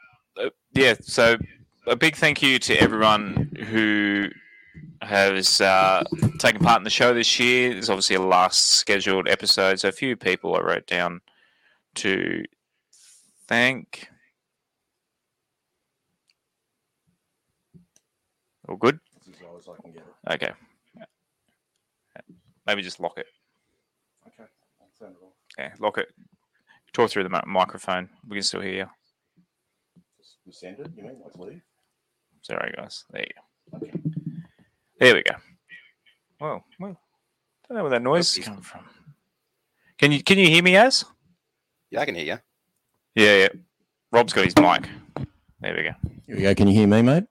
[0.42, 0.96] uh, yeah.
[1.02, 1.38] So
[1.86, 4.30] a big thank you to everyone who
[5.02, 6.04] has uh,
[6.40, 7.74] taken part in the show this year.
[7.74, 11.22] There's obviously a last scheduled episode, so a few people I wrote down
[11.96, 12.44] to
[13.48, 14.08] thank.
[18.68, 19.00] All good.
[20.32, 20.52] Okay.
[22.68, 23.28] Maybe just lock it.
[24.28, 24.50] Okay.
[25.00, 25.34] turn it off.
[25.58, 26.08] Yeah, lock it.
[26.94, 28.10] Talk through the microphone.
[28.28, 28.86] We can still hear you.
[30.52, 31.18] Send it, you mean?
[31.24, 31.62] Let's leave.
[32.42, 33.04] Sorry, guys.
[33.10, 33.78] There you go.
[33.78, 33.94] Okay.
[35.00, 35.36] There we go.
[36.40, 36.98] Well, well,
[37.68, 38.86] don't know where that noise is coming from.
[39.98, 41.04] Can you can you hear me, as?
[41.90, 42.40] yeah, I can hear you.
[43.16, 43.48] Yeah, yeah.
[44.12, 44.88] Rob's got his mic.
[45.62, 45.92] There we go.
[46.28, 46.54] Here we go.
[46.56, 47.24] Can you hear me, mate?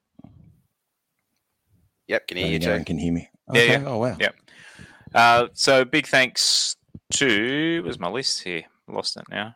[2.07, 2.71] Yep, can hear you, Maybe Jay.
[2.71, 3.29] Darren can hear me.
[3.53, 3.71] Yeah, Okay.
[3.71, 3.83] yeah.
[3.87, 4.17] Oh wow.
[4.19, 4.29] Yeah.
[5.15, 6.75] Uh, so big thanks
[7.13, 8.63] to where's my list here?
[8.87, 9.55] Lost it now.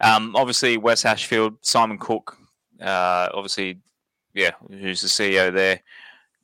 [0.00, 2.38] Um, obviously West Ashfield, Simon Cook,
[2.80, 3.80] uh, obviously,
[4.32, 5.80] yeah, who's the CEO there,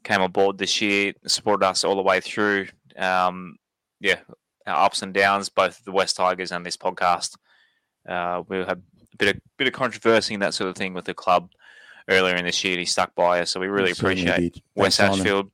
[0.03, 2.67] came on board this year, supported us all the way through.
[2.97, 3.57] Um,
[4.01, 4.19] yeah,
[4.67, 7.37] our ups and downs, both the West Tigers and this podcast.
[8.09, 11.05] Uh, we had a bit of bit of controversy and that sort of thing with
[11.05, 11.51] the club
[12.09, 12.77] earlier in this year.
[12.77, 14.61] He stuck by us, so we really appreciate.
[14.75, 15.51] West Ashfield,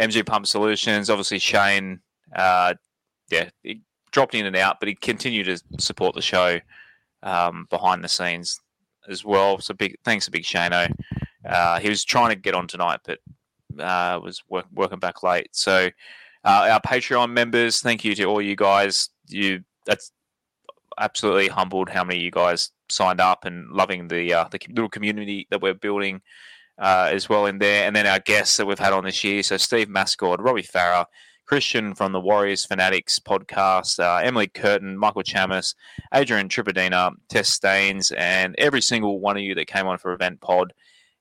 [0.00, 2.00] MG Pump Solutions, obviously Shane.
[2.34, 2.74] Uh,
[3.30, 6.58] yeah, he dropped in and out, but he continued to support the show
[7.22, 8.60] um, behind the scenes
[9.08, 9.58] as well.
[9.58, 10.92] So big thanks to Big Shano.
[11.44, 13.18] Uh, he was trying to get on tonight, but
[13.78, 15.48] uh, was work, working back late.
[15.52, 15.90] So
[16.44, 19.10] uh, our Patreon members, thank you to all you guys.
[19.28, 20.12] You that's
[20.98, 24.88] absolutely humbled how many of you guys signed up and loving the uh, the little
[24.88, 26.22] community that we're building
[26.78, 27.86] uh, as well in there.
[27.86, 29.42] And then our guests that we've had on this year.
[29.42, 31.06] So Steve Mascord, Robbie Farah,
[31.46, 35.74] Christian from the Warriors Fanatics podcast, uh, Emily Curtin, Michael Chammas,
[36.12, 40.40] Adrian Tripadina, Tess Staines, and every single one of you that came on for Event
[40.40, 40.72] Pod.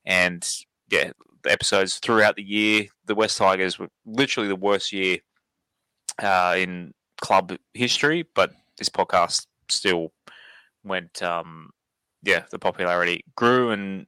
[0.06, 0.48] And
[0.90, 1.12] yeah,
[1.44, 2.88] the episodes throughout the year.
[3.06, 5.18] The West Tigers were literally the worst year
[6.22, 10.14] uh, in club history, but this podcast still
[10.84, 11.22] went.
[11.22, 11.70] Um,
[12.24, 14.08] yeah, the popularity grew, and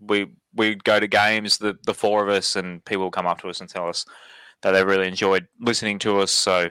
[0.00, 3.40] we we'd go to games, the the four of us, and people would come up
[3.42, 4.04] to us and tell us
[4.64, 6.30] that they really enjoyed listening to us.
[6.32, 6.70] So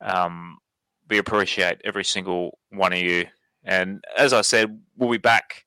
[0.00, 0.58] um,
[1.08, 3.26] we appreciate every single one of you.
[3.64, 5.64] And as I said, we'll be back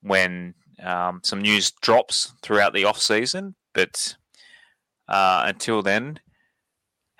[0.00, 3.56] when um, some news drops throughout the off season.
[3.74, 4.16] But
[5.06, 6.18] uh, until then,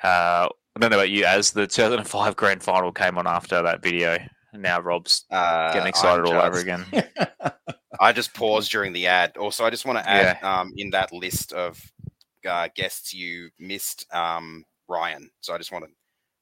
[0.03, 1.27] uh, I don't know about you.
[1.27, 4.19] As the 2005 grand final came on after that video,
[4.55, 6.87] and now Rob's Uh, getting excited I'm all over again.
[8.01, 9.37] I just paused during the ad.
[9.37, 11.79] Also, I just want to add um, in that list of
[12.47, 15.31] uh, guests you missed um, Ryan.
[15.41, 15.91] So I just want to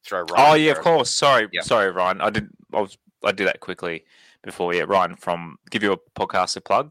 [0.05, 0.53] throw Ryan.
[0.53, 1.11] Oh yeah, of course.
[1.11, 1.63] Sorry, Yeah.
[1.63, 2.21] sorry, Ryan.
[2.21, 2.49] I did.
[2.73, 2.97] I was.
[3.25, 4.05] I did that quickly
[4.43, 4.75] before.
[4.75, 6.91] Yeah, Ryan from give you a podcast to plug.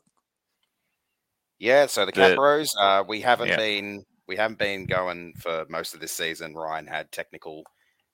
[1.60, 3.58] Yeah, so the The- Cat uh, we haven't Yeah.
[3.58, 6.56] been we haven't been going for most of this season.
[6.56, 7.64] Ryan had technical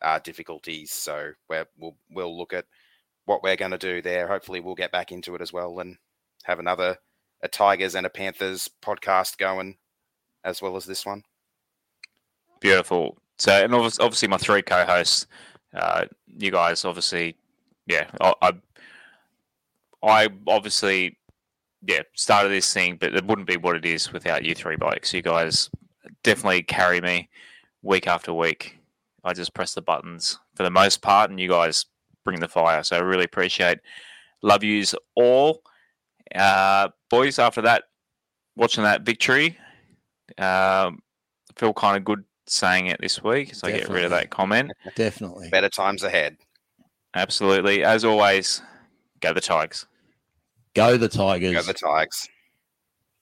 [0.02, 2.66] uh, difficulties, so we're, we'll we'll look at
[3.26, 4.28] what we're going to do there.
[4.28, 5.98] Hopefully, we'll get back into it as well and
[6.44, 6.98] have another
[7.42, 9.78] a Tigers and a Panthers podcast going
[10.44, 11.24] as well as this one.
[12.60, 13.18] Beautiful.
[13.38, 15.28] So, and obviously my three co-hosts,
[15.74, 16.06] uh,
[16.38, 17.38] you guys, obviously,
[17.88, 18.54] yeah, I, I,
[20.04, 21.18] I obviously,
[21.88, 25.14] yeah, started this thing, but it wouldn't be what it is without you three bikes.
[25.14, 25.70] You guys
[26.24, 27.30] definitely carry me
[27.82, 28.78] week after week.
[29.24, 31.86] I just press the buttons for the most part, and you guys
[32.26, 32.84] bring the fire.
[32.84, 33.80] So I really appreciate.
[34.42, 35.62] Love yous all,
[36.36, 37.40] uh, boys.
[37.40, 37.86] After that,
[38.56, 39.58] watching that victory,
[40.38, 41.00] um,
[41.56, 44.72] feel kind of good saying it this week, so I get rid of that comment.
[44.96, 45.50] Definitely.
[45.50, 46.38] Better times ahead.
[47.14, 48.62] Absolutely, as always,
[49.20, 49.86] go the Tigers.
[50.74, 51.54] Go the Tigers.
[51.54, 52.28] Go the Tigers.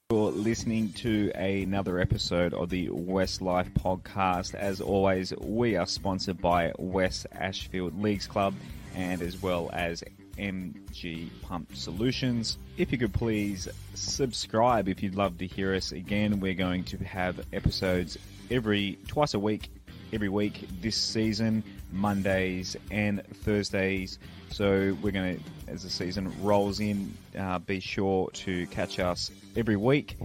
[0.09, 4.55] You're listening to another episode of the West Life podcast.
[4.55, 8.53] As always, we are sponsored by West Ashfield Leagues Club
[8.95, 10.03] and as well as
[10.38, 12.57] MG Pump Solutions.
[12.77, 16.39] If you could please subscribe if you'd love to hear us again.
[16.39, 18.18] We're going to have episodes
[18.51, 19.69] every twice a week,
[20.14, 24.19] every week this season, Mondays and Thursdays.
[24.49, 29.31] So we're going to, as the season rolls in, uh, be sure to catch us
[29.55, 30.18] every week.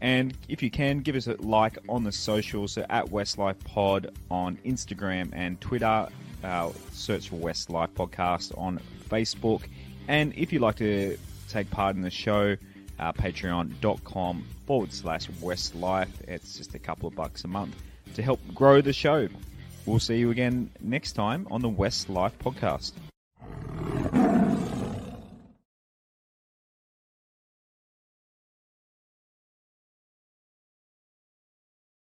[0.00, 4.12] And if you can, give us a like on the socials, so at Westlife Pod
[4.30, 6.08] on Instagram and Twitter.
[6.42, 8.80] Uh, search for Westlife Podcast on
[9.12, 9.62] Facebook.
[10.08, 11.18] And if you'd like to
[11.48, 12.56] take part in the show,
[12.98, 16.08] uh, patreon.com forward slash Westlife.
[16.26, 17.76] It's just a couple of bucks a month
[18.14, 19.28] to help grow the show.
[19.86, 22.92] We'll see you again next time on the West Life Podcast.